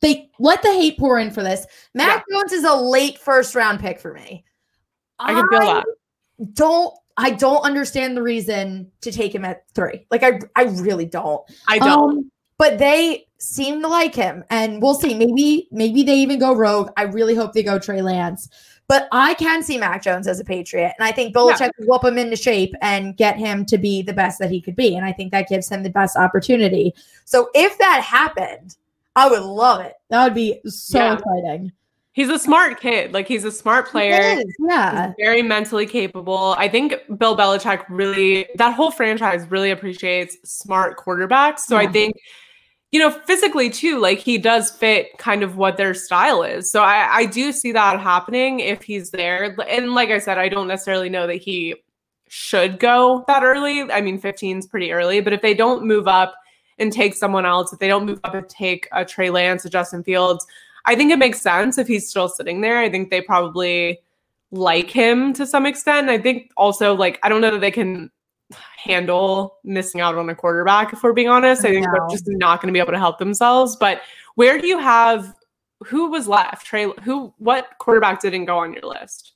they 0.02 0.30
let 0.38 0.62
the 0.62 0.74
hate 0.74 1.00
pour 1.00 1.18
in 1.18 1.32
for 1.32 1.43
this. 1.43 1.66
Mac 1.93 2.26
yeah. 2.30 2.39
Jones 2.39 2.52
is 2.52 2.66
a 2.66 2.76
late 2.76 3.18
first 3.18 3.56
round 3.56 3.80
pick 3.80 4.02
for 4.02 4.14
me. 4.14 4.43
I 5.18 5.34
can 5.34 5.47
feel 5.47 5.62
I 5.62 5.74
that. 5.76 5.86
Don't 6.54 6.93
I 7.20 7.32
don't 7.32 7.61
understand 7.63 8.15
the 8.15 8.24
reason 8.24 8.89
to 9.01 9.11
take 9.11 9.36
him 9.36 9.43
at 9.43 9.70
three. 9.76 10.07
Like 10.09 10.24
I, 10.24 10.39
I 10.55 10.63
really 10.63 11.05
don't. 11.05 11.41
I 11.67 11.78
don't. 11.78 12.09
Um, 12.09 12.32
but 12.57 12.78
they 12.80 13.28
seem 13.39 13.82
to 13.82 13.89
like 13.89 14.15
him, 14.15 14.43
and 14.49 14.82
we'll 14.82 14.95
see. 14.95 15.13
Maybe, 15.13 15.67
maybe 15.70 16.03
they 16.03 16.15
even 16.15 16.39
go 16.39 16.55
rogue. 16.55 16.91
I 16.95 17.03
really 17.03 17.36
hope 17.36 17.51
they 17.51 17.63
go 17.63 17.78
Trey 17.78 18.01
Lance. 18.01 18.47
But 18.88 19.09
I 19.11 19.34
can 19.34 19.61
see 19.61 19.78
Mac 19.78 20.01
Jones 20.01 20.28
as 20.28 20.39
a 20.39 20.45
Patriot, 20.45 20.93
and 20.97 21.05
I 21.05 21.11
think 21.11 21.36
Belichick 21.36 21.59
yeah. 21.59 21.70
will 21.80 21.88
whoop 21.88 22.05
him 22.05 22.17
into 22.17 22.38
shape 22.38 22.74
and 22.82 23.17
get 23.17 23.38
him 23.38 23.65
to 23.65 23.78
be 23.78 24.01
the 24.01 24.13
best 24.13 24.39
that 24.39 24.49
he 24.49 24.61
could 24.61 24.78
be. 24.78 24.95
And 24.95 25.05
I 25.05 25.11
think 25.11 25.32
that 25.32 25.49
gives 25.49 25.70
him 25.70 25.84
the 25.84 25.89
best 25.89 26.15
opportunity. 26.15 26.93
So 27.26 27.49
if 27.53 27.78
that 27.80 28.01
happened, 28.01 28.78
I 29.15 29.30
would 29.30 29.43
love 29.43 29.82
it. 29.82 29.93
That 30.09 30.24
would 30.24 30.34
be 30.34 30.61
so 30.65 30.99
yeah. 30.99 31.13
exciting. 31.15 31.74
He's 32.20 32.28
a 32.28 32.38
smart 32.38 32.82
kid. 32.82 33.13
Like 33.13 33.30
he's 33.30 33.45
a 33.45 33.51
smart 33.51 33.88
player. 33.88 34.43
yeah. 34.59 35.07
He's 35.07 35.15
very 35.17 35.41
mentally 35.41 35.86
capable. 35.86 36.53
I 36.57 36.67
think 36.67 36.95
Bill 37.17 37.38
Belichick 37.38 37.86
really 37.88 38.45
that 38.55 38.74
whole 38.74 38.91
franchise 38.91 39.49
really 39.49 39.72
appreciates 39.72 40.36
smart 40.43 40.97
quarterbacks. 40.97 41.59
So 41.59 41.80
yeah. 41.80 41.88
I 41.88 41.91
think 41.93 42.17
you 42.91 42.99
know, 42.99 43.09
physically 43.09 43.70
too, 43.70 43.99
like 43.99 44.17
he 44.17 44.38
does 44.38 44.70
fit 44.70 45.17
kind 45.17 45.43
of 45.43 45.55
what 45.55 45.78
their 45.78 45.93
style 45.93 46.43
is. 46.43 46.70
So 46.70 46.84
I, 46.84 47.20
I 47.20 47.26
do 47.26 47.53
see 47.53 47.72
that 47.72 48.01
happening 48.01 48.59
if 48.59 48.82
he's 48.82 49.11
there. 49.11 49.55
And 49.70 49.93
like 49.93 50.09
I 50.09 50.20
said, 50.20 50.38
I 50.38 50.49
don't 50.49 50.67
necessarily 50.67 51.07
know 51.07 51.26
that 51.26 51.36
he 51.36 51.76
should 52.28 52.80
go 52.80 53.24
that 53.28 53.43
early. 53.43 53.89
I 53.89 54.01
mean, 54.01 54.20
15 54.20 54.57
is 54.59 54.67
pretty 54.67 54.91
early, 54.91 55.22
but 55.22 55.32
if 55.32 55.41
they 55.41 55.53
don't 55.53 55.86
move 55.86 56.09
up 56.09 56.36
and 56.80 56.91
take 56.91 57.13
someone 57.13 57.45
else, 57.45 57.72
if 57.72 57.80
they 57.80 57.88
don't 57.88 58.05
move 58.05 58.20
up 58.26 58.34
and 58.34 58.49
take 58.49 58.89
a 58.91 59.05
Trey 59.05 59.30
Lance, 59.30 59.63
a 59.63 59.70
Justin 59.70 60.03
Fields, 60.03 60.45
I 60.86 60.95
think 60.95 61.11
it 61.11 61.19
makes 61.19 61.41
sense 61.41 61.77
if 61.77 61.88
he's 61.88 62.09
still 62.09 62.30
sitting 62.30 62.61
there. 62.61 62.80
I 62.80 62.89
think 62.89 63.09
they 63.09 63.21
probably 63.21 63.99
like 64.51 64.89
him 64.89 65.34
to 65.34 65.45
some 65.45 65.65
extent. 65.65 66.09
I 66.09 66.17
think 66.17 66.51
also 66.57 66.95
like 66.95 67.19
I 67.23 67.30
don't 67.30 67.41
know 67.41 67.51
that 67.51 67.61
they 67.61 67.71
can 67.71 68.11
handle 68.77 69.57
missing 69.63 70.01
out 70.01 70.15
on 70.15 70.30
a 70.30 70.36
quarterback 70.36 70.93
if 70.93 71.03
we're 71.03 71.13
being 71.13 71.30
honest. 71.30 71.63
I 71.65 71.71
think 71.71 71.86
no. 71.86 71.91
they're 71.91 72.07
just 72.09 72.25
not 72.27 72.61
going 72.61 72.67
to 72.67 72.73
be 72.73 72.80
able 72.80 72.93
to 72.93 72.99
help 72.99 73.19
themselves. 73.19 73.75
But 73.75 74.01
where 74.36 74.59
do 74.59 74.67
you 74.67 74.80
have 74.80 75.34
who 75.86 76.09
was 76.09 76.27
left? 76.27 76.65
Trey 76.65 76.91
who 77.03 77.34
what 77.38 77.67
quarterback 77.80 78.21
didn't 78.21 78.45
go 78.45 78.57
on 78.57 78.73
your 78.73 78.84
list? 78.84 79.34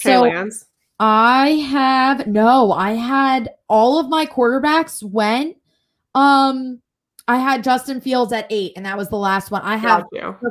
Trey 0.00 0.14
so, 0.14 0.22
Lance. 0.22 0.66
I 0.98 1.48
have 1.70 2.26
no, 2.26 2.72
I 2.72 2.92
had 2.92 3.50
all 3.68 3.98
of 3.98 4.08
my 4.08 4.26
quarterbacks 4.26 5.02
went. 5.02 5.56
Um 6.14 6.80
I 7.30 7.36
had 7.36 7.62
Justin 7.62 8.00
Fields 8.00 8.32
at 8.32 8.48
eight, 8.50 8.72
and 8.74 8.84
that 8.84 8.98
was 8.98 9.08
the 9.08 9.16
last 9.16 9.52
one. 9.52 9.62
I 9.62 9.76
have 9.76 10.04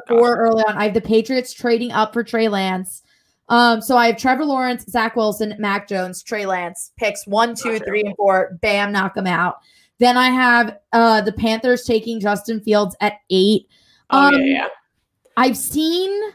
four 0.08 0.38
early 0.38 0.64
on. 0.64 0.78
I 0.78 0.86
have 0.86 0.94
the 0.94 1.02
Patriots 1.02 1.52
trading 1.52 1.92
up 1.92 2.14
for 2.14 2.24
Trey 2.24 2.48
Lance. 2.48 3.04
Um, 3.50 3.82
so 3.82 3.98
I 3.98 4.08
have 4.08 4.18
Trevor 4.18 4.46
Lawrence, 4.46 4.86
Zach 4.90 5.18
Wilson, 5.18 5.56
Mac 5.60 5.90
Jones, 5.90 6.24
Trey 6.24 6.46
Lance, 6.46 6.94
picks 6.96 7.28
one, 7.28 7.54
two, 7.54 7.80
three, 7.80 8.04
and 8.04 8.16
four. 8.16 8.58
Bam, 8.62 8.94
knock 8.94 9.14
them 9.14 9.28
out. 9.28 9.58
Then 9.98 10.16
I 10.16 10.30
have 10.30 10.78
uh 10.94 11.20
the 11.20 11.34
Panthers 11.34 11.84
taking 11.84 12.22
Justin 12.22 12.62
Fields 12.62 12.96
at 13.02 13.16
eight. 13.30 13.68
Um, 14.10 14.36
oh, 14.36 14.38
yeah, 14.38 14.46
yeah. 14.46 14.68
I've 15.36 15.58
seen 15.58 16.32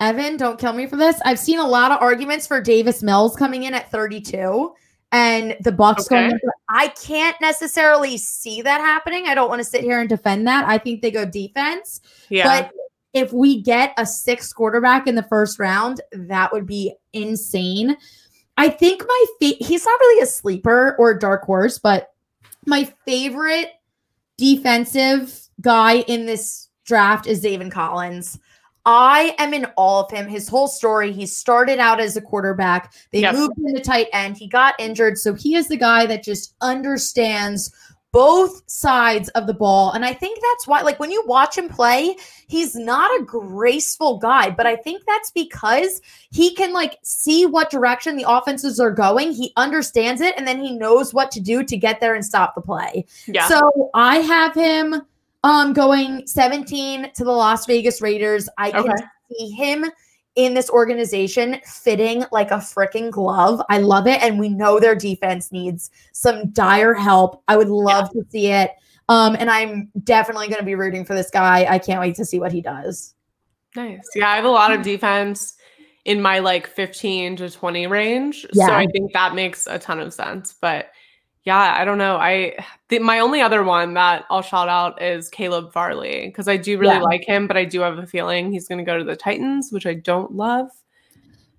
Evan, 0.00 0.38
don't 0.38 0.58
kill 0.58 0.72
me 0.72 0.86
for 0.86 0.96
this. 0.96 1.20
I've 1.26 1.38
seen 1.38 1.58
a 1.58 1.66
lot 1.66 1.92
of 1.92 2.00
arguments 2.00 2.46
for 2.46 2.62
Davis 2.62 3.02
Mills 3.02 3.36
coming 3.36 3.64
in 3.64 3.74
at 3.74 3.90
32 3.90 4.72
and 5.14 5.56
the 5.60 5.70
Bucks 5.70 6.06
okay. 6.06 6.28
going. 6.28 6.40
I 6.68 6.88
can't 6.88 7.40
necessarily 7.40 8.18
see 8.18 8.62
that 8.62 8.80
happening. 8.80 9.28
I 9.28 9.36
don't 9.36 9.48
want 9.48 9.60
to 9.60 9.64
sit 9.64 9.82
here 9.82 10.00
and 10.00 10.08
defend 10.08 10.48
that. 10.48 10.66
I 10.66 10.76
think 10.76 11.02
they 11.02 11.12
go 11.12 11.24
defense. 11.24 12.00
Yeah. 12.30 12.44
But 12.44 12.72
if 13.12 13.32
we 13.32 13.62
get 13.62 13.94
a 13.96 14.04
sixth 14.04 14.56
quarterback 14.56 15.06
in 15.06 15.14
the 15.14 15.22
first 15.22 15.60
round, 15.60 16.00
that 16.10 16.52
would 16.52 16.66
be 16.66 16.96
insane. 17.12 17.96
I 18.56 18.68
think 18.68 19.04
my 19.06 19.24
fa- 19.40 19.64
he's 19.64 19.86
not 19.86 20.00
really 20.00 20.22
a 20.22 20.26
sleeper 20.26 20.96
or 20.98 21.12
a 21.12 21.18
dark 21.18 21.44
horse, 21.44 21.78
but 21.78 22.12
my 22.66 22.92
favorite 23.06 23.70
defensive 24.36 25.48
guy 25.60 25.98
in 25.98 26.26
this 26.26 26.70
draft 26.84 27.28
is 27.28 27.44
Zaven 27.44 27.70
Collins. 27.70 28.40
I 28.86 29.34
am 29.38 29.54
in 29.54 29.66
awe 29.76 30.04
of 30.04 30.10
him. 30.10 30.28
His 30.28 30.48
whole 30.48 30.68
story. 30.68 31.12
He 31.12 31.26
started 31.26 31.78
out 31.78 32.00
as 32.00 32.16
a 32.16 32.20
quarterback. 32.20 32.92
They 33.12 33.20
yep. 33.20 33.34
moved 33.34 33.58
him 33.58 33.74
to 33.74 33.80
tight 33.80 34.08
end. 34.12 34.36
He 34.36 34.46
got 34.46 34.74
injured. 34.78 35.18
So 35.18 35.34
he 35.34 35.54
is 35.56 35.68
the 35.68 35.76
guy 35.76 36.06
that 36.06 36.22
just 36.22 36.54
understands 36.60 37.74
both 38.12 38.62
sides 38.70 39.28
of 39.30 39.48
the 39.48 39.54
ball. 39.54 39.90
And 39.90 40.04
I 40.04 40.12
think 40.12 40.38
that's 40.40 40.68
why, 40.68 40.82
like, 40.82 41.00
when 41.00 41.10
you 41.10 41.24
watch 41.26 41.58
him 41.58 41.68
play, 41.68 42.16
he's 42.46 42.76
not 42.76 43.10
a 43.20 43.24
graceful 43.24 44.18
guy, 44.18 44.50
but 44.50 44.68
I 44.68 44.76
think 44.76 45.02
that's 45.04 45.32
because 45.32 46.00
he 46.30 46.54
can, 46.54 46.72
like, 46.72 46.98
see 47.02 47.44
what 47.44 47.70
direction 47.70 48.16
the 48.16 48.24
offenses 48.28 48.78
are 48.78 48.92
going. 48.92 49.32
He 49.32 49.52
understands 49.56 50.20
it, 50.20 50.34
and 50.36 50.46
then 50.46 50.60
he 50.60 50.78
knows 50.78 51.12
what 51.12 51.32
to 51.32 51.40
do 51.40 51.64
to 51.64 51.76
get 51.76 51.98
there 51.98 52.14
and 52.14 52.24
stop 52.24 52.54
the 52.54 52.60
play. 52.60 53.04
Yeah. 53.26 53.48
So 53.48 53.90
I 53.94 54.18
have 54.18 54.54
him 54.54 55.02
um, 55.44 55.74
going 55.74 56.26
17 56.26 57.12
to 57.12 57.24
the 57.24 57.30
Las 57.30 57.66
Vegas 57.66 58.00
Raiders. 58.00 58.48
I 58.58 58.70
okay. 58.70 58.82
can 58.82 58.96
see 59.30 59.50
him 59.50 59.84
in 60.36 60.54
this 60.54 60.70
organization 60.70 61.60
fitting 61.64 62.24
like 62.32 62.50
a 62.50 62.56
freaking 62.56 63.10
glove. 63.10 63.60
I 63.68 63.78
love 63.78 64.08
it. 64.08 64.20
And 64.22 64.38
we 64.40 64.48
know 64.48 64.80
their 64.80 64.96
defense 64.96 65.52
needs 65.52 65.90
some 66.12 66.50
dire 66.50 66.94
help. 66.94 67.42
I 67.46 67.56
would 67.56 67.68
love 67.68 68.08
yeah. 68.14 68.22
to 68.22 68.30
see 68.30 68.46
it. 68.48 68.70
Um, 69.10 69.36
and 69.38 69.50
I'm 69.50 69.90
definitely 70.02 70.48
going 70.48 70.60
to 70.60 70.64
be 70.64 70.74
rooting 70.74 71.04
for 71.04 71.14
this 71.14 71.30
guy. 71.30 71.66
I 71.68 71.78
can't 71.78 72.00
wait 72.00 72.16
to 72.16 72.24
see 72.24 72.40
what 72.40 72.50
he 72.50 72.62
does. 72.62 73.14
Nice. 73.76 74.08
Yeah, 74.14 74.30
I 74.30 74.36
have 74.36 74.46
a 74.46 74.50
lot 74.50 74.72
of 74.72 74.82
defense 74.82 75.56
in 76.06 76.22
my 76.22 76.38
like 76.38 76.66
15 76.66 77.36
to 77.36 77.50
20 77.50 77.86
range. 77.86 78.46
Yeah. 78.54 78.66
So 78.66 78.72
I 78.72 78.86
think 78.86 79.12
that 79.12 79.34
makes 79.34 79.66
a 79.66 79.78
ton 79.78 80.00
of 80.00 80.14
sense. 80.14 80.54
But 80.58 80.90
yeah, 81.44 81.76
I 81.78 81.84
don't 81.84 81.98
know. 81.98 82.16
I 82.16 82.56
the, 82.88 83.00
my 83.00 83.18
only 83.18 83.42
other 83.42 83.62
one 83.62 83.94
that 83.94 84.24
I'll 84.30 84.42
shout 84.42 84.68
out 84.68 85.00
is 85.02 85.28
Caleb 85.28 85.72
Farley 85.72 86.26
because 86.26 86.48
I 86.48 86.56
do 86.56 86.78
really 86.78 86.94
yeah. 86.94 87.02
like 87.02 87.24
him, 87.24 87.46
but 87.46 87.56
I 87.56 87.66
do 87.66 87.80
have 87.80 87.98
a 87.98 88.06
feeling 88.06 88.50
he's 88.50 88.66
going 88.66 88.78
to 88.78 88.84
go 88.84 88.96
to 88.96 89.04
the 89.04 89.16
Titans, 89.16 89.70
which 89.70 89.86
I 89.86 89.94
don't 89.94 90.32
love. 90.32 90.70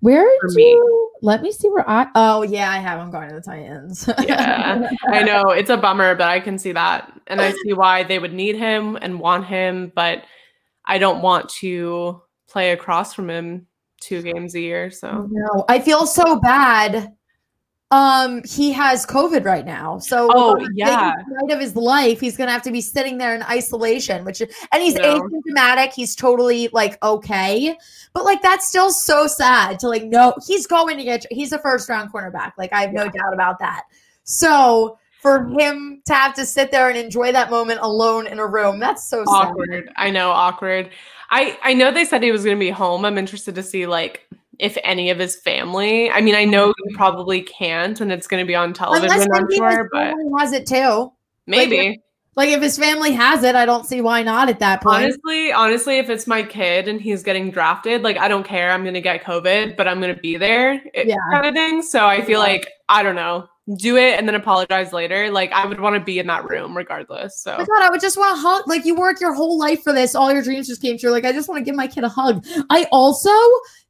Where 0.00 0.28
do 0.48 0.60
you, 0.60 1.10
let 1.22 1.40
me 1.40 1.52
see 1.52 1.68
where 1.68 1.88
I 1.88 2.08
oh 2.16 2.42
yeah, 2.42 2.70
I 2.70 2.78
have 2.78 3.00
him 3.00 3.10
going 3.10 3.28
to 3.28 3.36
the 3.36 3.40
Titans. 3.40 4.08
Yeah, 4.26 4.90
I 5.08 5.22
know 5.22 5.50
it's 5.50 5.70
a 5.70 5.76
bummer, 5.76 6.14
but 6.16 6.28
I 6.28 6.40
can 6.40 6.58
see 6.58 6.72
that, 6.72 7.12
and 7.28 7.40
I 7.40 7.52
see 7.52 7.72
why 7.72 8.02
they 8.02 8.18
would 8.18 8.34
need 8.34 8.56
him 8.56 8.98
and 9.00 9.20
want 9.20 9.46
him, 9.46 9.92
but 9.94 10.24
I 10.84 10.98
don't 10.98 11.22
want 11.22 11.48
to 11.60 12.22
play 12.48 12.72
across 12.72 13.14
from 13.14 13.30
him 13.30 13.66
two 14.00 14.22
games 14.22 14.54
a 14.54 14.60
year. 14.60 14.90
So 14.90 15.28
No, 15.30 15.64
I 15.68 15.78
feel 15.78 16.06
so 16.06 16.40
bad. 16.40 17.15
Um, 17.92 18.42
he 18.44 18.72
has 18.72 19.06
COVID 19.06 19.44
right 19.44 19.64
now, 19.64 19.98
so 19.98 20.28
Oh, 20.34 20.58
yeah. 20.74 21.14
night 21.28 21.52
of 21.52 21.60
his 21.60 21.76
life, 21.76 22.18
he's 22.18 22.36
gonna 22.36 22.50
have 22.50 22.62
to 22.62 22.72
be 22.72 22.80
sitting 22.80 23.16
there 23.16 23.32
in 23.34 23.44
isolation. 23.44 24.24
Which, 24.24 24.40
and 24.40 24.82
he's 24.82 24.94
No. 24.96 25.20
asymptomatic. 25.20 25.92
He's 25.92 26.16
totally 26.16 26.68
like 26.72 27.00
okay, 27.04 27.78
but 28.12 28.24
like 28.24 28.42
that's 28.42 28.66
still 28.66 28.90
so 28.90 29.28
sad 29.28 29.78
to 29.80 29.88
like 29.88 30.02
no 30.04 30.34
he's 30.46 30.66
going 30.66 30.96
to 30.96 31.04
get. 31.04 31.26
He's 31.30 31.52
a 31.52 31.58
first 31.60 31.88
round 31.88 32.12
cornerback. 32.12 32.52
Like 32.58 32.72
I 32.72 32.80
have 32.80 32.92
no 32.92 33.04
doubt 33.04 33.32
about 33.32 33.60
that. 33.60 33.84
So 34.24 34.98
for 35.22 35.44
him 35.58 36.02
to 36.06 36.14
have 36.14 36.34
to 36.34 36.44
sit 36.44 36.72
there 36.72 36.88
and 36.88 36.98
enjoy 36.98 37.30
that 37.32 37.50
moment 37.50 37.78
alone 37.82 38.26
in 38.26 38.40
a 38.40 38.46
room, 38.46 38.80
that's 38.80 39.08
so 39.08 39.18
sad. 39.24 39.32
awkward. 39.32 39.90
I 39.96 40.10
know, 40.10 40.30
awkward. 40.30 40.90
I 41.30 41.56
I 41.62 41.74
know 41.74 41.92
they 41.92 42.04
said 42.04 42.22
he 42.24 42.32
was 42.32 42.42
going 42.44 42.56
to 42.56 42.60
be 42.60 42.70
home. 42.70 43.04
I'm 43.04 43.16
interested 43.16 43.54
to 43.54 43.62
see 43.62 43.86
like 43.86 44.28
if 44.58 44.76
any 44.84 45.10
of 45.10 45.18
his 45.18 45.36
family. 45.36 46.10
I 46.10 46.20
mean, 46.20 46.34
I 46.34 46.44
know 46.44 46.70
mm-hmm. 46.70 46.90
you 46.90 46.96
probably 46.96 47.42
can't, 47.42 48.00
and 48.00 48.12
it's 48.12 48.26
going 48.26 48.42
to 48.42 48.46
be 48.46 48.54
on 48.54 48.72
television. 48.72 49.10
Unless 49.10 49.28
I'm 49.32 49.50
sure, 49.52 49.88
but 49.92 50.14
has 50.38 50.52
it 50.52 50.66
too. 50.66 51.12
maybe. 51.46 52.00
Like 52.36 52.50
if 52.50 52.60
his 52.60 52.78
family 52.78 53.12
has 53.12 53.42
it, 53.44 53.54
I 53.54 53.64
don't 53.64 53.86
see 53.86 54.02
why 54.02 54.22
not 54.22 54.50
at 54.50 54.58
that 54.58 54.82
point. 54.82 55.04
Honestly, 55.04 55.52
honestly, 55.52 55.98
if 55.98 56.10
it's 56.10 56.26
my 56.26 56.42
kid 56.42 56.86
and 56.86 57.00
he's 57.00 57.22
getting 57.22 57.50
drafted, 57.50 58.02
like 58.02 58.18
I 58.18 58.28
don't 58.28 58.44
care. 58.44 58.72
I'm 58.72 58.84
gonna 58.84 59.00
get 59.00 59.24
COVID, 59.24 59.74
but 59.74 59.88
I'm 59.88 60.02
gonna 60.02 60.14
be 60.16 60.36
there, 60.36 60.74
it- 60.92 61.06
Yeah. 61.06 61.16
kind 61.32 61.46
of 61.46 61.54
thing. 61.54 61.80
So 61.80 62.06
I 62.06 62.20
feel 62.20 62.40
Yeah. 62.40 62.52
like 62.52 62.68
I 62.90 63.02
don't 63.02 63.16
know, 63.16 63.48
do 63.74 63.96
it 63.96 64.16
and 64.16 64.28
then 64.28 64.36
apologize 64.36 64.92
later. 64.92 65.30
Like 65.30 65.50
I 65.52 65.66
would 65.66 65.80
want 65.80 65.94
to 65.96 66.00
be 66.00 66.20
in 66.20 66.26
that 66.28 66.48
room 66.48 66.76
regardless. 66.76 67.40
So 67.40 67.54
Oh 67.54 67.58
my 67.58 67.64
God, 67.64 67.82
I 67.82 67.90
would 67.90 68.00
just 68.00 68.16
want 68.16 68.36
to 68.36 68.40
hug. 68.40 68.68
Like 68.68 68.84
you 68.84 68.94
work 68.94 69.20
your 69.20 69.34
whole 69.34 69.58
life 69.58 69.82
for 69.82 69.92
this. 69.92 70.14
All 70.14 70.32
your 70.32 70.42
dreams 70.42 70.68
just 70.68 70.80
came 70.80 70.96
true. 70.96 71.10
Like 71.10 71.24
I 71.24 71.32
just 71.32 71.48
want 71.48 71.58
to 71.58 71.64
give 71.64 71.74
my 71.74 71.88
kid 71.88 72.04
a 72.04 72.08
hug. 72.08 72.44
I 72.70 72.86
also, 72.92 73.30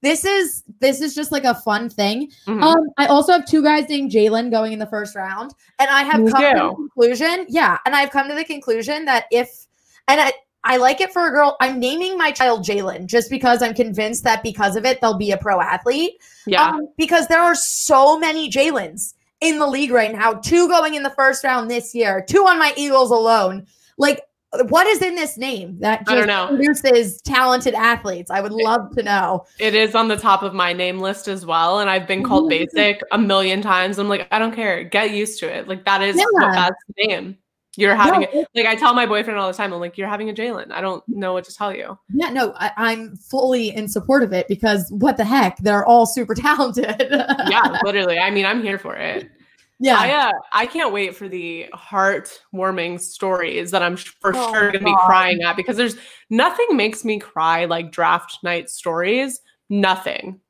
this 0.00 0.24
is 0.24 0.62
this 0.80 1.00
is 1.02 1.14
just 1.14 1.30
like 1.30 1.44
a 1.44 1.54
fun 1.54 1.90
thing. 1.90 2.30
mhm. 2.46 2.62
Um, 2.62 2.88
I 2.96 3.06
also 3.06 3.32
have 3.32 3.44
two 3.44 3.62
guys 3.62 3.88
named 3.88 4.10
Jalen 4.12 4.50
going 4.50 4.72
in 4.72 4.78
the 4.78 4.86
first 4.86 5.14
round, 5.14 5.52
and 5.78 5.90
I 5.90 6.04
have 6.04 6.20
You 6.20 6.30
come 6.32 6.42
to 6.42 6.62
the 6.62 6.74
conclusion. 6.74 7.46
Yeah, 7.48 7.76
and 7.84 7.94
I've 7.94 8.10
come 8.10 8.28
to 8.28 8.34
the 8.34 8.44
conclusion 8.44 9.04
that 9.06 9.24
if 9.30 9.66
and 10.08 10.20
I. 10.20 10.32
I 10.68 10.78
like 10.78 11.00
it 11.00 11.12
for 11.12 11.28
a 11.28 11.30
girl. 11.30 11.56
I'm 11.60 11.78
naming 11.78 12.18
my 12.18 12.32
child 12.32 12.64
Jalen 12.64 13.06
just 13.06 13.30
because 13.30 13.62
I'm 13.62 13.72
convinced 13.72 14.24
that 14.24 14.42
because 14.42 14.74
of 14.74 14.84
it, 14.84 15.00
they'll 15.00 15.16
be 15.16 15.30
a 15.30 15.36
pro 15.36 15.60
athlete. 15.60 16.14
yeah, 16.44 16.70
Um, 16.70 16.88
because 16.98 17.28
there 17.28 17.38
are 17.38 17.54
so 17.54 18.18
many 18.18 18.50
Jalen's 18.50 19.14
in 19.40 19.58
the 19.58 19.66
league 19.66 19.90
right 19.90 20.12
now. 20.12 20.34
Two 20.34 20.68
going 20.68 20.94
in 20.94 21.02
the 21.02 21.10
first 21.10 21.44
round 21.44 21.70
this 21.70 21.94
year, 21.94 22.24
two 22.28 22.46
on 22.46 22.58
my 22.58 22.72
Eagles 22.76 23.10
alone. 23.10 23.66
Like, 23.98 24.22
what 24.68 24.86
is 24.86 25.02
in 25.02 25.14
this 25.16 25.36
name 25.36 25.78
that 25.80 26.02
I 26.08 26.14
don't 26.14 26.26
just 26.26 26.28
know. 26.28 26.56
produces 26.56 27.20
talented 27.22 27.74
athletes? 27.74 28.30
I 28.30 28.40
would 28.40 28.52
love 28.52 28.94
to 28.96 29.02
know. 29.02 29.44
it 29.58 29.74
is 29.74 29.94
on 29.94 30.08
the 30.08 30.16
top 30.16 30.42
of 30.42 30.54
my 30.54 30.72
name 30.72 30.98
list 31.00 31.28
as 31.28 31.44
well. 31.44 31.80
And 31.80 31.90
I've 31.90 32.06
been 32.06 32.22
called 32.22 32.44
Mhm. 32.44 32.48
basic 32.72 33.02
a 33.12 33.18
million 33.18 33.60
times. 33.60 33.98
I'm 33.98 34.08
like, 34.08 34.26
I 34.30 34.38
don't 34.38 34.54
care. 34.54 34.84
Get 34.84 35.10
used 35.10 35.40
to 35.40 35.46
it. 35.52 35.68
Like 35.68 35.84
that 35.84 36.00
is 36.00 36.16
Yeah. 36.16 36.70
the 36.96 37.06
name. 37.06 37.36
You're 37.76 37.94
having 37.94 38.22
No, 38.22 38.40
it. 38.40 38.48
Like 38.54 38.66
I 38.66 38.74
tell 38.74 38.94
my 38.94 39.06
boyfriend 39.06 39.38
all 39.38 39.48
the 39.48 39.56
time, 39.56 39.72
I'm 39.72 39.80
like, 39.80 39.98
you're 39.98 40.08
having 40.08 40.30
a 40.30 40.32
Jalen. 40.32 40.70
I 40.72 40.80
don't 40.80 41.06
know 41.08 41.32
what 41.34 41.44
to 41.44 41.54
tell 41.54 41.74
you. 41.74 41.98
Yeah, 42.14 42.30
no, 42.30 42.52
I, 42.56 42.70
I'm 42.76 43.16
fully 43.16 43.68
in 43.74 43.86
support 43.88 44.22
of 44.22 44.32
it 44.32 44.48
because 44.48 44.90
what 44.90 45.16
the 45.16 45.24
heck? 45.24 45.58
They're 45.58 45.84
all 45.84 46.06
super 46.06 46.34
talented. 46.48 46.96
Yeah, 47.10 47.78
literally. 47.84 48.18
I 48.18 48.30
mean, 48.30 48.46
I'm 48.46 48.62
here 48.62 48.78
for 48.78 48.94
it. 48.96 49.28
yeah. 49.78 49.96
I 49.98 50.10
uh, 50.28 50.32
I 50.52 50.66
can't 50.66 50.92
wait 50.92 51.14
for 51.14 51.28
the 51.28 51.66
heartwarming 51.74 52.98
stories 53.00 53.70
that 53.72 53.82
I'm 53.82 53.96
for 53.96 54.32
Oh, 54.34 54.52
sure 54.52 54.72
gonna 54.72 54.84
be 54.84 54.94
crying 55.04 55.42
at 55.42 55.56
because 55.56 55.76
there's 55.76 55.96
nothing 56.30 56.66
makes 56.72 57.04
me 57.04 57.18
cry 57.18 57.66
like 57.66 57.92
draft 57.92 58.38
night 58.42 58.70
stories. 58.70 59.40
Nothing, 59.68 60.40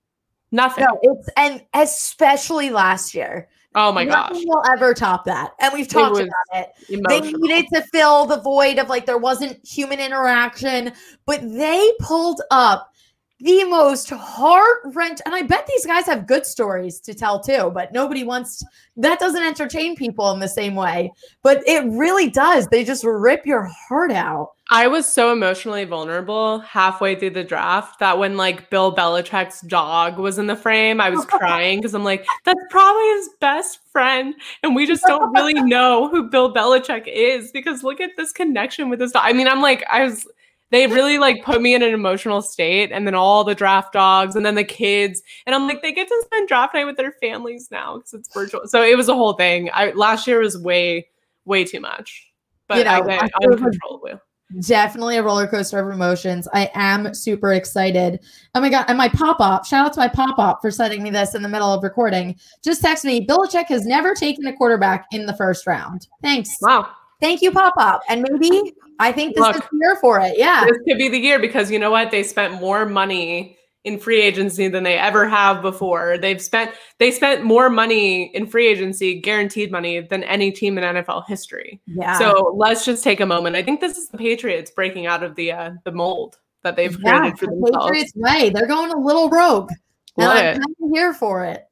nothing. 0.52 0.84
no, 0.84 0.98
it's 1.02 1.28
and 1.36 1.64
especially 1.74 2.70
last 2.70 3.14
year. 3.14 3.48
Oh 3.76 3.92
my 3.92 4.04
gosh, 4.04 4.30
Nothing 4.32 4.48
will 4.48 4.62
ever 4.72 4.94
top 4.94 5.24
that. 5.26 5.52
And 5.60 5.72
we've 5.72 5.86
talked 5.86 6.18
about 6.18 6.30
it. 6.54 6.70
they 7.08 7.20
needed 7.20 7.66
to 7.74 7.82
fill 7.92 8.26
the 8.26 8.40
void 8.40 8.78
of 8.78 8.88
like 8.88 9.06
there 9.06 9.18
wasn't 9.18 9.64
human 9.64 10.00
interaction, 10.00 10.92
but 11.26 11.40
they 11.42 11.92
pulled 12.00 12.40
up 12.50 12.92
the 13.40 13.64
most 13.64 14.10
heart 14.10 14.78
wrench. 14.86 15.20
And 15.26 15.34
I 15.34 15.42
bet 15.42 15.66
these 15.66 15.84
guys 15.84 16.06
have 16.06 16.26
good 16.26 16.46
stories 16.46 17.00
to 17.00 17.14
tell 17.14 17.40
too, 17.40 17.70
but 17.74 17.92
nobody 17.92 18.24
wants 18.24 18.64
that 18.96 19.18
doesn't 19.18 19.42
entertain 19.42 19.94
people 19.94 20.30
in 20.30 20.40
the 20.40 20.48
same 20.48 20.74
way. 20.74 21.12
But 21.42 21.62
it 21.66 21.84
really 21.84 22.30
does. 22.30 22.66
They 22.68 22.82
just 22.82 23.04
rip 23.04 23.44
your 23.44 23.64
heart 23.64 24.10
out. 24.10 24.52
I 24.68 24.88
was 24.88 25.06
so 25.06 25.32
emotionally 25.32 25.84
vulnerable 25.84 26.58
halfway 26.60 27.14
through 27.14 27.30
the 27.30 27.44
draft 27.44 28.00
that 28.00 28.18
when 28.18 28.36
like 28.36 28.68
Bill 28.70 28.92
Belichick's 28.92 29.60
dog 29.60 30.18
was 30.18 30.38
in 30.38 30.46
the 30.46 30.56
frame, 30.56 31.00
I 31.00 31.10
was 31.10 31.24
crying 31.26 31.78
because 31.78 31.94
I'm 31.94 32.04
like, 32.04 32.26
that's 32.44 32.60
probably 32.70 33.06
his 33.10 33.28
best 33.40 33.78
friend. 33.92 34.34
And 34.62 34.74
we 34.74 34.86
just 34.86 35.04
don't 35.06 35.32
really 35.34 35.54
know 35.62 36.08
who 36.08 36.30
Bill 36.30 36.52
Belichick 36.52 37.04
is 37.06 37.52
because 37.52 37.84
look 37.84 38.00
at 38.00 38.16
this 38.16 38.32
connection 38.32 38.88
with 38.88 38.98
this 38.98 39.12
dog. 39.12 39.22
I 39.24 39.34
mean, 39.34 39.46
I'm 39.46 39.60
like, 39.60 39.84
I 39.90 40.04
was 40.04 40.26
they 40.70 40.86
really 40.86 41.18
like 41.18 41.44
put 41.44 41.62
me 41.62 41.74
in 41.74 41.82
an 41.82 41.94
emotional 41.94 42.42
state 42.42 42.90
and 42.92 43.06
then 43.06 43.14
all 43.14 43.44
the 43.44 43.54
draft 43.54 43.92
dogs 43.92 44.36
and 44.36 44.44
then 44.44 44.54
the 44.54 44.64
kids 44.64 45.22
and 45.46 45.54
i'm 45.54 45.66
like 45.66 45.82
they 45.82 45.92
get 45.92 46.08
to 46.08 46.22
spend 46.24 46.48
draft 46.48 46.74
night 46.74 46.84
with 46.84 46.96
their 46.96 47.12
families 47.12 47.68
now 47.70 47.96
because 47.96 48.14
it's 48.14 48.32
virtual 48.32 48.62
so 48.66 48.82
it 48.82 48.96
was 48.96 49.08
a 49.08 49.14
whole 49.14 49.34
thing 49.34 49.70
i 49.72 49.90
last 49.92 50.26
year 50.26 50.40
was 50.40 50.58
way 50.58 51.06
way 51.44 51.64
too 51.64 51.80
much 51.80 52.30
but 52.68 52.78
You 52.78 52.84
know, 52.84 52.90
i 52.90 53.00
went 53.00 53.30
uncontrollably 53.42 54.14
Definitely 54.60 55.16
a 55.16 55.24
roller 55.24 55.48
coaster 55.48 55.80
of 55.80 55.92
emotions. 55.92 56.46
I 56.54 56.70
am 56.74 57.12
super 57.14 57.54
excited. 57.54 58.20
Oh 58.54 58.60
my 58.60 58.68
god! 58.68 58.84
And 58.86 58.96
my 58.96 59.08
pop 59.08 59.40
up. 59.40 59.64
Shout 59.64 59.86
out 59.86 59.92
to 59.94 60.00
my 60.00 60.06
pop 60.06 60.38
up 60.38 60.60
for 60.62 60.70
sending 60.70 61.02
me 61.02 61.10
this 61.10 61.34
in 61.34 61.42
the 61.42 61.48
middle 61.48 61.74
of 61.74 61.82
recording. 61.82 62.36
Just 62.62 62.80
text 62.80 63.04
me. 63.04 63.26
Belichick 63.26 63.66
has 63.66 63.86
never 63.86 64.14
taken 64.14 64.46
a 64.46 64.56
quarterback 64.56 65.06
in 65.10 65.26
the 65.26 65.34
first 65.34 65.66
round. 65.66 66.06
Thanks. 66.22 66.56
wow 66.60 66.88
Thank 67.20 67.42
you, 67.42 67.50
pop 67.50 67.74
up. 67.78 68.02
And 68.08 68.26
maybe 68.28 68.74
I 68.98 69.12
think 69.12 69.34
this 69.34 69.42
Look. 69.42 69.56
is 69.56 69.62
year 69.72 69.96
for 70.00 70.20
it. 70.20 70.34
Yeah. 70.36 70.64
this 70.66 70.78
could 70.86 70.98
be 70.98 71.08
the 71.08 71.18
year 71.18 71.38
because 71.38 71.70
you 71.70 71.78
know 71.78 71.90
what 71.90 72.10
they 72.10 72.22
spent 72.22 72.60
more 72.60 72.86
money 72.86 73.56
in 73.84 73.98
free 74.00 74.20
agency 74.20 74.66
than 74.66 74.82
they 74.82 74.98
ever 74.98 75.28
have 75.28 75.62
before 75.62 76.18
they've 76.18 76.42
spent 76.42 76.72
they 76.98 77.12
spent 77.12 77.44
more 77.44 77.70
money 77.70 78.34
in 78.34 78.44
free 78.44 78.66
agency 78.66 79.20
guaranteed 79.20 79.70
money 79.70 80.00
than 80.00 80.24
any 80.24 80.50
team 80.50 80.76
in 80.76 80.82
nfl 80.82 81.24
history 81.28 81.80
Yeah. 81.86 82.18
so 82.18 82.52
let's 82.56 82.84
just 82.84 83.04
take 83.04 83.20
a 83.20 83.26
moment 83.26 83.54
i 83.54 83.62
think 83.62 83.80
this 83.80 83.96
is 83.96 84.08
the 84.08 84.18
patriots 84.18 84.72
breaking 84.72 85.06
out 85.06 85.22
of 85.22 85.36
the 85.36 85.52
uh, 85.52 85.70
the 85.84 85.92
mold 85.92 86.36
that 86.66 86.76
they've 86.76 86.98
yeah, 87.00 87.18
created 87.20 87.38
for 87.38 87.46
the 87.46 87.52
themselves 87.52 87.86
Patriots 87.86 88.12
way. 88.16 88.50
They're 88.50 88.66
going 88.66 88.92
a 88.92 88.98
little 88.98 89.30
rogue. 89.30 89.70
And 90.18 90.28
I'm 90.28 90.60
it. 90.62 90.90
here 90.92 91.14
for 91.14 91.44
it. 91.44 91.64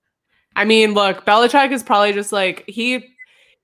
I 0.56 0.64
mean, 0.64 0.94
look, 0.94 1.26
Belichick 1.26 1.72
is 1.72 1.82
probably 1.82 2.12
just 2.12 2.30
like 2.32 2.64
he 2.68 3.04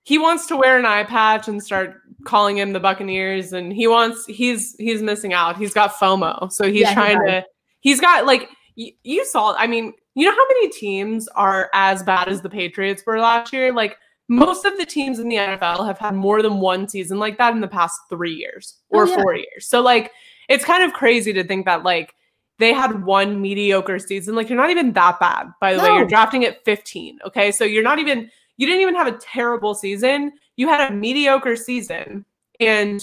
he 0.03 0.17
wants 0.17 0.47
to 0.47 0.57
wear 0.57 0.77
an 0.79 0.85
eye 0.85 1.03
patch 1.03 1.47
and 1.47 1.61
start 1.63 1.95
calling 2.25 2.57
him 2.57 2.73
the 2.73 2.79
Buccaneers, 2.79 3.53
and 3.53 3.71
he 3.73 3.87
wants 3.87 4.25
he's 4.25 4.75
he's 4.79 5.01
missing 5.01 5.33
out. 5.33 5.57
He's 5.57 5.73
got 5.73 5.93
FOMO, 5.93 6.51
so 6.51 6.65
he's 6.71 6.81
Yeah, 6.81 6.93
trying 6.93 7.17
does. 7.19 7.27
to. 7.27 7.45
He's 7.81 7.99
got 8.01 8.25
like 8.25 8.49
y- 8.77 8.93
you 9.03 9.25
saw. 9.25 9.53
I 9.57 9.67
mean, 9.67 9.93
you 10.15 10.25
know 10.25 10.31
how 10.31 10.47
many 10.47 10.69
teams 10.69 11.27
are 11.29 11.69
as 11.73 12.03
bad 12.03 12.27
as 12.27 12.41
the 12.41 12.49
Patriots 12.49 13.03
were 13.05 13.19
last 13.19 13.53
year? 13.53 13.71
Like 13.73 13.97
most 14.27 14.65
of 14.65 14.77
the 14.77 14.85
teams 14.85 15.19
in 15.19 15.27
the 15.29 15.35
NFL 15.35 15.85
have 15.85 15.97
had 15.97 16.13
more 16.15 16.41
than 16.41 16.57
one 16.59 16.87
season 16.87 17.19
like 17.19 17.37
that 17.37 17.53
in 17.53 17.61
the 17.61 17.67
past 17.67 17.99
three 18.09 18.33
years 18.33 18.77
oh, 18.93 18.99
or 18.99 19.03
Oh, 19.03 19.09
yeah. 19.09 19.21
four 19.21 19.35
years. 19.35 19.67
So 19.67 19.81
like 19.81 20.11
it's 20.49 20.63
kind 20.65 20.83
of 20.83 20.93
crazy 20.93 21.33
to 21.33 21.43
think 21.43 21.65
that 21.65 21.83
like 21.83 22.13
they 22.59 22.71
had 22.73 23.03
one 23.03 23.41
mediocre 23.41 23.97
season. 23.99 24.35
Like 24.35 24.47
you're 24.49 24.57
not 24.57 24.69
even 24.69 24.93
that 24.93 25.19
bad, 25.19 25.47
by 25.59 25.73
the 25.73 25.81
way. 25.81 25.87
You're 25.89 26.05
drafting 26.07 26.45
at 26.45 26.63
15. 26.63 27.19
Okay. 27.25 27.51
So 27.51 27.63
you're 27.65 27.83
not 27.83 27.97
even 27.99 28.29
you 28.61 28.67
didn't 28.67 28.83
even 28.83 28.93
have 28.93 29.07
a 29.07 29.17
terrible 29.17 29.73
season. 29.73 30.33
You 30.55 30.67
had 30.67 30.91
a 30.91 30.93
mediocre 30.93 31.55
season 31.55 32.23
and 32.59 33.01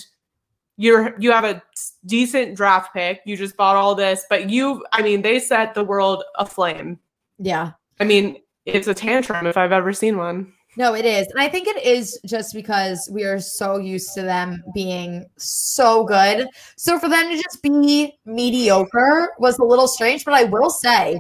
you're 0.77 1.19
you 1.19 1.33
have 1.33 1.43
a 1.43 1.61
decent 2.07 2.57
draft 2.57 2.95
pick. 2.95 3.23
You 3.25 3.37
just 3.37 3.57
bought 3.57 3.75
all 3.75 3.97
this, 3.97 4.25
but 4.31 4.49
you 4.49 4.87
I 4.93 5.03
mean, 5.03 5.21
they 5.21 5.41
set 5.41 5.75
the 5.75 5.83
world 5.83 6.23
aflame. 6.37 7.01
Yeah. 7.41 7.73
I 7.99 8.05
mean, 8.05 8.37
it's 8.67 8.87
a 8.87 8.95
tantrum 8.95 9.49
if 9.49 9.57
I've 9.57 9.73
ever 9.73 9.93
seen 9.93 10.17
one. 10.17 10.53
No, 10.77 10.95
it 10.95 11.05
is. 11.05 11.27
And 11.27 11.41
I 11.41 11.49
think 11.49 11.67
it 11.67 11.83
is 11.83 12.21
just 12.25 12.55
because 12.55 13.11
we 13.13 13.25
are 13.25 13.41
so 13.41 13.79
used 13.79 14.15
to 14.15 14.23
them 14.23 14.63
being 14.75 15.27
so 15.39 16.05
good. 16.05 16.47
So 16.77 17.01
for 17.01 17.09
them 17.09 17.31
to 17.31 17.35
just 17.35 17.65
be 17.65 18.17
mediocre 18.27 19.31
was 19.41 19.59
a 19.59 19.65
little 19.65 19.89
strange. 19.89 20.25
But 20.25 20.35
I 20.35 20.45
will 20.45 20.71
say, 20.71 21.19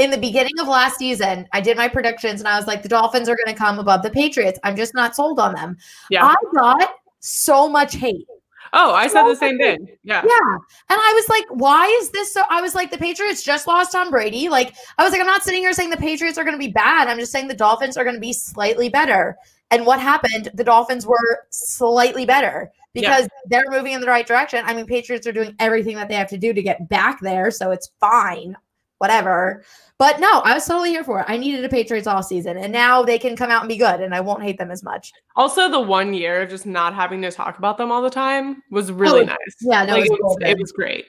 in 0.00 0.10
the 0.10 0.18
beginning 0.18 0.58
of 0.60 0.66
last 0.68 0.98
season, 0.98 1.46
I 1.52 1.60
did 1.60 1.76
my 1.76 1.88
predictions 1.88 2.40
and 2.40 2.48
I 2.48 2.56
was 2.56 2.66
like, 2.66 2.82
the 2.82 2.88
Dolphins 2.88 3.28
are 3.28 3.36
going 3.36 3.54
to 3.54 3.58
come 3.58 3.78
above 3.78 4.02
the 4.02 4.10
Patriots. 4.10 4.58
I'm 4.64 4.76
just 4.76 4.94
not 4.94 5.14
sold 5.14 5.38
on 5.38 5.54
them. 5.54 5.76
Yeah. 6.10 6.24
I 6.24 6.34
got 6.54 6.94
so 7.20 7.68
much 7.68 7.94
hate. 7.94 8.26
Oh, 8.72 8.94
I 8.94 9.08
said 9.08 9.24
the 9.24 9.34
same 9.34 9.58
thing. 9.58 9.88
Yeah. 10.04 10.22
Yeah. 10.24 10.54
And 10.88 10.98
I 11.00 11.12
was 11.14 11.28
like, 11.28 11.44
why 11.50 11.86
is 12.00 12.10
this 12.10 12.32
so? 12.32 12.42
I 12.50 12.60
was 12.60 12.74
like, 12.74 12.90
the 12.90 12.98
Patriots 12.98 13.42
just 13.42 13.66
lost 13.66 13.92
Tom 13.92 14.10
Brady. 14.10 14.48
Like, 14.48 14.74
I 14.96 15.02
was 15.02 15.10
like, 15.12 15.20
I'm 15.20 15.26
not 15.26 15.42
sitting 15.42 15.62
here 15.62 15.72
saying 15.72 15.90
the 15.90 15.96
Patriots 15.96 16.38
are 16.38 16.44
going 16.44 16.54
to 16.54 16.58
be 16.58 16.70
bad. 16.70 17.08
I'm 17.08 17.18
just 17.18 17.32
saying 17.32 17.48
the 17.48 17.54
Dolphins 17.54 17.96
are 17.96 18.04
going 18.04 18.14
to 18.14 18.20
be 18.20 18.32
slightly 18.32 18.88
better. 18.88 19.36
And 19.72 19.86
what 19.86 20.00
happened? 20.00 20.50
The 20.54 20.64
Dolphins 20.64 21.04
were 21.04 21.46
slightly 21.50 22.24
better 22.24 22.70
because 22.92 23.22
yeah. 23.22 23.28
they're 23.46 23.70
moving 23.70 23.92
in 23.92 24.00
the 24.00 24.06
right 24.06 24.26
direction. 24.26 24.64
I 24.64 24.74
mean, 24.74 24.86
Patriots 24.86 25.26
are 25.26 25.32
doing 25.32 25.54
everything 25.58 25.96
that 25.96 26.08
they 26.08 26.14
have 26.14 26.28
to 26.28 26.38
do 26.38 26.52
to 26.52 26.62
get 26.62 26.88
back 26.88 27.20
there. 27.20 27.50
So 27.50 27.72
it's 27.72 27.90
fine. 27.98 28.56
Whatever. 29.00 29.64
But 29.96 30.20
no, 30.20 30.40
I 30.40 30.52
was 30.52 30.66
totally 30.66 30.90
here 30.90 31.04
for 31.04 31.20
it. 31.20 31.26
I 31.26 31.38
needed 31.38 31.64
a 31.64 31.68
Patriots 31.70 32.06
all 32.06 32.22
season, 32.22 32.58
and 32.58 32.70
now 32.70 33.02
they 33.02 33.18
can 33.18 33.34
come 33.34 33.50
out 33.50 33.62
and 33.62 33.68
be 33.68 33.78
good, 33.78 34.00
and 34.00 34.14
I 34.14 34.20
won't 34.20 34.42
hate 34.42 34.58
them 34.58 34.70
as 34.70 34.82
much. 34.82 35.10
Also, 35.36 35.70
the 35.70 35.80
one 35.80 36.12
year 36.12 36.42
of 36.42 36.50
just 36.50 36.66
not 36.66 36.94
having 36.94 37.22
to 37.22 37.30
talk 37.30 37.58
about 37.58 37.78
them 37.78 37.90
all 37.90 38.02
the 38.02 38.10
time 38.10 38.62
was 38.70 38.92
really 38.92 39.22
oh, 39.22 39.24
nice. 39.24 39.56
Yeah, 39.62 39.84
no, 39.84 39.94
like, 39.94 40.04
it, 40.04 40.10
was, 40.10 40.36
it, 40.42 40.58
was, 40.58 40.72
great. 40.72 41.06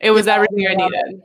It 0.00 0.12
was 0.12 0.26
yeah, 0.26 0.34
everything 0.34 0.66
I 0.68 0.74
needed. 0.74 1.22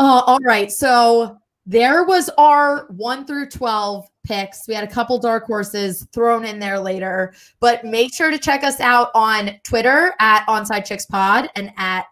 Uh, 0.00 0.22
all 0.26 0.40
right, 0.40 0.70
so 0.70 1.36
there 1.64 2.04
was 2.04 2.28
our 2.38 2.86
one 2.90 3.24
through 3.24 3.50
twelve 3.50 4.08
picks. 4.24 4.66
We 4.66 4.74
had 4.74 4.84
a 4.84 4.92
couple 4.92 5.18
dark 5.18 5.46
horses 5.46 6.08
thrown 6.12 6.44
in 6.44 6.58
there 6.58 6.80
later, 6.80 7.34
but 7.60 7.84
make 7.84 8.12
sure 8.12 8.32
to 8.32 8.38
check 8.38 8.64
us 8.64 8.80
out 8.80 9.10
on 9.14 9.60
Twitter 9.62 10.14
at 10.18 10.44
Onside 10.46 10.84
Chicks 10.84 11.06
Pod 11.06 11.50
and 11.54 11.72
at 11.76 12.06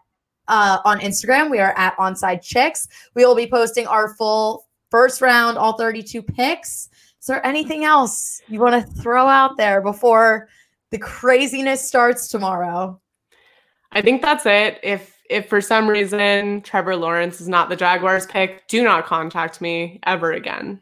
uh, 0.47 0.79
on 0.85 0.99
Instagram. 0.99 1.49
We 1.49 1.59
are 1.59 1.73
at 1.77 1.97
Onside 1.97 2.41
Chicks. 2.41 2.87
We 3.15 3.25
will 3.25 3.35
be 3.35 3.47
posting 3.47 3.87
our 3.87 4.15
full 4.15 4.67
first 4.91 5.21
round, 5.21 5.57
all 5.57 5.73
32 5.73 6.21
picks. 6.21 6.89
Is 7.19 7.27
there 7.27 7.45
anything 7.45 7.85
else 7.85 8.41
you 8.47 8.59
want 8.59 8.85
to 8.85 9.01
throw 9.01 9.27
out 9.27 9.57
there 9.57 9.81
before 9.81 10.49
the 10.91 10.97
craziness 10.97 11.87
starts 11.87 12.27
tomorrow? 12.27 12.99
I 13.93 14.01
think 14.01 14.21
that's 14.21 14.45
it. 14.45 14.79
If 14.83 15.17
if 15.29 15.47
for 15.47 15.61
some 15.61 15.87
reason 15.87 16.61
Trevor 16.61 16.95
Lawrence 16.95 17.39
is 17.39 17.47
not 17.47 17.69
the 17.69 17.75
Jaguars 17.75 18.25
pick, 18.25 18.67
do 18.67 18.83
not 18.83 19.05
contact 19.05 19.61
me 19.61 19.99
ever 20.05 20.33
again. 20.33 20.81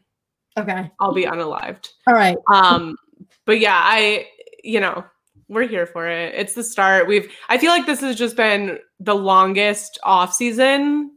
Okay. 0.58 0.90
I'll 0.98 1.14
be 1.14 1.24
unalived. 1.24 1.90
All 2.06 2.14
right. 2.14 2.36
Um 2.52 2.96
but 3.44 3.60
yeah, 3.60 3.80
I 3.80 4.26
you 4.64 4.80
know, 4.80 5.04
we're 5.48 5.66
here 5.66 5.86
for 5.86 6.08
it. 6.08 6.34
It's 6.34 6.54
the 6.54 6.64
start. 6.64 7.06
We've 7.06 7.30
I 7.48 7.58
feel 7.58 7.70
like 7.70 7.86
this 7.86 8.00
has 8.00 8.16
just 8.16 8.36
been 8.36 8.78
the 9.00 9.14
longest 9.14 9.98
off 10.02 10.32
season. 10.32 11.12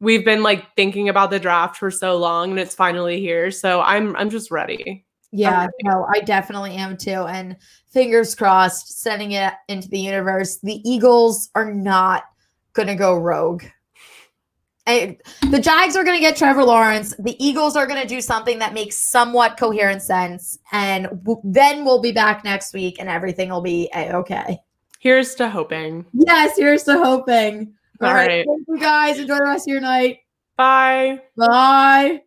We've 0.00 0.24
been 0.24 0.42
like 0.42 0.74
thinking 0.76 1.08
about 1.08 1.30
the 1.30 1.40
draft 1.40 1.76
for 1.76 1.90
so 1.90 2.16
long 2.16 2.50
and 2.50 2.60
it's 2.60 2.74
finally 2.74 3.20
here. 3.20 3.50
So 3.50 3.80
I'm 3.80 4.14
I'm 4.16 4.30
just 4.30 4.50
ready. 4.50 5.04
Yeah, 5.32 5.60
ready. 5.60 5.72
no, 5.82 6.06
I 6.14 6.20
definitely 6.20 6.76
am 6.76 6.96
too. 6.96 7.10
And 7.10 7.56
fingers 7.90 8.34
crossed, 8.34 9.00
sending 9.02 9.32
it 9.32 9.52
into 9.68 9.88
the 9.88 9.98
universe. 9.98 10.58
The 10.62 10.80
Eagles 10.88 11.50
are 11.54 11.72
not 11.72 12.24
gonna 12.72 12.96
go 12.96 13.16
rogue. 13.16 13.64
I, 14.86 15.16
the 15.50 15.58
Jags 15.58 15.96
are 15.96 16.04
going 16.04 16.16
to 16.16 16.20
get 16.20 16.36
Trevor 16.36 16.64
Lawrence. 16.64 17.14
The 17.18 17.36
Eagles 17.42 17.74
are 17.74 17.86
going 17.86 18.02
to 18.02 18.08
do 18.08 18.20
something 18.20 18.58
that 18.58 18.74
makes 18.74 18.96
somewhat 18.96 19.56
coherent 19.56 20.02
sense. 20.02 20.58
And 20.72 21.04
w- 21.24 21.40
then 21.42 21.84
we'll 21.86 22.02
be 22.02 22.12
back 22.12 22.44
next 22.44 22.74
week 22.74 22.96
and 23.00 23.08
everything 23.08 23.48
will 23.48 23.62
be 23.62 23.88
okay. 23.94 24.58
Here's 24.98 25.34
to 25.36 25.48
hoping. 25.48 26.04
Yes, 26.12 26.56
here's 26.58 26.82
to 26.84 26.98
hoping. 26.98 27.74
All, 28.00 28.08
All 28.08 28.14
right. 28.14 28.26
right. 28.26 28.46
Thank 28.46 28.68
you 28.68 28.78
guys. 28.78 29.18
Enjoy 29.18 29.36
the 29.36 29.44
rest 29.44 29.68
of 29.68 29.72
your 29.72 29.80
night. 29.80 30.18
Bye. 30.56 31.20
Bye. 31.36 32.22